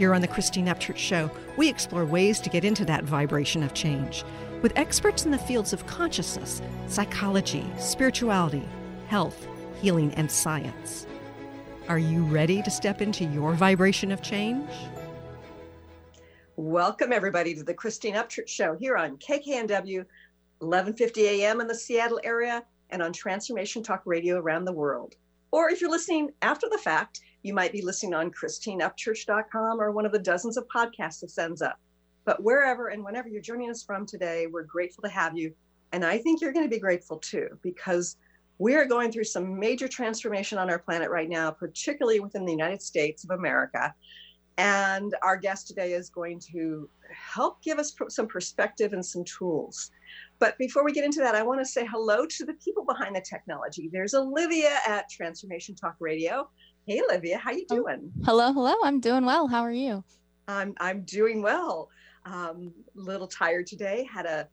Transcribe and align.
Here 0.00 0.14
on 0.14 0.22
the 0.22 0.28
Christine 0.28 0.64
Upchurch 0.64 0.96
Show, 0.96 1.30
we 1.58 1.68
explore 1.68 2.06
ways 2.06 2.40
to 2.40 2.48
get 2.48 2.64
into 2.64 2.86
that 2.86 3.04
vibration 3.04 3.62
of 3.62 3.74
change 3.74 4.24
with 4.62 4.72
experts 4.74 5.26
in 5.26 5.30
the 5.30 5.36
fields 5.36 5.74
of 5.74 5.86
consciousness, 5.86 6.62
psychology, 6.86 7.70
spirituality, 7.78 8.66
health, 9.08 9.46
healing, 9.82 10.10
and 10.14 10.30
science. 10.30 11.06
Are 11.90 11.98
you 11.98 12.24
ready 12.24 12.62
to 12.62 12.70
step 12.70 13.02
into 13.02 13.26
your 13.26 13.52
vibration 13.52 14.10
of 14.10 14.22
change? 14.22 14.70
Welcome, 16.56 17.12
everybody, 17.12 17.54
to 17.56 17.62
the 17.62 17.74
Christine 17.74 18.14
Upchurch 18.14 18.48
Show 18.48 18.76
here 18.76 18.96
on 18.96 19.18
KKNW, 19.18 20.06
1150 20.60 21.26
a.m. 21.26 21.60
in 21.60 21.66
the 21.66 21.74
Seattle 21.74 22.20
area 22.24 22.64
and 22.88 23.02
on 23.02 23.12
Transformation 23.12 23.82
Talk 23.82 24.00
Radio 24.06 24.38
around 24.38 24.64
the 24.64 24.72
world. 24.72 25.16
Or 25.50 25.68
if 25.68 25.82
you're 25.82 25.90
listening 25.90 26.30
after 26.40 26.70
the 26.70 26.78
fact, 26.78 27.20
you 27.42 27.54
might 27.54 27.72
be 27.72 27.82
listening 27.82 28.14
on 28.14 28.30
christineupchurch.com 28.30 29.80
or 29.80 29.90
one 29.90 30.06
of 30.06 30.12
the 30.12 30.18
dozens 30.18 30.56
of 30.56 30.66
podcasts 30.68 31.20
that 31.20 31.30
sends 31.30 31.62
up. 31.62 31.78
But 32.24 32.42
wherever 32.42 32.88
and 32.88 33.04
whenever 33.04 33.28
you're 33.28 33.40
joining 33.40 33.70
us 33.70 33.82
from 33.82 34.06
today, 34.06 34.46
we're 34.46 34.64
grateful 34.64 35.02
to 35.02 35.08
have 35.08 35.36
you. 35.36 35.54
And 35.92 36.04
I 36.04 36.18
think 36.18 36.40
you're 36.40 36.52
going 36.52 36.66
to 36.66 36.70
be 36.70 36.78
grateful 36.78 37.18
too, 37.18 37.48
because 37.62 38.16
we 38.58 38.74
are 38.74 38.84
going 38.84 39.10
through 39.10 39.24
some 39.24 39.58
major 39.58 39.88
transformation 39.88 40.58
on 40.58 40.68
our 40.68 40.78
planet 40.78 41.10
right 41.10 41.28
now, 41.28 41.50
particularly 41.50 42.20
within 42.20 42.44
the 42.44 42.52
United 42.52 42.82
States 42.82 43.24
of 43.24 43.30
America. 43.30 43.94
And 44.58 45.14
our 45.22 45.38
guest 45.38 45.66
today 45.68 45.94
is 45.94 46.10
going 46.10 46.38
to 46.52 46.88
help 47.10 47.62
give 47.62 47.78
us 47.78 47.94
some 48.08 48.26
perspective 48.26 48.92
and 48.92 49.04
some 49.04 49.24
tools. 49.24 49.90
But 50.38 50.58
before 50.58 50.84
we 50.84 50.92
get 50.92 51.04
into 51.04 51.20
that, 51.20 51.34
I 51.34 51.42
want 51.42 51.60
to 51.60 51.64
say 51.64 51.86
hello 51.86 52.26
to 52.26 52.44
the 52.44 52.52
people 52.62 52.84
behind 52.84 53.16
the 53.16 53.22
technology. 53.22 53.88
There's 53.90 54.12
Olivia 54.12 54.76
at 54.86 55.08
Transformation 55.08 55.74
Talk 55.74 55.96
Radio. 55.98 56.50
Hey, 56.90 57.00
Olivia, 57.08 57.38
how 57.38 57.52
you 57.52 57.64
oh, 57.70 57.76
doing? 57.76 58.12
hello, 58.24 58.52
hello. 58.52 58.74
I'm 58.82 58.98
doing 58.98 59.24
well. 59.24 59.46
How 59.46 59.60
are 59.60 59.70
you? 59.70 60.02
I'm 60.48 60.74
I'm 60.80 61.02
doing 61.02 61.40
well. 61.40 61.88
Um, 62.24 62.72
a 62.96 63.00
little 63.00 63.28
tired 63.28 63.68
today. 63.68 64.08
Had 64.12 64.26
a 64.26 64.48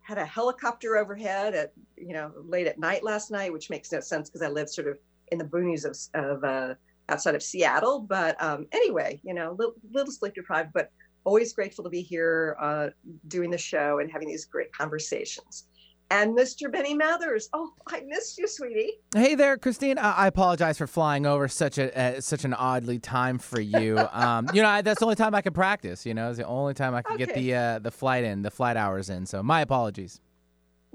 had 0.00 0.16
a 0.16 0.24
helicopter 0.24 0.96
overhead 0.96 1.56
at 1.56 1.72
you 1.96 2.12
know 2.12 2.30
late 2.36 2.68
at 2.68 2.78
night 2.78 3.02
last 3.02 3.32
night, 3.32 3.52
which 3.52 3.68
makes 3.68 3.90
no 3.90 3.98
sense 3.98 4.30
because 4.30 4.42
I 4.42 4.48
live 4.48 4.70
sort 4.70 4.86
of 4.86 4.98
in 5.32 5.38
the 5.38 5.44
boonies 5.44 5.84
of, 5.84 5.96
of 6.14 6.44
uh, 6.44 6.74
outside 7.08 7.34
of 7.34 7.42
Seattle. 7.42 7.98
But 7.98 8.40
um, 8.40 8.68
anyway, 8.70 9.20
you 9.24 9.34
know, 9.34 9.56
little, 9.58 9.74
little 9.90 10.12
sleep 10.12 10.34
deprived, 10.34 10.70
but 10.72 10.92
always 11.24 11.52
grateful 11.52 11.82
to 11.82 11.90
be 11.90 12.00
here 12.00 12.56
uh, 12.60 12.90
doing 13.26 13.50
the 13.50 13.58
show 13.58 13.98
and 13.98 14.08
having 14.08 14.28
these 14.28 14.44
great 14.44 14.72
conversations 14.72 15.66
and 16.10 16.36
Mr. 16.36 16.70
Benny 16.70 16.94
Mathers. 16.94 17.48
Oh, 17.52 17.72
I 17.86 18.00
missed 18.06 18.38
you, 18.38 18.46
sweetie. 18.46 18.92
Hey 19.14 19.34
there, 19.34 19.56
Christine. 19.56 19.98
I, 19.98 20.12
I 20.12 20.26
apologize 20.26 20.78
for 20.78 20.86
flying 20.86 21.26
over 21.26 21.48
such 21.48 21.78
a 21.78 21.96
uh, 21.98 22.20
such 22.20 22.44
an 22.44 22.54
oddly 22.54 22.98
time 22.98 23.38
for 23.38 23.60
you. 23.60 23.98
um, 24.12 24.48
you 24.52 24.62
know, 24.62 24.68
I, 24.68 24.82
that's 24.82 25.00
the 25.00 25.06
only 25.06 25.16
time 25.16 25.34
I 25.34 25.42
can 25.42 25.52
practice. 25.52 26.06
You 26.06 26.14
know, 26.14 26.28
it's 26.28 26.38
the 26.38 26.46
only 26.46 26.74
time 26.74 26.94
I 26.94 27.02
can 27.02 27.14
okay. 27.14 27.26
get 27.26 27.34
the 27.34 27.54
uh, 27.54 27.78
the 27.80 27.90
flight 27.90 28.24
in, 28.24 28.42
the 28.42 28.50
flight 28.50 28.76
hours 28.76 29.10
in. 29.10 29.26
So 29.26 29.42
my 29.42 29.60
apologies. 29.60 30.20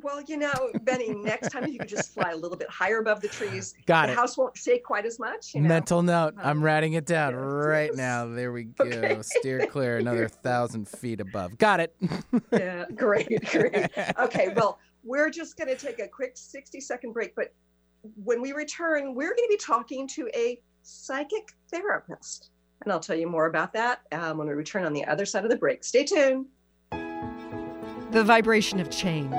Well, 0.04 0.22
you 0.22 0.38
know, 0.38 0.72
Benny, 0.82 1.14
next 1.14 1.49
time 1.52 1.64
if 1.64 1.73
you 1.73 1.78
could 1.78 1.88
just 1.88 2.14
fly 2.14 2.32
a 2.32 2.36
little 2.36 2.58
bit 2.58 2.70
higher 2.70 2.99
above 2.99 3.22
the 3.22 3.28
trees, 3.28 3.76
Got 3.86 4.08
the 4.08 4.14
it. 4.14 4.16
house 4.16 4.36
won't 4.36 4.58
shake 4.58 4.83
quite 4.83 5.05
as 5.05 5.20
much. 5.20 5.54
You 5.54 5.61
know? 5.61 5.70
Mental 5.70 6.02
note. 6.02 6.33
I'm 6.39 6.58
um, 6.58 6.64
writing 6.64 6.93
it 6.93 7.05
down 7.05 7.36
right 7.36 7.93
now. 7.93 8.26
There 8.26 8.52
we 8.52 8.64
go. 8.64 8.86
Okay. 8.86 9.17
Steer 9.22 9.67
clear 9.67 9.98
another 9.99 10.28
thousand 10.28 10.88
feet 10.88 11.20
above. 11.20 11.58
Got 11.60 11.82
it. 11.82 11.95
yeah, 12.52 12.86
great, 12.95 13.45
great. 13.52 13.89
Okay, 14.17 14.49
well, 14.55 14.80
we're 15.04 15.30
just 15.30 15.58
going 15.58 15.67
to 15.67 15.76
take 15.76 16.00
a 16.00 16.08
quick 16.08 16.34
60 16.36 16.80
second 16.80 17.14
break, 17.14 17.36
but 17.36 17.54
when 18.23 18.42
we 18.42 18.52
return, 18.52 19.16
we're 19.16 19.36
going 19.36 19.48
to 19.48 19.50
be 19.50 19.58
talking 19.58 20.08
to 20.10 20.30
a 20.36 20.60
psychic 20.84 21.54
therapist. 21.70 22.50
And 22.84 22.92
I'll 22.92 23.00
tell 23.00 23.16
you 23.16 23.28
more 23.28 23.45
about 23.45 23.73
that 23.73 24.02
um, 24.11 24.38
when 24.38 24.48
we 24.48 24.54
return 24.54 24.86
on 24.86 24.94
the 24.94 25.06
other 25.06 25.26
side 25.26 25.44
of 25.44 25.52
the 25.52 25.58
break. 25.58 25.84
Stay 25.84 26.04
tuned. 26.04 26.48
The 26.92 28.23
vibration 28.23 28.80
of 28.80 28.90
change, 28.90 29.32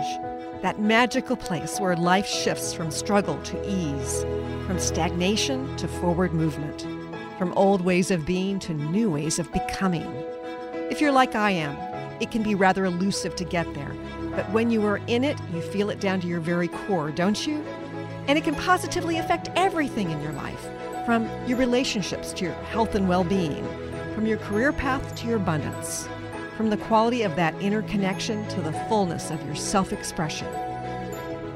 that 0.62 0.80
magical 0.80 1.36
place 1.36 1.78
where 1.78 1.96
life 1.96 2.26
shifts 2.26 2.72
from 2.72 2.90
struggle 2.90 3.40
to 3.42 3.68
ease, 3.68 4.22
from 4.66 4.78
stagnation 4.78 5.76
to 5.76 5.88
forward 5.88 6.32
movement, 6.32 6.86
from 7.36 7.52
old 7.54 7.82
ways 7.82 8.10
of 8.10 8.24
being 8.24 8.58
to 8.60 8.72
new 8.72 9.10
ways 9.10 9.38
of 9.38 9.52
becoming. 9.52 10.06
If 10.90 11.00
you're 11.00 11.12
like 11.12 11.34
I 11.34 11.50
am, 11.50 11.76
it 12.22 12.30
can 12.30 12.42
be 12.42 12.54
rather 12.54 12.84
elusive 12.84 13.34
to 13.36 13.44
get 13.44 13.72
there 13.74 13.92
but 14.34 14.50
when 14.50 14.70
you 14.70 14.84
are 14.86 15.00
in 15.06 15.24
it, 15.24 15.38
you 15.52 15.60
feel 15.60 15.90
it 15.90 16.00
down 16.00 16.20
to 16.20 16.26
your 16.26 16.40
very 16.40 16.68
core, 16.68 17.10
don't 17.10 17.46
you? 17.46 17.62
And 18.28 18.38
it 18.38 18.44
can 18.44 18.54
positively 18.54 19.18
affect 19.18 19.50
everything 19.56 20.10
in 20.10 20.20
your 20.22 20.32
life 20.32 20.68
from 21.04 21.28
your 21.46 21.58
relationships 21.58 22.32
to 22.34 22.44
your 22.44 22.54
health 22.64 22.94
and 22.94 23.08
well 23.08 23.24
being, 23.24 23.66
from 24.14 24.26
your 24.26 24.38
career 24.38 24.72
path 24.72 25.14
to 25.16 25.26
your 25.26 25.36
abundance, 25.36 26.08
from 26.56 26.70
the 26.70 26.76
quality 26.76 27.22
of 27.22 27.34
that 27.36 27.54
inner 27.60 27.82
connection 27.82 28.46
to 28.48 28.60
the 28.60 28.72
fullness 28.88 29.30
of 29.30 29.44
your 29.44 29.54
self 29.54 29.92
expression. 29.92 30.46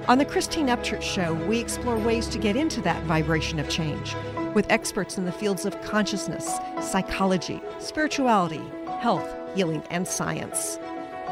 On 0.08 0.18
the 0.18 0.24
Christine 0.24 0.68
Upchurch 0.68 1.02
Show, 1.02 1.34
we 1.48 1.58
explore 1.58 1.98
ways 1.98 2.28
to 2.28 2.38
get 2.38 2.56
into 2.56 2.80
that 2.82 3.02
vibration 3.04 3.58
of 3.58 3.68
change 3.68 4.14
with 4.54 4.70
experts 4.70 5.18
in 5.18 5.24
the 5.24 5.32
fields 5.32 5.66
of 5.66 5.80
consciousness, 5.82 6.58
psychology, 6.80 7.60
spirituality, 7.78 8.62
health, 9.00 9.28
healing, 9.54 9.82
and 9.90 10.06
science. 10.08 10.78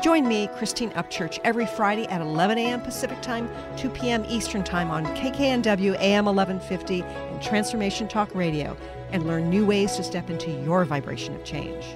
Join 0.05 0.29
me, 0.29 0.49
Christine 0.49 0.91
Upchurch, 0.91 1.39
every 1.45 1.65
Friday 1.65 2.05
at 2.09 2.21
11 2.21 2.59
a.m. 2.59 2.83
Pacific 2.83 3.23
Time, 3.23 3.49
2 3.79 3.89
p.m. 3.89 4.23
Eastern 4.29 4.63
Time 4.63 4.91
on 4.91 5.07
KKNW 5.17 5.99
AM 5.99 6.27
1150 6.27 7.01
and 7.01 7.41
Transformation 7.41 8.07
Talk 8.07 8.35
Radio, 8.35 8.77
and 9.13 9.27
learn 9.27 9.49
new 9.49 9.65
ways 9.65 9.97
to 9.97 10.05
step 10.05 10.29
into 10.29 10.51
your 10.63 10.85
vibration 10.85 11.35
of 11.35 11.43
change. 11.43 11.87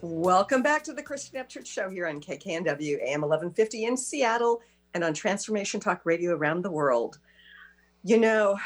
Welcome 0.00 0.62
back 0.62 0.82
to 0.84 0.94
the 0.94 1.02
Christine 1.02 1.42
Upchurch 1.42 1.66
Show 1.66 1.90
here 1.90 2.06
on 2.06 2.22
KKNW 2.22 3.02
AM 3.02 3.20
1150 3.20 3.84
in 3.84 3.94
Seattle 3.98 4.62
and 4.94 5.04
on 5.04 5.12
Transformation 5.12 5.78
Talk 5.78 6.00
Radio 6.06 6.34
around 6.34 6.62
the 6.62 6.70
world. 6.70 7.18
You 8.02 8.16
know, 8.16 8.58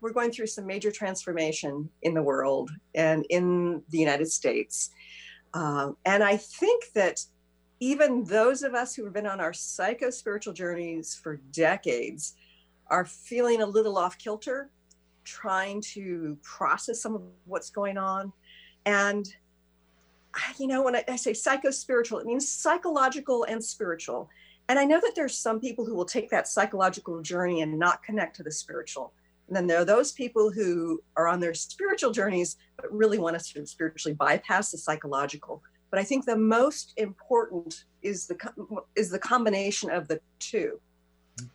we're 0.00 0.12
going 0.12 0.32
through 0.32 0.48
some 0.48 0.66
major 0.66 0.90
transformation 0.90 1.90
in 2.02 2.12
the 2.12 2.22
world 2.24 2.72
and 2.96 3.24
in 3.30 3.84
the 3.90 3.98
United 3.98 4.32
States. 4.32 4.90
Um, 5.54 5.96
and 6.04 6.22
I 6.22 6.36
think 6.36 6.92
that 6.94 7.24
even 7.80 8.24
those 8.24 8.62
of 8.62 8.74
us 8.74 8.94
who 8.94 9.04
have 9.04 9.12
been 9.12 9.26
on 9.26 9.40
our 9.40 9.52
psycho 9.52 10.10
spiritual 10.10 10.52
journeys 10.52 11.14
for 11.14 11.36
decades 11.50 12.34
are 12.88 13.04
feeling 13.04 13.62
a 13.62 13.66
little 13.66 13.96
off 13.96 14.18
kilter, 14.18 14.70
trying 15.24 15.80
to 15.80 16.36
process 16.42 17.00
some 17.00 17.14
of 17.14 17.22
what's 17.46 17.70
going 17.70 17.96
on. 17.96 18.32
And, 18.84 19.26
you 20.58 20.66
know, 20.66 20.82
when 20.82 20.96
I, 20.96 21.04
I 21.08 21.16
say 21.16 21.32
psycho 21.32 21.70
spiritual, 21.70 22.18
it 22.18 22.26
means 22.26 22.48
psychological 22.48 23.44
and 23.44 23.62
spiritual. 23.62 24.28
And 24.68 24.78
I 24.78 24.84
know 24.84 25.00
that 25.00 25.14
there's 25.16 25.36
some 25.36 25.58
people 25.58 25.84
who 25.84 25.94
will 25.94 26.04
take 26.04 26.30
that 26.30 26.48
psychological 26.48 27.20
journey 27.22 27.62
and 27.62 27.78
not 27.78 28.02
connect 28.02 28.36
to 28.36 28.42
the 28.42 28.52
spiritual. 28.52 29.12
And 29.50 29.56
then 29.56 29.66
there 29.66 29.80
are 29.80 29.84
those 29.84 30.12
people 30.12 30.52
who 30.52 31.02
are 31.16 31.26
on 31.26 31.40
their 31.40 31.54
spiritual 31.54 32.12
journeys, 32.12 32.56
but 32.76 32.90
really 32.92 33.18
want 33.18 33.34
us 33.34 33.50
to 33.50 33.66
spiritually 33.66 34.14
bypass 34.14 34.70
the 34.70 34.78
psychological. 34.78 35.60
But 35.90 35.98
I 35.98 36.04
think 36.04 36.24
the 36.24 36.36
most 36.36 36.92
important 36.96 37.84
is 38.00 38.28
the 38.28 38.38
is 38.94 39.10
the 39.10 39.18
combination 39.18 39.90
of 39.90 40.06
the 40.06 40.20
two. 40.38 40.78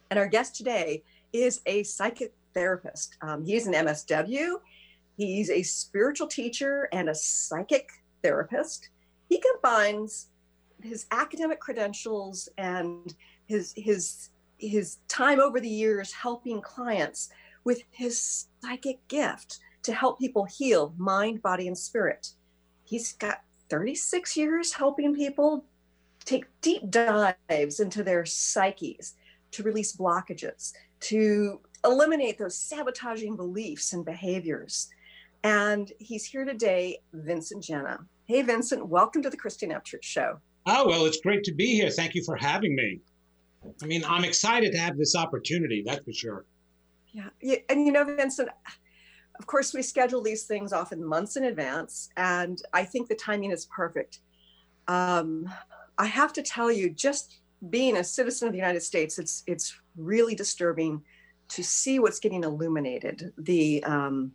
And 0.09 0.19
our 0.19 0.27
guest 0.27 0.57
today 0.57 1.03
is 1.31 1.61
a 1.65 1.83
psychic 1.83 2.33
therapist. 2.53 3.15
Um, 3.21 3.45
he's 3.45 3.65
an 3.65 3.73
MSW. 3.73 4.59
He's 5.15 5.49
a 5.49 5.63
spiritual 5.63 6.27
teacher 6.27 6.89
and 6.91 7.07
a 7.07 7.15
psychic 7.15 7.87
therapist. 8.21 8.89
He 9.29 9.39
combines 9.39 10.27
his 10.83 11.05
academic 11.11 11.61
credentials 11.61 12.49
and 12.57 13.15
his 13.47 13.73
his 13.77 14.31
his 14.57 14.97
time 15.07 15.39
over 15.39 15.61
the 15.61 15.69
years 15.69 16.11
helping 16.11 16.61
clients 16.61 17.29
with 17.65 17.83
his 17.91 18.47
psychic 18.63 19.05
gift 19.09 19.59
to 19.83 19.93
help 19.93 20.19
people 20.19 20.45
heal 20.45 20.93
mind, 20.97 21.41
body, 21.41 21.67
and 21.67 21.77
spirit. 21.77 22.29
He's 22.85 23.13
got 23.13 23.41
36 23.69 24.37
years 24.37 24.71
helping 24.71 25.13
people 25.13 25.65
take 26.23 26.45
deep 26.61 26.89
dives 26.89 27.79
into 27.79 28.03
their 28.03 28.25
psyches 28.25 29.15
to 29.51 29.63
release 29.63 29.95
blockages, 29.95 30.73
to 30.99 31.59
eliminate 31.83 32.37
those 32.37 32.57
sabotaging 32.57 33.35
beliefs 33.35 33.93
and 33.93 34.05
behaviors. 34.05 34.89
And 35.43 35.91
he's 35.99 36.25
here 36.25 36.45
today, 36.45 36.99
Vincent 37.13 37.63
Genna. 37.63 37.99
Hey, 38.25 38.41
Vincent, 38.41 38.87
welcome 38.87 39.21
to 39.21 39.29
the 39.29 39.37
Christine 39.37 39.71
Upchurch 39.71 40.03
Show. 40.03 40.39
Oh, 40.65 40.87
well, 40.87 41.05
it's 41.05 41.21
great 41.21 41.43
to 41.43 41.53
be 41.53 41.75
here. 41.75 41.91
Thank 41.91 42.15
you 42.15 42.23
for 42.23 42.35
having 42.35 42.75
me. 42.75 42.99
I 43.83 43.85
mean, 43.85 44.03
I'm 44.07 44.23
excited 44.23 44.71
to 44.71 44.77
have 44.79 44.97
this 44.97 45.15
opportunity, 45.15 45.83
that's 45.85 46.03
for 46.03 46.13
sure. 46.13 46.45
Yeah. 47.15 47.29
yeah. 47.41 47.57
And 47.69 47.85
you 47.85 47.93
know, 47.93 48.03
Vincent, 48.03 48.49
of 49.39 49.47
course, 49.47 49.73
we 49.73 49.81
schedule 49.81 50.21
these 50.21 50.43
things 50.43 50.73
often 50.73 51.03
months 51.03 51.37
in 51.37 51.45
advance, 51.45 52.09
and 52.17 52.61
I 52.73 52.83
think 52.83 53.07
the 53.07 53.15
timing 53.15 53.51
is 53.51 53.65
perfect. 53.67 54.19
Um, 54.89 55.49
I 55.97 56.07
have 56.07 56.33
to 56.33 56.43
tell 56.43 56.69
you, 56.69 56.89
just 56.89 57.39
being 57.69 57.95
a 57.95 58.03
citizen 58.03 58.49
of 58.49 58.51
the 58.51 58.59
United 58.59 58.83
States, 58.83 59.17
it's 59.17 59.43
it's 59.47 59.79
really 59.95 60.35
disturbing 60.35 61.01
to 61.47 61.63
see 61.63 61.99
what's 61.99 62.19
getting 62.19 62.43
illuminated. 62.43 63.31
The 63.37 63.81
um, 63.85 64.33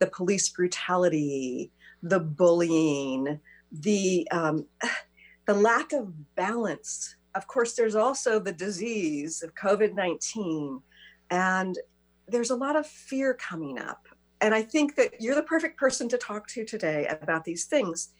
the 0.00 0.08
police 0.08 0.48
brutality, 0.48 1.70
the 2.02 2.18
bullying, 2.18 3.38
the 3.70 4.26
um, 4.32 4.66
the 5.46 5.54
lack 5.54 5.92
of 5.92 6.34
balance. 6.34 7.14
Of 7.36 7.46
course, 7.46 7.74
there's 7.74 7.94
also 7.94 8.40
the 8.40 8.52
disease 8.52 9.44
of 9.44 9.54
COVID 9.54 9.94
19. 9.94 10.80
And 11.30 11.76
there's 12.28 12.50
a 12.50 12.56
lot 12.56 12.76
of 12.76 12.86
fear 12.86 13.34
coming 13.34 13.78
up. 13.78 14.06
And 14.40 14.54
I 14.54 14.62
think 14.62 14.96
that 14.96 15.20
you're 15.20 15.34
the 15.34 15.42
perfect 15.42 15.78
person 15.78 16.08
to 16.10 16.18
talk 16.18 16.46
to 16.48 16.64
today 16.64 17.06
about 17.06 17.44
these 17.44 17.64
things 17.64 18.10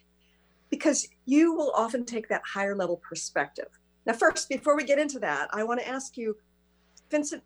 because 0.70 1.08
you 1.26 1.54
will 1.54 1.72
often 1.76 2.04
take 2.04 2.28
that 2.28 2.42
higher 2.44 2.74
level 2.74 2.96
perspective. 2.96 3.68
Now, 4.06 4.14
first, 4.14 4.48
before 4.48 4.76
we 4.76 4.84
get 4.84 4.98
into 4.98 5.18
that, 5.20 5.48
I 5.52 5.64
want 5.64 5.80
to 5.80 5.88
ask 5.88 6.16
you, 6.16 6.36
Vincent, 7.10 7.42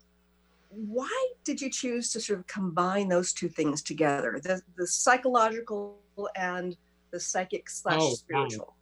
why 0.69 1.27
did 1.43 1.59
you 1.59 1.69
choose 1.69 2.11
to 2.13 2.21
sort 2.21 2.39
of 2.39 2.47
combine 2.47 3.09
those 3.09 3.33
two 3.33 3.49
things 3.49 3.81
together, 3.81 4.39
the, 4.41 4.61
the 4.77 4.87
psychological 4.87 5.97
and 6.35 6.77
the 7.11 7.19
psychic 7.19 7.69
slash 7.69 7.99
oh, 7.99 8.13
spiritual? 8.13 8.67
Wow. 8.67 8.73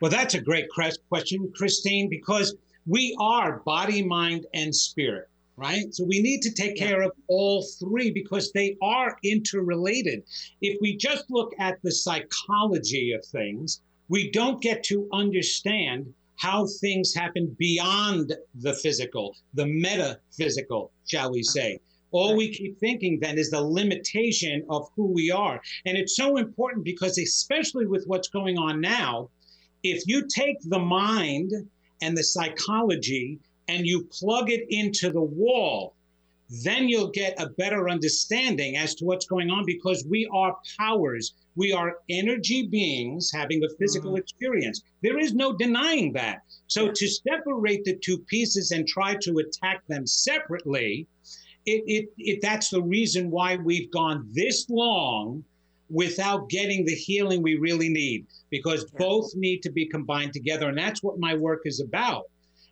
Well, 0.00 0.10
that's 0.10 0.34
a 0.34 0.40
great 0.40 0.68
question, 0.68 1.50
Christine, 1.56 2.08
because 2.08 2.54
we 2.86 3.16
are 3.18 3.60
body, 3.60 4.04
mind, 4.04 4.46
and 4.54 4.74
spirit, 4.74 5.28
right? 5.56 5.92
So 5.94 6.04
we 6.04 6.20
need 6.20 6.42
to 6.42 6.52
take 6.52 6.76
care 6.76 7.02
of 7.02 7.12
all 7.28 7.66
three 7.80 8.10
because 8.10 8.52
they 8.52 8.76
are 8.82 9.16
interrelated. 9.24 10.22
If 10.60 10.78
we 10.80 10.96
just 10.96 11.24
look 11.30 11.52
at 11.58 11.78
the 11.82 11.92
psychology 11.92 13.12
of 13.12 13.24
things, 13.24 13.80
we 14.08 14.30
don't 14.30 14.60
get 14.60 14.82
to 14.84 15.08
understand 15.12 16.12
how 16.36 16.66
things 16.80 17.14
happen 17.14 17.56
beyond 17.58 18.34
the 18.56 18.74
physical, 18.74 19.34
the 19.54 19.66
metaphysical, 19.66 20.92
shall 21.06 21.32
we 21.32 21.42
say. 21.42 21.80
All 22.12 22.36
we 22.36 22.54
keep 22.54 22.78
thinking 22.78 23.18
then 23.20 23.38
is 23.38 23.50
the 23.50 23.60
limitation 23.60 24.64
of 24.70 24.88
who 24.94 25.06
we 25.06 25.30
are. 25.30 25.60
And 25.86 25.96
it's 25.96 26.16
so 26.16 26.36
important 26.36 26.84
because, 26.84 27.18
especially 27.18 27.86
with 27.86 28.04
what's 28.06 28.28
going 28.28 28.58
on 28.58 28.80
now, 28.80 29.30
if 29.82 30.02
you 30.06 30.26
take 30.28 30.58
the 30.62 30.78
mind 30.78 31.52
and 32.02 32.16
the 32.16 32.24
psychology 32.24 33.38
and 33.68 33.86
you 33.86 34.04
plug 34.04 34.50
it 34.50 34.66
into 34.70 35.10
the 35.10 35.22
wall, 35.22 35.94
then 36.62 36.88
you'll 36.88 37.10
get 37.10 37.40
a 37.40 37.48
better 37.50 37.88
understanding 37.88 38.76
as 38.76 38.94
to 38.94 39.04
what's 39.04 39.26
going 39.26 39.50
on 39.50 39.64
because 39.66 40.04
we 40.08 40.28
are 40.32 40.56
powers. 40.78 41.34
We 41.56 41.72
are 41.72 41.98
energy 42.08 42.66
beings 42.66 43.30
having 43.34 43.64
a 43.64 43.74
physical 43.78 44.12
mm. 44.12 44.18
experience. 44.18 44.82
There 45.02 45.18
is 45.18 45.34
no 45.34 45.52
denying 45.52 46.12
that. 46.12 46.42
So 46.68 46.90
to 46.92 47.08
separate 47.08 47.84
the 47.84 47.96
two 47.96 48.18
pieces 48.18 48.70
and 48.70 48.86
try 48.86 49.16
to 49.22 49.38
attack 49.38 49.86
them 49.88 50.06
separately, 50.06 51.06
it, 51.64 51.82
it, 51.86 52.08
it, 52.18 52.38
that's 52.42 52.70
the 52.70 52.82
reason 52.82 53.30
why 53.30 53.56
we've 53.56 53.90
gone 53.90 54.28
this 54.32 54.68
long 54.70 55.44
without 55.88 56.48
getting 56.48 56.84
the 56.84 56.94
healing 56.94 57.42
we 57.42 57.56
really 57.56 57.88
need 57.88 58.26
because 58.50 58.84
both 58.98 59.30
need 59.34 59.62
to 59.62 59.70
be 59.70 59.86
combined 59.86 60.32
together. 60.32 60.68
And 60.68 60.78
that's 60.78 61.02
what 61.02 61.18
my 61.18 61.34
work 61.34 61.62
is 61.64 61.80
about. 61.80 62.24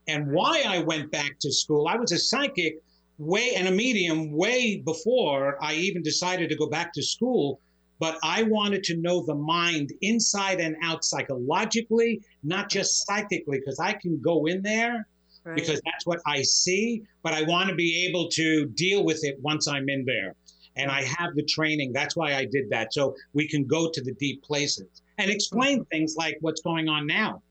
And 0.07 0.31
why 0.33 0.65
I 0.67 0.79
went 0.79 1.11
back 1.11 1.39
to 1.41 1.53
school, 1.53 1.89
I 1.89 1.97
was 1.97 2.13
a 2.13 2.19
psychic 2.19 2.83
way 3.19 3.55
and 3.55 3.69
a 3.69 3.71
medium 3.71 4.33
way 4.33 4.83
before 4.85 5.57
I 5.63 5.75
even 5.75 6.03
decided 6.03 6.49
to 6.51 6.57
go 6.57 6.69
back 6.69 6.93
to 6.95 7.03
school. 7.03 7.61
But 8.01 8.19
I 8.23 8.43
wanted 8.43 8.83
to 8.85 8.97
know 8.97 9.25
the 9.25 9.35
mind 9.35 9.93
inside 10.03 10.61
and 10.61 10.77
out 10.83 11.05
psychologically, 11.05 12.21
not 12.43 12.69
just 12.69 13.07
psychically, 13.07 13.61
because 13.61 13.79
I 13.79 13.93
can 13.93 14.21
go 14.21 14.47
in 14.47 14.63
there 14.63 15.07
right. 15.45 15.55
because 15.55 15.81
that's 15.85 16.07
what 16.07 16.21
I 16.27 16.43
see, 16.43 17.03
but 17.23 17.33
I 17.33 17.43
want 17.43 17.69
to 17.69 17.75
be 17.75 18.07
able 18.09 18.29
to 18.31 18.67
deal 18.67 19.05
with 19.05 19.25
it 19.25 19.39
once 19.41 19.69
I'm 19.69 19.89
in 19.89 20.05
there 20.05 20.35
and 20.77 20.91
I 20.91 21.03
have 21.03 21.35
the 21.35 21.45
training. 21.45 21.93
That's 21.93 22.17
why 22.17 22.35
I 22.35 22.45
did 22.45 22.69
that. 22.71 22.93
So 22.93 23.15
we 23.33 23.47
can 23.49 23.65
go 23.65 23.91
to 23.91 24.03
the 24.03 24.13
deep 24.13 24.43
places 24.43 25.03
and 25.19 25.31
explain 25.31 25.81
mm-hmm. 25.81 25.89
things 25.91 26.17
like 26.17 26.37
what's 26.41 26.61
going 26.61 26.89
on 26.89 27.07
now. 27.07 27.43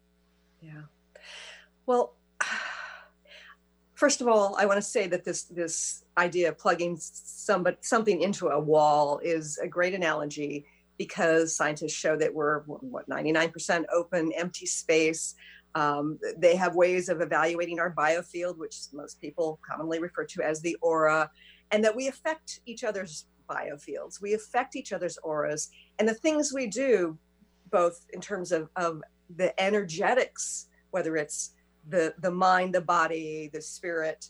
Yeah. 0.62 0.82
Well, 1.86 2.14
first 3.96 4.22
of 4.22 4.28
all, 4.28 4.56
I 4.58 4.66
want 4.66 4.78
to 4.78 4.88
say 4.88 5.08
that 5.08 5.24
this 5.24 5.44
this 5.44 6.04
idea 6.18 6.50
of 6.50 6.58
plugging 6.58 6.98
somebody, 7.00 7.78
something 7.82 8.22
into 8.22 8.50
a 8.50 8.60
wall 8.60 9.20
is 9.24 9.58
a 9.58 9.68
great 9.68 9.94
analogy 9.94 10.66
because 10.98 11.56
scientists 11.56 11.94
show 11.94 12.16
that 12.18 12.34
we're 12.34 12.62
what 12.62 13.10
99% 13.10 13.84
open, 13.92 14.32
empty 14.34 14.66
space. 14.66 15.36
Um, 15.76 16.20
they 16.38 16.56
have 16.56 16.76
ways 16.76 17.10
of 17.10 17.20
evaluating 17.20 17.80
our 17.80 17.92
biofield, 17.92 18.60
which 18.60 18.78
most 18.94 19.20
people 19.20 19.60
commonly 19.68 20.00
refer 20.00 20.24
to 20.26 20.44
as 20.44 20.62
the 20.62 20.78
aura 20.82 21.32
and 21.74 21.84
that 21.84 21.96
we 21.96 22.08
affect 22.08 22.60
each 22.68 22.84
other's 22.84 23.26
biofields, 23.50 24.22
we 24.22 24.36
affect 24.36 24.76
each 24.76 24.94
other's 24.94 25.18
auras, 25.18 25.70
and 25.98 26.08
the 26.08 26.14
things 26.14 26.54
we 26.54 26.68
do, 26.68 27.18
both 27.72 28.06
in 28.14 28.22
terms 28.22 28.52
of, 28.52 28.70
of 28.76 29.02
the 29.36 29.60
energetics, 29.62 30.68
whether 30.92 31.18
it's 31.18 31.56
the 31.90 32.14
the 32.20 32.32
mind, 32.32 32.74
the 32.74 32.82
body, 32.82 33.50
the 33.54 33.62
spirit, 33.62 34.30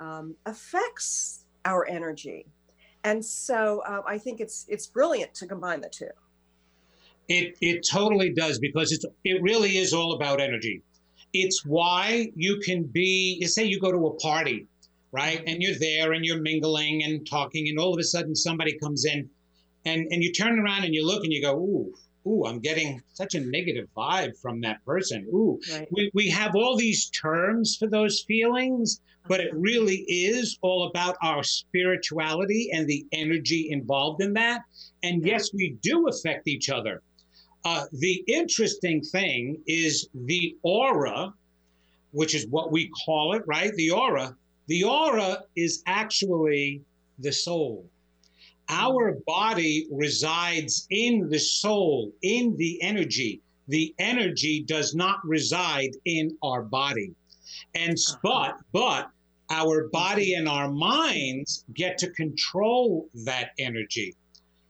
um, 0.00 0.36
affects 0.46 1.44
our 1.64 1.86
energy, 1.86 2.46
and 3.04 3.24
so 3.24 3.82
uh, 3.86 4.02
I 4.06 4.18
think 4.18 4.40
it's 4.40 4.66
it's 4.68 4.86
brilliant 4.86 5.34
to 5.34 5.46
combine 5.46 5.80
the 5.80 5.90
two. 5.90 6.10
It 7.28 7.56
it 7.60 7.86
totally 7.90 8.32
does 8.32 8.58
because 8.58 8.92
it's 8.92 9.04
it 9.24 9.42
really 9.42 9.78
is 9.78 9.92
all 9.92 10.12
about 10.12 10.40
energy. 10.40 10.82
It's 11.32 11.64
why 11.64 12.30
you 12.36 12.60
can 12.64 12.84
be. 12.84 13.38
You 13.40 13.48
say 13.48 13.64
you 13.64 13.80
go 13.80 13.90
to 13.92 14.06
a 14.06 14.14
party 14.16 14.68
right? 15.14 15.44
And 15.46 15.62
you're 15.62 15.78
there 15.78 16.12
and 16.12 16.24
you're 16.24 16.40
mingling 16.40 17.04
and 17.04 17.24
talking, 17.26 17.68
and 17.68 17.78
all 17.78 17.94
of 17.94 18.00
a 18.00 18.04
sudden 18.04 18.34
somebody 18.34 18.76
comes 18.78 19.04
in, 19.04 19.30
and 19.86 20.06
and 20.10 20.22
you 20.22 20.32
turn 20.32 20.58
around 20.58 20.84
and 20.84 20.92
you 20.92 21.06
look 21.06 21.22
and 21.22 21.32
you 21.32 21.40
go, 21.40 21.54
ooh, 21.54 21.94
ooh, 22.26 22.44
I'm 22.46 22.60
getting 22.60 23.02
such 23.12 23.34
a 23.34 23.40
negative 23.40 23.88
vibe 23.96 24.38
from 24.40 24.60
that 24.62 24.84
person. 24.84 25.26
Ooh, 25.32 25.60
right. 25.72 25.88
we 25.90 26.10
we 26.14 26.28
have 26.28 26.54
all 26.54 26.76
these 26.76 27.10
terms 27.10 27.76
for 27.76 27.86
those 27.86 28.24
feelings, 28.26 29.00
but 29.28 29.40
it 29.40 29.52
really 29.54 30.04
is 30.08 30.58
all 30.62 30.88
about 30.88 31.16
our 31.22 31.42
spirituality 31.42 32.70
and 32.72 32.86
the 32.86 33.06
energy 33.12 33.68
involved 33.70 34.22
in 34.22 34.32
that. 34.34 34.62
And 35.02 35.24
yes, 35.24 35.52
we 35.52 35.76
do 35.82 36.08
affect 36.08 36.48
each 36.48 36.70
other. 36.70 37.02
Uh, 37.64 37.86
the 37.92 38.22
interesting 38.26 39.00
thing 39.00 39.58
is 39.66 40.08
the 40.14 40.56
aura, 40.62 41.32
which 42.12 42.34
is 42.34 42.46
what 42.48 42.70
we 42.70 42.90
call 43.04 43.34
it, 43.34 43.42
right? 43.46 43.74
The 43.74 43.90
aura 43.90 44.36
the 44.66 44.84
aura 44.84 45.44
is 45.56 45.82
actually 45.86 46.82
the 47.18 47.32
soul. 47.32 47.84
Mm-hmm. 48.68 48.84
Our 48.84 49.18
body 49.26 49.86
resides 49.90 50.86
in 50.90 51.28
the 51.28 51.38
soul, 51.38 52.12
in 52.22 52.56
the 52.56 52.80
energy. 52.82 53.40
The 53.68 53.94
energy 53.98 54.62
does 54.62 54.94
not 54.94 55.18
reside 55.24 55.90
in 56.04 56.36
our 56.42 56.62
body. 56.62 57.12
And 57.74 57.92
uh-huh. 57.92 58.18
but 58.22 58.56
but 58.72 59.10
our 59.50 59.88
body 59.88 60.32
mm-hmm. 60.32 60.40
and 60.40 60.48
our 60.48 60.70
minds 60.70 61.64
get 61.74 61.98
to 61.98 62.10
control 62.10 63.08
that 63.24 63.50
energy. 63.58 64.14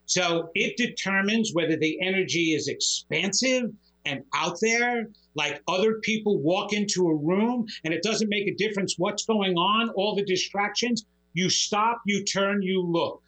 So 0.06 0.50
it 0.54 0.76
determines 0.76 1.54
whether 1.54 1.76
the 1.76 2.00
energy 2.00 2.54
is 2.54 2.68
expansive 2.68 3.72
and 4.04 4.22
out 4.34 4.58
there 4.60 5.08
like 5.34 5.62
other 5.66 5.94
people 6.00 6.38
walk 6.38 6.72
into 6.72 7.08
a 7.08 7.14
room 7.14 7.66
and 7.84 7.94
it 7.94 8.02
doesn't 8.02 8.28
make 8.28 8.46
a 8.46 8.54
difference 8.54 8.94
what's 8.98 9.24
going 9.24 9.56
on 9.56 9.90
all 9.90 10.14
the 10.14 10.24
distractions 10.24 11.06
you 11.32 11.48
stop 11.48 12.00
you 12.06 12.22
turn 12.24 12.62
you 12.62 12.82
look 12.82 13.22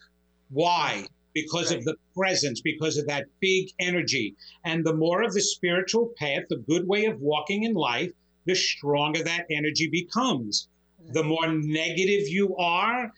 why 0.49 1.05
because 1.33 1.69
right. 1.69 1.79
of 1.79 1.85
the 1.85 1.95
presence 2.15 2.61
because 2.61 2.97
of 2.97 3.07
that 3.07 3.25
big 3.39 3.69
energy 3.79 4.35
and 4.63 4.85
the 4.85 4.93
more 4.93 5.21
of 5.21 5.33
the 5.33 5.41
spiritual 5.41 6.11
path 6.17 6.43
the 6.49 6.63
good 6.69 6.87
way 6.87 7.05
of 7.05 7.19
walking 7.19 7.63
in 7.63 7.73
life 7.73 8.11
the 8.45 8.55
stronger 8.55 9.23
that 9.23 9.45
energy 9.51 9.87
becomes 9.89 10.67
the 11.13 11.23
more 11.23 11.47
negative 11.47 12.27
you 12.27 12.55
are 12.57 13.11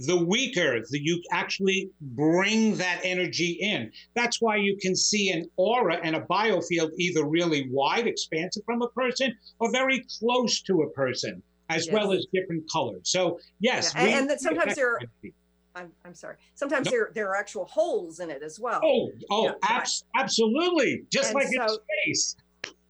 the 0.00 0.16
weaker 0.16 0.80
that 0.80 1.00
you 1.02 1.22
actually 1.30 1.90
bring 2.00 2.76
that 2.76 3.00
energy 3.04 3.58
in. 3.60 3.92
That's 4.14 4.40
why 4.40 4.56
you 4.56 4.76
can 4.80 4.96
see 4.96 5.30
an 5.30 5.48
aura 5.56 5.96
and 6.02 6.16
a 6.16 6.22
biofield 6.22 6.90
either 6.98 7.24
really 7.24 7.68
wide, 7.70 8.06
expansive 8.06 8.64
from 8.64 8.80
a 8.80 8.88
person, 8.88 9.36
or 9.58 9.70
very 9.70 10.04
close 10.18 10.62
to 10.62 10.82
a 10.82 10.90
person, 10.90 11.42
as 11.68 11.86
yes. 11.86 11.94
well 11.94 12.12
as 12.12 12.26
different 12.32 12.64
colors. 12.72 13.02
So 13.04 13.38
yes, 13.60 13.92
yeah. 13.94 14.04
and, 14.04 14.14
and 14.14 14.30
that 14.30 14.40
sometimes 14.40 14.74
there. 14.74 14.94
Are, 14.94 15.00
I'm, 15.80 15.92
I'm 16.04 16.14
sorry. 16.14 16.36
Sometimes 16.54 16.86
nope. 16.86 16.92
there 16.92 17.10
there 17.14 17.28
are 17.30 17.36
actual 17.36 17.64
holes 17.64 18.20
in 18.20 18.30
it 18.30 18.42
as 18.42 18.60
well. 18.60 18.80
Oh, 18.84 19.10
oh, 19.30 19.54
abs- 19.62 20.04
absolutely. 20.16 21.04
Just 21.10 21.34
like 21.34 21.48
so, 21.48 21.62
in 21.62 21.68
space. 22.04 22.36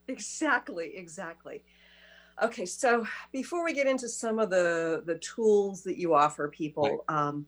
Exactly, 0.09 0.93
exactly. 0.97 1.63
Okay, 2.43 2.67
so 2.67 3.07
before 3.33 3.65
we 3.65 3.73
get 3.73 3.87
into 3.87 4.09
some 4.09 4.39
of 4.39 4.51
the 4.51 5.03
the 5.07 5.19
tools 5.19 5.83
that 5.85 5.99
you 5.99 6.15
offer 6.15 6.49
people, 6.49 7.03
right. 7.09 7.17
um, 7.17 7.47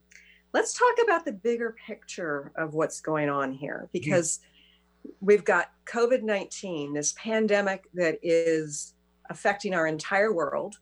let's 0.52 0.74
talk 0.74 1.04
about 1.04 1.24
the 1.24 1.32
bigger 1.32 1.74
picture 1.86 2.52
of 2.56 2.74
what's 2.74 3.00
going 3.00 3.28
on 3.28 3.52
here 3.52 3.88
because 3.92 4.38
mm-hmm. 4.38 5.26
we've 5.26 5.44
got 5.44 5.72
COVID 5.86 6.22
nineteen, 6.22 6.92
this 6.92 7.14
pandemic 7.16 7.84
that 7.94 8.18
is 8.22 8.94
affecting 9.30 9.74
our 9.74 9.86
entire 9.86 10.32
world. 10.32 10.76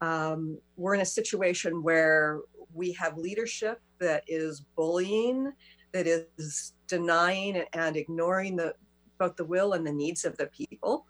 Um, 0.00 0.58
we're 0.76 0.94
in 0.94 1.00
a 1.00 1.06
situation 1.06 1.82
where 1.82 2.40
we 2.74 2.92
have 2.92 3.16
leadership 3.16 3.80
that 4.00 4.24
is 4.26 4.62
bullying, 4.76 5.52
that 5.92 6.06
is 6.06 6.72
denying 6.86 7.64
and 7.72 7.96
ignoring 7.96 8.56
the 8.56 8.74
both 9.18 9.36
the 9.36 9.44
will 9.44 9.74
and 9.74 9.86
the 9.86 9.92
needs 9.92 10.24
of 10.24 10.36
the 10.36 10.46
people. 10.46 11.06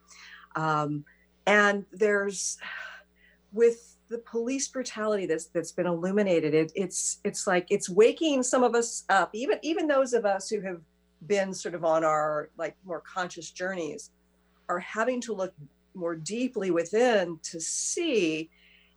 Um, 0.56 1.04
and 1.46 1.84
there's 1.92 2.58
with 3.52 3.96
the 4.08 4.18
police 4.18 4.68
brutality 4.68 5.26
that's 5.26 5.46
that's 5.46 5.72
been 5.72 5.86
illuminated, 5.86 6.54
it, 6.54 6.72
it's 6.74 7.20
it's 7.24 7.46
like 7.46 7.66
it's 7.70 7.88
waking 7.88 8.42
some 8.42 8.62
of 8.62 8.74
us 8.74 9.04
up, 9.08 9.30
even 9.32 9.58
even 9.62 9.86
those 9.86 10.12
of 10.12 10.24
us 10.24 10.48
who 10.48 10.60
have 10.60 10.80
been 11.26 11.54
sort 11.54 11.74
of 11.74 11.84
on 11.84 12.04
our 12.04 12.50
like 12.58 12.76
more 12.84 13.00
conscious 13.00 13.50
journeys, 13.50 14.10
are 14.68 14.78
having 14.78 15.20
to 15.22 15.32
look 15.32 15.54
more 15.94 16.16
deeply 16.16 16.70
within 16.70 17.38
to 17.42 17.60
see 17.60 18.50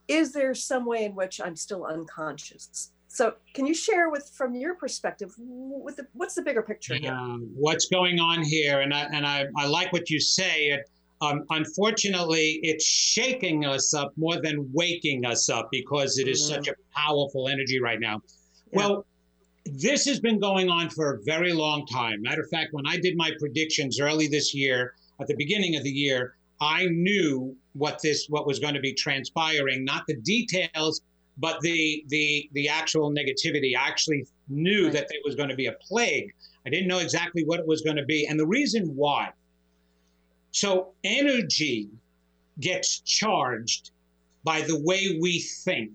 is 0.07 0.31
there 0.31 0.53
some 0.53 0.85
way 0.85 1.05
in 1.05 1.15
which 1.15 1.41
I'm 1.41 1.55
still 1.55 1.85
unconscious? 1.85 2.91
So, 3.07 3.35
can 3.53 3.65
you 3.65 3.73
share 3.73 4.09
with, 4.09 4.29
from 4.35 4.53
your 4.55 4.75
perspective, 4.75 5.33
with 5.37 5.95
the, 5.95 6.07
what's 6.13 6.35
the 6.35 6.41
bigger 6.41 6.61
picture? 6.61 6.97
Um, 7.09 7.49
what's 7.55 7.87
going 7.87 8.19
on 8.19 8.43
here? 8.43 8.81
And 8.81 8.93
I 8.93 9.03
and 9.11 9.25
I, 9.25 9.45
I 9.55 9.65
like 9.65 9.91
what 9.93 10.09
you 10.09 10.19
say. 10.19 10.67
It, 10.67 10.81
um, 11.21 11.45
unfortunately, 11.49 12.59
it's 12.61 12.85
shaking 12.85 13.65
us 13.65 13.93
up 13.93 14.11
more 14.17 14.39
than 14.39 14.69
waking 14.73 15.25
us 15.25 15.49
up 15.49 15.69
because 15.71 16.19
it 16.19 16.27
is 16.27 16.43
mm. 16.43 16.55
such 16.55 16.67
a 16.67 16.75
powerful 16.95 17.47
energy 17.47 17.79
right 17.81 17.99
now. 17.99 18.21
Yeah. 18.71 18.79
Well, 18.79 19.05
this 19.65 20.05
has 20.05 20.19
been 20.19 20.39
going 20.39 20.69
on 20.69 20.89
for 20.89 21.15
a 21.15 21.23
very 21.23 21.53
long 21.53 21.85
time. 21.87 22.21
Matter 22.21 22.41
of 22.41 22.49
fact, 22.49 22.69
when 22.71 22.85
I 22.85 22.97
did 22.97 23.17
my 23.17 23.31
predictions 23.39 23.99
early 23.99 24.27
this 24.27 24.53
year, 24.53 24.93
at 25.19 25.27
the 25.27 25.35
beginning 25.35 25.75
of 25.75 25.83
the 25.83 25.89
year, 25.89 26.35
I 26.59 26.85
knew 26.85 27.55
what 27.73 28.01
this 28.01 28.27
what 28.29 28.47
was 28.47 28.59
going 28.59 28.73
to 28.73 28.79
be 28.79 28.93
transpiring, 28.93 29.85
not 29.85 30.03
the 30.07 30.15
details, 30.15 31.01
but 31.37 31.59
the 31.61 32.03
the 32.07 32.49
the 32.53 32.67
actual 32.67 33.11
negativity. 33.11 33.75
I 33.77 33.87
actually 33.87 34.25
knew 34.49 34.85
right. 34.85 34.93
that 34.93 35.07
there 35.09 35.19
was 35.23 35.35
going 35.35 35.49
to 35.49 35.55
be 35.55 35.67
a 35.67 35.73
plague. 35.73 36.33
I 36.65 36.69
didn't 36.69 36.87
know 36.87 36.99
exactly 36.99 37.43
what 37.45 37.59
it 37.59 37.67
was 37.67 37.81
going 37.81 37.97
to 37.97 38.05
be, 38.05 38.25
and 38.27 38.39
the 38.39 38.47
reason 38.47 38.95
why. 38.95 39.29
So 40.51 40.93
energy 41.03 41.89
gets 42.59 42.99
charged 43.01 43.91
by 44.43 44.61
the 44.61 44.79
way 44.79 45.19
we 45.21 45.39
think 45.39 45.91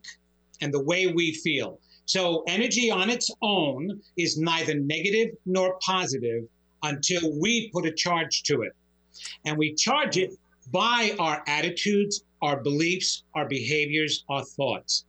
and 0.60 0.72
the 0.72 0.82
way 0.82 1.06
we 1.08 1.32
feel. 1.32 1.80
So 2.04 2.44
energy 2.46 2.90
on 2.90 3.10
its 3.10 3.30
own 3.42 4.00
is 4.16 4.38
neither 4.38 4.74
negative 4.74 5.34
nor 5.46 5.78
positive 5.80 6.44
until 6.82 7.40
we 7.40 7.70
put 7.72 7.86
a 7.86 7.92
charge 7.92 8.42
to 8.44 8.62
it. 8.62 8.72
And 9.44 9.56
we 9.56 9.74
charge 9.74 10.16
it 10.16 10.32
by 10.70 11.14
our 11.18 11.42
attitudes, 11.46 12.24
our 12.40 12.60
beliefs, 12.60 13.24
our 13.34 13.46
behaviors, 13.48 14.24
our 14.28 14.44
thoughts. 14.44 15.04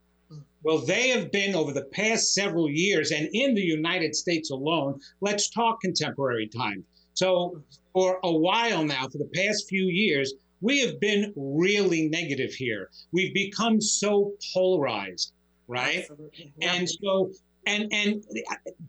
Well, 0.62 0.78
they 0.78 1.10
have 1.10 1.30
been 1.30 1.54
over 1.54 1.72
the 1.72 1.84
past 1.84 2.32
several 2.32 2.70
years, 2.70 3.10
and 3.10 3.28
in 3.34 3.54
the 3.54 3.62
United 3.62 4.14
States 4.14 4.50
alone, 4.50 4.98
let's 5.20 5.50
talk 5.50 5.80
contemporary 5.82 6.48
time. 6.48 6.84
So, 7.12 7.62
for 7.92 8.18
a 8.24 8.32
while 8.32 8.82
now, 8.82 9.06
for 9.08 9.18
the 9.18 9.30
past 9.34 9.68
few 9.68 9.84
years, 9.84 10.32
we 10.62 10.80
have 10.80 10.98
been 10.98 11.32
really 11.36 12.08
negative 12.08 12.54
here. 12.54 12.88
We've 13.12 13.34
become 13.34 13.80
so 13.80 14.32
polarized, 14.54 15.32
right? 15.68 16.08
And 16.62 16.88
so 16.88 17.30
and 17.66 17.92
and 17.92 18.24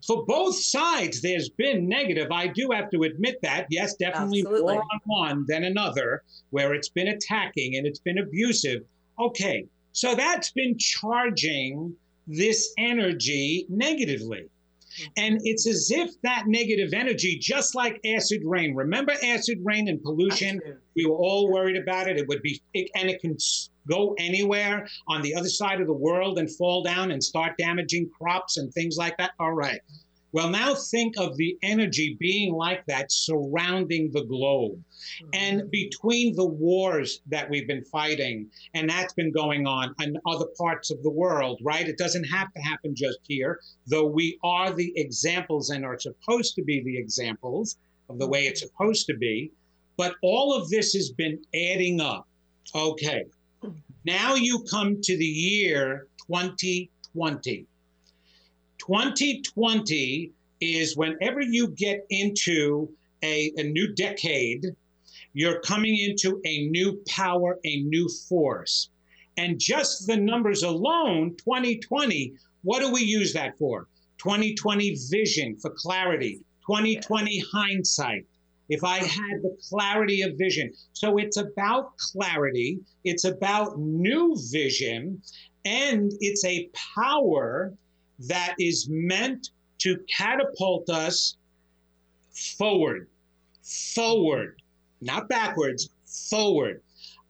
for 0.05 0.25
both 0.25 0.55
sides 0.55 1.21
there's 1.21 1.49
been 1.49 1.87
negative 1.87 2.31
i 2.31 2.47
do 2.47 2.69
have 2.71 2.89
to 2.89 3.03
admit 3.03 3.37
that 3.41 3.65
yes 3.69 3.95
definitely 3.95 4.41
Absolutely. 4.41 4.73
more 4.73 4.83
on 4.83 4.99
one 5.05 5.45
than 5.47 5.63
another 5.63 6.23
where 6.49 6.73
it's 6.73 6.89
been 6.89 7.09
attacking 7.09 7.75
and 7.75 7.85
it's 7.85 7.99
been 7.99 8.19
abusive 8.19 8.83
okay 9.19 9.65
so 9.91 10.15
that's 10.15 10.51
been 10.51 10.77
charging 10.77 11.95
this 12.27 12.73
energy 12.77 13.65
negatively 13.69 14.49
and 15.17 15.39
it's 15.43 15.67
as 15.67 15.91
if 15.91 16.09
that 16.21 16.45
negative 16.47 16.93
energy, 16.93 17.37
just 17.37 17.75
like 17.75 17.99
acid 18.05 18.41
rain, 18.45 18.75
remember 18.75 19.13
acid 19.23 19.59
rain 19.63 19.87
and 19.87 20.01
pollution? 20.01 20.61
We 20.95 21.05
were 21.05 21.15
all 21.15 21.51
worried 21.51 21.77
about 21.77 22.07
it. 22.07 22.17
It 22.17 22.27
would 22.27 22.41
be, 22.41 22.61
it, 22.73 22.89
and 22.95 23.09
it 23.09 23.19
can 23.21 23.37
go 23.87 24.15
anywhere 24.17 24.87
on 25.07 25.21
the 25.21 25.35
other 25.35 25.49
side 25.49 25.81
of 25.81 25.87
the 25.87 25.93
world 25.93 26.39
and 26.39 26.53
fall 26.55 26.83
down 26.83 27.11
and 27.11 27.23
start 27.23 27.57
damaging 27.57 28.09
crops 28.09 28.57
and 28.57 28.73
things 28.73 28.97
like 28.97 29.17
that. 29.17 29.31
All 29.39 29.53
right. 29.53 29.81
Well, 30.35 30.49
now 30.49 30.75
think 30.75 31.17
of 31.17 31.37
the 31.37 31.57
energy 31.63 32.17
being 32.19 32.53
like 32.53 32.85
that 32.87 33.09
surrounding 33.09 34.11
the 34.11 34.25
globe. 34.25 34.73
Mm-hmm. 34.73 35.29
And 35.31 35.71
between 35.71 36.35
the 36.35 36.45
wars 36.45 37.21
that 37.27 37.49
we've 37.49 37.69
been 37.69 37.85
fighting, 37.85 38.49
and 38.73 38.89
that's 38.89 39.13
been 39.13 39.31
going 39.31 39.65
on 39.65 39.95
in 40.01 40.17
other 40.27 40.47
parts 40.57 40.91
of 40.91 41.01
the 41.03 41.09
world, 41.09 41.61
right? 41.63 41.87
It 41.87 41.97
doesn't 41.97 42.25
have 42.25 42.53
to 42.53 42.61
happen 42.61 42.93
just 42.93 43.19
here, 43.23 43.61
though 43.87 44.07
we 44.07 44.37
are 44.43 44.73
the 44.73 44.91
examples 44.97 45.69
and 45.69 45.85
are 45.85 45.97
supposed 45.97 46.55
to 46.55 46.63
be 46.63 46.83
the 46.83 46.97
examples 46.97 47.77
of 48.09 48.19
the 48.19 48.27
way 48.27 48.45
it's 48.45 48.61
mm-hmm. 48.61 48.75
supposed 48.75 49.07
to 49.07 49.15
be. 49.15 49.53
But 49.95 50.15
all 50.21 50.53
of 50.53 50.69
this 50.69 50.91
has 50.95 51.13
been 51.13 51.39
adding 51.53 52.01
up. 52.01 52.27
Okay. 52.75 53.23
Now 54.05 54.35
you 54.35 54.63
come 54.69 55.01
to 55.01 55.17
the 55.17 55.25
year 55.25 56.07
2020. 56.27 57.65
2020 58.77 60.31
is 60.61 60.95
whenever 60.95 61.41
you 61.41 61.69
get 61.69 62.05
into 62.11 62.89
a, 63.23 63.51
a 63.57 63.63
new 63.63 63.95
decade, 63.95 64.63
you're 65.33 65.59
coming 65.61 65.97
into 65.97 66.39
a 66.45 66.67
new 66.67 67.01
power, 67.07 67.57
a 67.65 67.81
new 67.81 68.07
force. 68.29 68.89
And 69.37 69.59
just 69.59 70.05
the 70.05 70.17
numbers 70.17 70.61
alone, 70.61 71.35
2020, 71.37 72.33
what 72.61 72.81
do 72.81 72.91
we 72.91 73.01
use 73.01 73.33
that 73.33 73.57
for? 73.57 73.87
2020 74.19 74.97
vision 75.09 75.57
for 75.57 75.71
clarity, 75.71 76.41
2020 76.67 77.43
hindsight. 77.51 78.27
If 78.69 78.83
I 78.83 78.97
had 78.97 79.41
the 79.41 79.55
clarity 79.69 80.21
of 80.21 80.37
vision. 80.37 80.73
So 80.93 81.17
it's 81.17 81.37
about 81.37 81.97
clarity, 81.97 82.79
it's 83.03 83.25
about 83.25 83.77
new 83.77 84.35
vision, 84.51 85.21
and 85.65 86.11
it's 86.19 86.43
a 86.45 86.69
power 86.95 87.73
that 88.19 88.55
is 88.59 88.87
meant 88.89 89.49
to 89.79 89.97
catapult 90.09 90.89
us 90.89 91.37
forward, 92.57 93.07
forward, 93.63 94.61
not 95.01 95.29
backwards, 95.29 95.89
forward. 96.29 96.81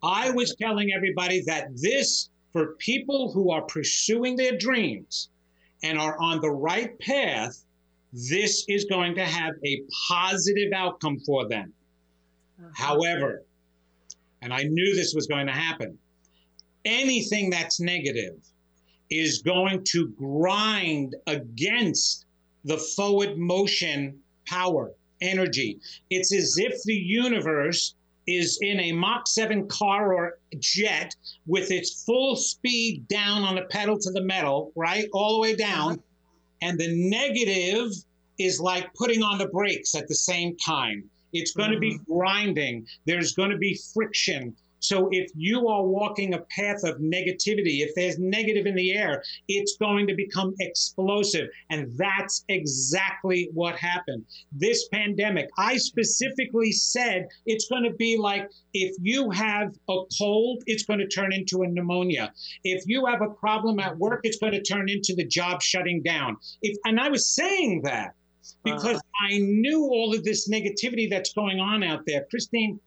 I 0.03 0.29
was 0.31 0.55
telling 0.55 0.91
everybody 0.93 1.41
that 1.47 1.69
this, 1.75 2.29
for 2.53 2.75
people 2.75 3.31
who 3.31 3.51
are 3.51 3.63
pursuing 3.63 4.35
their 4.35 4.57
dreams 4.57 5.29
and 5.83 5.97
are 5.97 6.17
on 6.19 6.39
the 6.41 6.51
right 6.51 6.97
path, 6.99 7.64
this 8.15 8.63
is 8.69 8.85
going 8.85 9.13
to 9.15 9.25
have 9.25 9.53
a 9.65 9.81
positive 10.07 10.71
outcome 10.73 11.19
for 11.25 11.47
them. 11.49 11.73
Uh-huh. 12.57 12.69
However, 12.73 13.43
and 14.41 14.53
I 14.53 14.63
knew 14.63 14.95
this 14.95 15.13
was 15.13 15.27
going 15.27 15.47
to 15.47 15.53
happen, 15.53 15.97
anything 16.85 17.49
that's 17.49 17.81
negative, 17.81 18.35
is 19.09 19.41
going 19.41 19.83
to 19.83 20.07
grind 20.17 21.15
against 21.27 22.25
the 22.63 22.77
forward 22.77 23.37
motion 23.37 24.17
power, 24.47 24.93
energy. 25.21 25.79
It's 26.09 26.33
as 26.33 26.57
if 26.57 26.81
the 26.83 26.95
universe 26.95 27.95
is 28.27 28.57
in 28.61 28.79
a 28.79 28.91
Mach 28.91 29.27
7 29.27 29.67
car 29.67 30.13
or 30.13 30.39
jet 30.59 31.13
with 31.45 31.69
its 31.69 32.03
full 32.03 32.35
speed 32.35 33.07
down 33.07 33.43
on 33.43 33.55
the 33.55 33.63
pedal 33.63 33.99
to 33.99 34.11
the 34.11 34.21
metal, 34.21 34.71
right? 34.75 35.07
All 35.13 35.33
the 35.33 35.39
way 35.39 35.55
down. 35.55 35.93
Uh-huh. 35.93 36.01
And 36.61 36.79
the 36.79 37.09
negative 37.09 37.91
is 38.37 38.59
like 38.59 38.93
putting 38.93 39.23
on 39.23 39.37
the 39.37 39.47
brakes 39.47 39.95
at 39.95 40.07
the 40.07 40.15
same 40.15 40.55
time. 40.57 41.03
It's 41.33 41.51
going 41.51 41.71
mm-hmm. 41.71 41.75
to 41.75 41.79
be 41.79 41.99
grinding, 42.09 42.87
there's 43.05 43.33
going 43.33 43.51
to 43.51 43.57
be 43.57 43.79
friction. 43.93 44.55
So 44.87 45.09
if 45.11 45.31
you 45.35 45.67
are 45.67 45.83
walking 45.83 46.33
a 46.33 46.39
path 46.39 46.83
of 46.83 46.97
negativity, 46.97 47.79
if 47.81 47.93
there's 47.95 48.19
negative 48.19 48.65
in 48.65 48.75
the 48.75 48.93
air, 48.93 49.23
it's 49.47 49.77
going 49.77 50.07
to 50.07 50.15
become 50.15 50.53
explosive. 50.59 51.47
And 51.69 51.91
that's 51.97 52.43
exactly 52.49 53.49
what 53.53 53.75
happened. 53.75 54.25
This 54.51 54.87
pandemic, 54.89 55.49
I 55.57 55.77
specifically 55.77 56.71
said 56.71 57.27
it's 57.45 57.67
going 57.67 57.83
to 57.83 57.93
be 57.93 58.17
like 58.17 58.49
if 58.73 58.95
you 59.01 59.29
have 59.31 59.75
a 59.89 60.01
cold, 60.17 60.63
it's 60.65 60.83
going 60.83 60.99
to 60.99 61.07
turn 61.07 61.33
into 61.33 61.63
a 61.63 61.67
pneumonia. 61.67 62.31
If 62.63 62.83
you 62.85 63.05
have 63.05 63.21
a 63.21 63.29
problem 63.29 63.79
at 63.79 63.97
work, 63.97 64.21
it's 64.23 64.37
going 64.37 64.53
to 64.53 64.61
turn 64.61 64.89
into 64.89 65.15
the 65.15 65.25
job 65.25 65.61
shutting 65.61 66.01
down. 66.01 66.37
If, 66.61 66.77
and 66.85 66.99
I 66.99 67.09
was 67.09 67.29
saying 67.29 67.81
that 67.83 68.13
because 68.63 68.97
uh, 68.97 69.25
I 69.29 69.39
knew 69.39 69.83
all 69.85 70.13
of 70.13 70.23
this 70.23 70.49
negativity 70.49 71.09
that's 71.09 71.33
going 71.33 71.59
on 71.59 71.83
out 71.83 72.01
there. 72.05 72.25
Christine, 72.29 72.79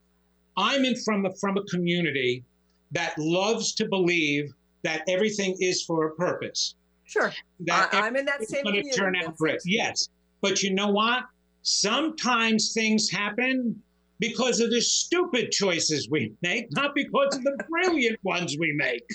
I'm 0.59 0.85
in 0.85 0.97
from 0.97 1.25
a, 1.25 1.35
from 1.37 1.57
a 1.57 1.63
community 1.65 2.45
that 2.91 3.15
loves 3.19 3.75
to 3.77 3.89
believe 3.89 4.53
that 4.83 5.03
everything 5.09 5.57
is 5.61 5.85
for 5.85 6.09
a 6.09 6.15
purpose. 6.17 6.75
Sure. 7.05 7.33
That 7.61 7.95
I, 7.95 8.07
am 8.07 8.17
in 8.17 8.25
that 8.27 8.47
same 8.47 8.65
community. 8.65 8.91
Turn 8.91 9.15
out 9.17 9.37
great. 9.37 9.61
Yes. 9.65 10.09
But 10.41 10.63
you 10.63 10.75
know 10.75 10.89
what? 10.89 11.25
Sometimes 11.63 12.73
things 12.73 13.09
happen 13.11 13.81
because 14.21 14.61
of 14.61 14.71
the 14.71 14.81
stupid 14.81 15.51
choices 15.51 16.09
we 16.11 16.33
make, 16.43 16.67
not 16.73 16.95
because 16.95 17.35
of 17.37 17.45
the 17.45 17.57
brilliant 17.69 18.19
ones 18.23 18.57
we 18.59 18.73
make. 18.73 19.07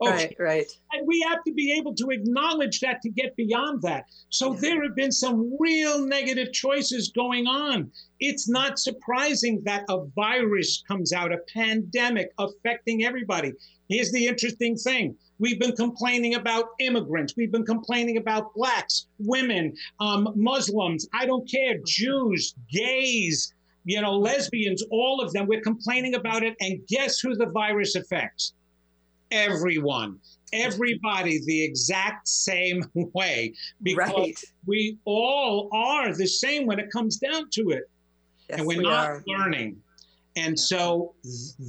Okay? 0.00 0.10
Right, 0.10 0.36
right. 0.38 0.66
And 0.92 1.06
we 1.06 1.24
have 1.28 1.42
to 1.44 1.52
be 1.52 1.72
able 1.72 1.94
to 1.96 2.10
acknowledge 2.10 2.80
that 2.80 3.02
to 3.02 3.10
get 3.10 3.34
beyond 3.36 3.82
that. 3.82 4.04
So 4.28 4.54
yeah. 4.54 4.60
there 4.60 4.82
have 4.84 4.94
been 4.94 5.12
some 5.12 5.56
real 5.58 6.06
negative 6.06 6.52
choices 6.52 7.10
going 7.10 7.46
on. 7.46 7.90
It's 8.20 8.48
not 8.48 8.78
surprising 8.78 9.62
that 9.64 9.84
a 9.88 10.04
virus 10.14 10.84
comes 10.86 11.12
out, 11.12 11.32
a 11.32 11.38
pandemic 11.52 12.32
affecting 12.38 13.04
everybody. 13.04 13.52
Here's 13.88 14.12
the 14.12 14.26
interesting 14.26 14.76
thing. 14.76 15.16
We've 15.38 15.58
been 15.58 15.74
complaining 15.74 16.36
about 16.36 16.66
immigrants. 16.78 17.34
We've 17.36 17.50
been 17.50 17.66
complaining 17.66 18.16
about 18.16 18.54
blacks, 18.54 19.08
women, 19.18 19.74
um, 19.98 20.32
Muslims, 20.36 21.08
I 21.12 21.26
don't 21.26 21.50
care, 21.50 21.78
Jews, 21.84 22.54
gays, 22.70 23.52
you 23.84 24.00
know, 24.00 24.12
lesbians, 24.12 24.82
all 24.90 25.20
of 25.20 25.32
them. 25.32 25.46
We're 25.46 25.60
complaining 25.60 26.14
about 26.14 26.42
it. 26.42 26.54
And 26.60 26.80
guess 26.88 27.18
who 27.18 27.34
the 27.34 27.46
virus 27.46 27.94
affects? 27.94 28.54
Everyone, 29.30 30.18
everybody, 30.52 31.40
the 31.44 31.64
exact 31.64 32.28
same 32.28 32.84
way. 33.14 33.54
Because 33.82 34.12
right. 34.14 34.44
we 34.66 34.98
all 35.04 35.68
are 35.72 36.14
the 36.14 36.26
same 36.26 36.66
when 36.66 36.78
it 36.78 36.90
comes 36.90 37.16
down 37.16 37.48
to 37.52 37.70
it. 37.70 37.90
Yes, 38.48 38.58
and 38.58 38.66
we're 38.66 38.78
we 38.78 38.84
not 38.84 39.06
are. 39.06 39.24
learning. 39.26 39.78
And 40.36 40.56
yeah. 40.56 40.62
so 40.62 41.14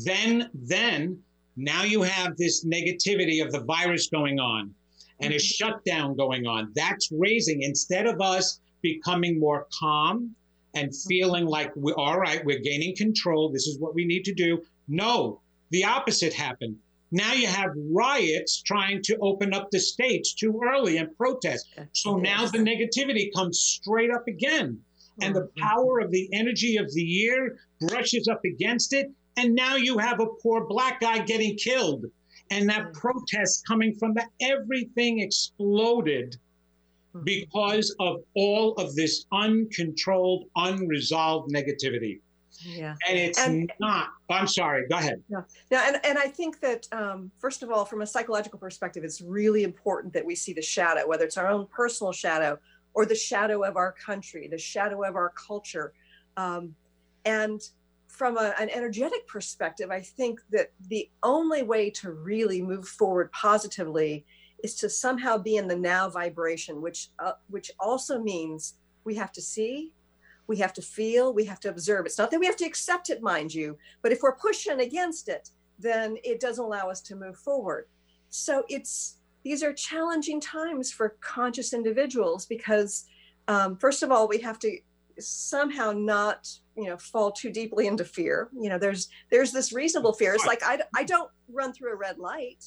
then, 0.05 0.50
then, 0.53 1.20
now 1.55 1.84
you 1.84 2.01
have 2.01 2.36
this 2.38 2.65
negativity 2.65 3.46
of 3.46 3.51
the 3.51 3.62
virus 3.62 4.08
going 4.08 4.39
on 4.39 4.74
and 5.20 5.34
a 5.34 5.38
mm-hmm. 5.38 5.39
shutdown 5.39 6.15
going 6.15 6.46
on. 6.48 6.72
That's 6.75 7.10
raising, 7.12 7.62
instead 7.62 8.08
of 8.08 8.22
us 8.22 8.60
becoming 8.82 9.39
more 9.39 9.67
calm, 9.79 10.36
and 10.74 10.96
feeling 10.96 11.46
like 11.46 11.72
we're 11.75 11.96
all 11.96 12.20
right, 12.20 12.44
we're 12.46 12.60
gaining 12.60 12.96
control. 12.96 13.50
This 13.50 13.68
is 13.68 13.80
what 13.80 13.96
we 13.96 14.06
need 14.06 14.24
to 14.25 14.34
do. 14.34 14.62
No, 14.88 15.42
the 15.70 15.86
opposite 15.86 16.34
happened. 16.34 16.77
Now 17.12 17.34
you 17.34 17.48
have 17.48 17.72
riots 17.92 18.62
trying 18.63 19.03
to 19.03 19.18
open 19.18 19.53
up 19.53 19.70
the 19.70 19.80
states 19.80 20.34
too 20.34 20.60
early 20.63 20.98
and 20.98 21.15
protest. 21.15 21.68
So 21.92 22.18
now 22.18 22.48
the 22.48 22.58
negativity 22.58 23.32
comes 23.36 23.60
straight 23.60 24.10
up 24.10 24.27
again. 24.27 24.80
And 25.22 25.36
the 25.36 25.42
mm-hmm. 25.42 25.62
power 25.62 26.00
of 26.00 26.10
the 26.10 26.27
energy 26.34 26.77
of 26.77 26.92
the 26.92 27.03
year 27.03 27.58
brushes 27.80 28.27
up 28.27 28.42
against 28.46 28.94
it. 28.94 29.12
And 29.38 29.53
now 29.53 29.75
you 29.75 30.00
have 30.00 30.20
a 30.20 30.25
poor 30.42 30.65
black 30.65 31.01
guy 31.01 31.20
getting 31.20 31.56
killed. 31.56 32.06
And 32.50 32.68
that 32.70 32.88
mm. 32.88 32.94
protest 32.94 33.65
coming 33.68 33.94
from 33.96 34.15
that, 34.15 34.30
everything 34.42 35.20
exploded 35.20 36.36
Mm-hmm. 36.52 36.52
Because 37.24 37.96
of 38.00 38.24
all 38.36 38.74
of 38.74 38.96
this 38.96 39.25
uncontrolled, 39.32 40.46
unresolved 40.55 41.53
negativity. 41.53 42.20
Yeah. 42.65 42.96
And 43.08 43.17
it's 43.17 43.39
and, 43.39 43.72
not, 43.79 44.10
I'm 44.29 44.48
sorry, 44.48 44.88
go 44.88 44.98
ahead. 44.98 45.22
Yeah. 45.29 45.41
Yeah. 45.72 45.84
And, 45.88 46.00
and 46.03 46.17
I 46.17 46.27
think 46.27 46.60
that, 46.62 46.88
um, 46.91 47.29
first 47.39 47.62
of 47.62 47.72
all, 47.72 47.86
from 47.86 48.01
a 48.01 48.08
psychological 48.08 48.58
perspective, 48.58 49.03
it's 49.03 49.22
really 49.22 49.63
important 49.63 50.13
that 50.13 50.25
we 50.25 50.36
see 50.36 50.53
the 50.53 50.62
shadow, 50.62 51.08
whether 51.08 51.25
it's 51.25 51.38
our 51.38 51.48
own 51.48 51.67
personal 51.67 52.13
shadow 52.13 52.58
or 52.93 53.05
the 53.05 53.15
shadow 53.15 53.63
of 53.63 53.75
our 53.75 53.91
country, 53.91 54.48
the 54.48 54.58
shadow 54.58 55.03
of 55.03 55.15
our 55.15 55.34
culture. 55.36 55.93
Um, 56.38 56.75
and 57.25 57.62
from 58.08 58.38
a, 58.38 58.53
an 58.60 58.70
energetic 58.70 59.27
perspective, 59.27 59.89
I 59.89 60.01
think 60.01 60.40
that 60.51 60.72
the 60.88 61.09
only 61.24 61.64
way 61.64 61.90
to 61.92 62.11
really 62.11 62.61
move 62.61 62.88
forward 62.88 63.31
positively 63.31 64.25
is 64.64 64.76
to 64.76 64.90
somehow 64.90 65.38
be 65.38 65.58
in 65.58 65.68
the 65.68 65.76
now 65.76 66.10
vibration, 66.10 66.82
which 66.82 67.10
uh, 67.20 67.34
which 67.50 67.72
also 67.80 68.20
means 68.20 68.76
we 69.04 69.14
have 69.16 69.32
to 69.34 69.42
see, 69.42 69.92
we 70.48 70.58
have 70.58 70.74
to 70.74 70.82
feel, 70.82 71.34
we 71.34 71.46
have 71.46 71.60
to 71.60 71.70
observe. 71.70 72.06
It's 72.06 72.18
not 72.18 72.32
that 72.32 72.40
we 72.40 72.46
have 72.46 72.56
to 72.58 72.66
accept 72.66 73.10
it, 73.10 73.22
mind 73.22 73.54
you, 73.54 73.78
but 74.02 74.12
if 74.12 74.22
we're 74.22 74.36
pushing 74.36 74.80
against 74.80 75.28
it, 75.28 75.50
then 75.78 76.18
it 76.24 76.40
doesn't 76.40 76.64
allow 76.64 76.90
us 76.90 77.02
to 77.02 77.16
move 77.16 77.38
forward. 77.38 77.88
So 78.30 78.64
it's 78.70 79.18
these 79.44 79.62
are 79.62 79.74
challenging 79.74 80.40
times 80.40 80.92
for 80.92 81.18
conscious 81.20 81.74
individuals 81.74 82.46
because 82.46 83.06
um, 83.50 83.78
first 83.78 84.02
of 84.02 84.12
all 84.12 84.28
we 84.28 84.40
have 84.40 84.58
to 84.60 84.78
somehow 85.20 85.92
not 85.92 86.50
you 86.76 86.86
know 86.86 86.98
fall 86.98 87.32
too 87.32 87.52
deeply 87.52 87.86
into 87.86 88.04
fear 88.04 88.50
you 88.60 88.68
know 88.68 88.80
there's 88.80 89.10
there's 89.30 89.52
this 89.52 89.72
reasonable 89.72 90.12
fear 90.12 90.34
it's 90.34 90.48
like 90.48 90.64
i, 90.64 90.80
I 90.96 91.04
don't 91.04 91.30
run 91.50 91.72
through 91.72 91.94
a 91.94 91.96
red 91.96 92.18
light 92.18 92.66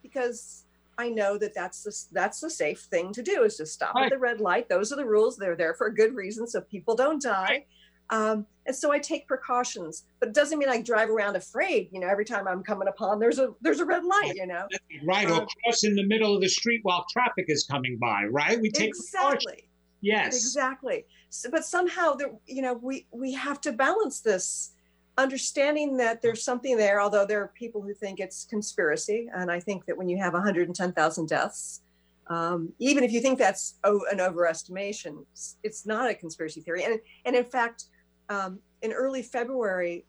because 0.00 0.66
I 1.00 1.08
know 1.08 1.38
that 1.38 1.54
that's 1.54 1.82
the, 1.82 1.92
that's 2.12 2.40
the 2.40 2.50
safe 2.50 2.80
thing 2.92 3.12
to 3.14 3.22
do 3.22 3.42
is 3.44 3.56
to 3.56 3.66
stop 3.66 3.94
right. 3.94 4.04
at 4.04 4.10
the 4.10 4.18
red 4.18 4.40
light. 4.40 4.68
Those 4.68 4.92
are 4.92 4.96
the 4.96 5.04
rules. 5.06 5.36
They're 5.36 5.56
there 5.56 5.74
for 5.74 5.86
a 5.86 5.94
good 5.94 6.14
reason, 6.14 6.46
so 6.46 6.60
people 6.60 6.94
don't 6.94 7.22
die. 7.22 7.64
Um, 8.10 8.46
and 8.66 8.74
so 8.74 8.92
I 8.92 8.98
take 8.98 9.26
precautions, 9.26 10.04
but 10.18 10.28
it 10.30 10.34
doesn't 10.34 10.58
mean 10.58 10.68
I 10.68 10.82
drive 10.82 11.08
around 11.08 11.36
afraid. 11.36 11.88
You 11.92 12.00
know, 12.00 12.08
every 12.08 12.24
time 12.24 12.46
I'm 12.46 12.62
coming 12.62 12.88
upon, 12.88 13.20
there's 13.20 13.38
a 13.38 13.54
there's 13.60 13.80
a 13.80 13.84
red 13.84 14.04
light. 14.04 14.34
You 14.34 14.46
know, 14.46 14.66
right? 15.04 15.30
Um, 15.30 15.40
or 15.40 15.46
cross 15.64 15.84
in 15.84 15.94
the 15.94 16.06
middle 16.06 16.34
of 16.34 16.40
the 16.40 16.48
street 16.48 16.80
while 16.82 17.06
traffic 17.10 17.46
is 17.48 17.64
coming 17.64 17.98
by. 17.98 18.24
Right? 18.24 18.60
We 18.60 18.70
take 18.70 18.88
exactly. 18.88 19.68
Yes. 20.00 20.34
Exactly. 20.34 21.04
So, 21.28 21.50
but 21.50 21.64
somehow, 21.64 22.14
there, 22.14 22.32
you 22.46 22.62
know, 22.62 22.74
we 22.74 23.06
we 23.12 23.32
have 23.34 23.60
to 23.62 23.72
balance 23.72 24.20
this 24.20 24.72
understanding 25.18 25.96
that 25.98 26.22
there's 26.22 26.42
something 26.42 26.76
there, 26.76 27.00
although 27.00 27.26
there 27.26 27.42
are 27.42 27.48
people 27.48 27.82
who 27.82 27.94
think 27.94 28.20
it's 28.20 28.44
conspiracy. 28.44 29.28
And 29.34 29.50
I 29.50 29.60
think 29.60 29.86
that 29.86 29.96
when 29.96 30.08
you 30.08 30.18
have 30.18 30.32
110,000 30.32 31.28
deaths, 31.28 31.82
um, 32.28 32.72
even 32.78 33.02
if 33.02 33.12
you 33.12 33.20
think 33.20 33.38
that's 33.38 33.74
an 33.84 34.18
overestimation, 34.18 35.24
it's 35.62 35.84
not 35.84 36.08
a 36.08 36.14
conspiracy 36.14 36.60
theory. 36.60 36.84
And, 36.84 37.00
and 37.24 37.34
in 37.34 37.44
fact, 37.44 37.86
um, 38.28 38.60
in 38.82 38.92
early 38.92 39.22
February, 39.22 40.06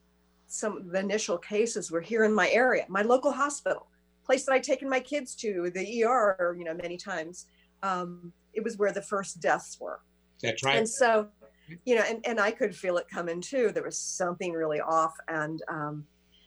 some 0.47 0.77
of 0.77 0.91
the 0.91 0.99
initial 0.99 1.37
cases 1.37 1.89
were 1.91 2.01
here 2.01 2.23
in 2.23 2.33
my 2.33 2.49
area, 2.49 2.85
my 2.87 3.01
local 3.01 3.31
hospital, 3.31 3.87
place 4.25 4.45
that 4.45 4.53
I'd 4.53 4.63
taken 4.63 4.89
my 4.89 4.99
kids 4.99 5.35
to, 5.37 5.71
the 5.73 6.03
ER, 6.03 6.55
you 6.57 6.63
know, 6.63 6.75
many 6.75 6.97
times. 6.97 7.47
Um, 7.83 8.31
it 8.53 8.63
was 8.63 8.77
where 8.77 8.91
the 8.91 9.01
first 9.01 9.39
deaths 9.39 9.79
were. 9.79 10.01
That's 10.41 10.63
right. 10.63 10.77
And 10.77 10.87
so 10.87 11.29
you 11.85 11.95
know, 11.95 12.03
and, 12.07 12.25
and 12.25 12.39
I 12.39 12.51
could 12.51 12.75
feel 12.75 12.97
it 12.97 13.07
coming 13.09 13.41
too. 13.41 13.71
There 13.71 13.83
was 13.83 13.97
something 13.97 14.53
really 14.53 14.79
off. 14.79 15.13
And 15.27 15.61
um, 15.67 16.05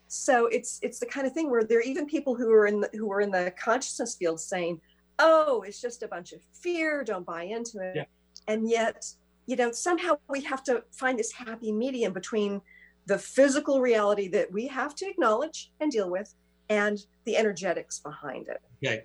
so 0.08 0.46
it's 0.46 0.78
it's 0.82 0.98
the 0.98 1.06
kind 1.06 1.26
of 1.26 1.32
thing 1.32 1.50
where 1.50 1.64
there 1.64 1.78
are 1.78 1.82
even 1.82 2.06
people 2.06 2.34
who 2.34 2.52
are 2.52 2.66
in 2.66 2.80
the, 2.80 2.90
who 2.92 3.10
are 3.12 3.20
in 3.20 3.30
the 3.30 3.52
consciousness 3.58 4.14
field 4.16 4.40
saying, 4.40 4.80
"Oh, 5.18 5.62
it's 5.62 5.80
just 5.80 6.02
a 6.02 6.08
bunch 6.08 6.32
of 6.32 6.40
fear. 6.52 7.04
Don't 7.04 7.26
buy 7.26 7.44
into 7.44 7.78
it." 7.78 7.96
Yeah. 7.96 8.04
And 8.48 8.68
yet, 8.68 9.06
you 9.46 9.56
know, 9.56 9.72
somehow 9.72 10.18
we 10.28 10.40
have 10.42 10.62
to 10.64 10.84
find 10.92 11.18
this 11.18 11.32
happy 11.32 11.72
medium 11.72 12.12
between 12.12 12.60
the 13.06 13.18
physical 13.18 13.80
reality 13.80 14.28
that 14.28 14.50
we 14.52 14.66
have 14.66 14.94
to 14.96 15.06
acknowledge 15.06 15.72
and 15.80 15.90
deal 15.90 16.10
with, 16.10 16.34
and 16.68 16.98
the 17.24 17.36
energetics 17.36 18.00
behind 18.00 18.48
it. 18.48 18.62
Okay, 18.84 19.02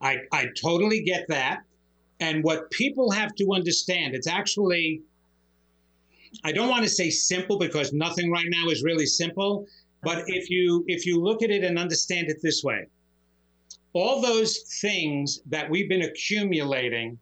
I 0.00 0.18
I 0.32 0.48
totally 0.60 1.02
get 1.02 1.26
that. 1.28 1.62
And 2.20 2.44
what 2.44 2.70
people 2.70 3.10
have 3.10 3.34
to 3.34 3.52
understand, 3.52 4.14
it's 4.14 4.28
actually 4.28 5.02
I 6.42 6.52
don't 6.52 6.68
want 6.68 6.82
to 6.84 6.88
say 6.90 7.10
simple 7.10 7.58
because 7.58 7.92
nothing 7.92 8.30
right 8.30 8.46
now 8.48 8.68
is 8.68 8.82
really 8.82 9.06
simple, 9.06 9.66
but 10.02 10.24
if 10.26 10.50
you 10.50 10.84
if 10.88 11.06
you 11.06 11.20
look 11.20 11.42
at 11.42 11.50
it 11.50 11.64
and 11.64 11.78
understand 11.78 12.28
it 12.28 12.38
this 12.42 12.62
way, 12.64 12.86
all 13.92 14.20
those 14.20 14.58
things 14.80 15.40
that 15.46 15.70
we've 15.70 15.88
been 15.88 16.02
accumulating 16.02 17.18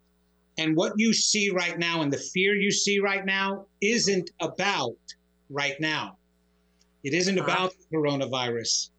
and 0.59 0.77
what 0.77 0.93
you 0.97 1.13
see 1.13 1.51
right 1.51 1.79
now 1.79 2.03
and 2.03 2.13
the 2.13 2.19
fear 2.19 2.55
you 2.55 2.71
see 2.71 2.99
right 2.99 3.25
now 3.25 3.67
isn't 3.81 4.31
about 4.41 4.97
right 5.51 5.79
now. 5.81 6.17
It 7.05 7.15
isn't 7.15 7.39
uh-huh. 7.39 7.51
about 7.51 7.75
coronavirus. 7.93 8.91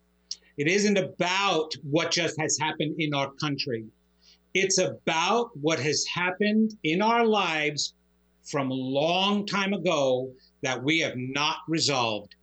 It 0.58 0.67
isn't 0.67 0.97
about 0.97 1.73
what 1.84 2.12
just 2.12 2.39
has 2.39 2.58
happened 2.60 2.95
in 2.99 3.13
our 3.13 3.32
country. 3.32 3.86
It's 4.54 4.78
about 4.78 5.49
what 5.58 5.80
has 5.80 6.06
happened 6.06 6.78
in 6.84 7.02
our 7.02 7.26
lives 7.26 7.93
from 8.43 8.71
a 8.71 8.73
long 8.73 9.45
time 9.45 9.73
ago 9.73 10.32
that 10.62 10.82
we 10.82 10.99
have 10.99 11.15
not 11.15 11.58
resolved. 11.67 12.36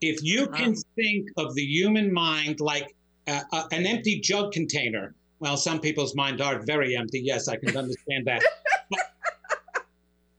If 0.00 0.22
you 0.22 0.46
can 0.48 0.74
think 0.96 1.28
of 1.36 1.54
the 1.54 1.62
human 1.62 2.12
mind 2.12 2.60
like 2.60 2.94
uh, 3.26 3.40
uh, 3.52 3.64
an 3.72 3.86
empty 3.86 4.20
jug 4.20 4.52
container, 4.52 5.14
well, 5.38 5.56
some 5.56 5.80
people's 5.80 6.14
minds 6.14 6.42
are 6.42 6.60
very 6.60 6.96
empty. 6.96 7.20
Yes, 7.20 7.48
I 7.48 7.56
can 7.56 7.76
understand 7.76 8.26
that. 8.26 8.42
But 8.90 9.00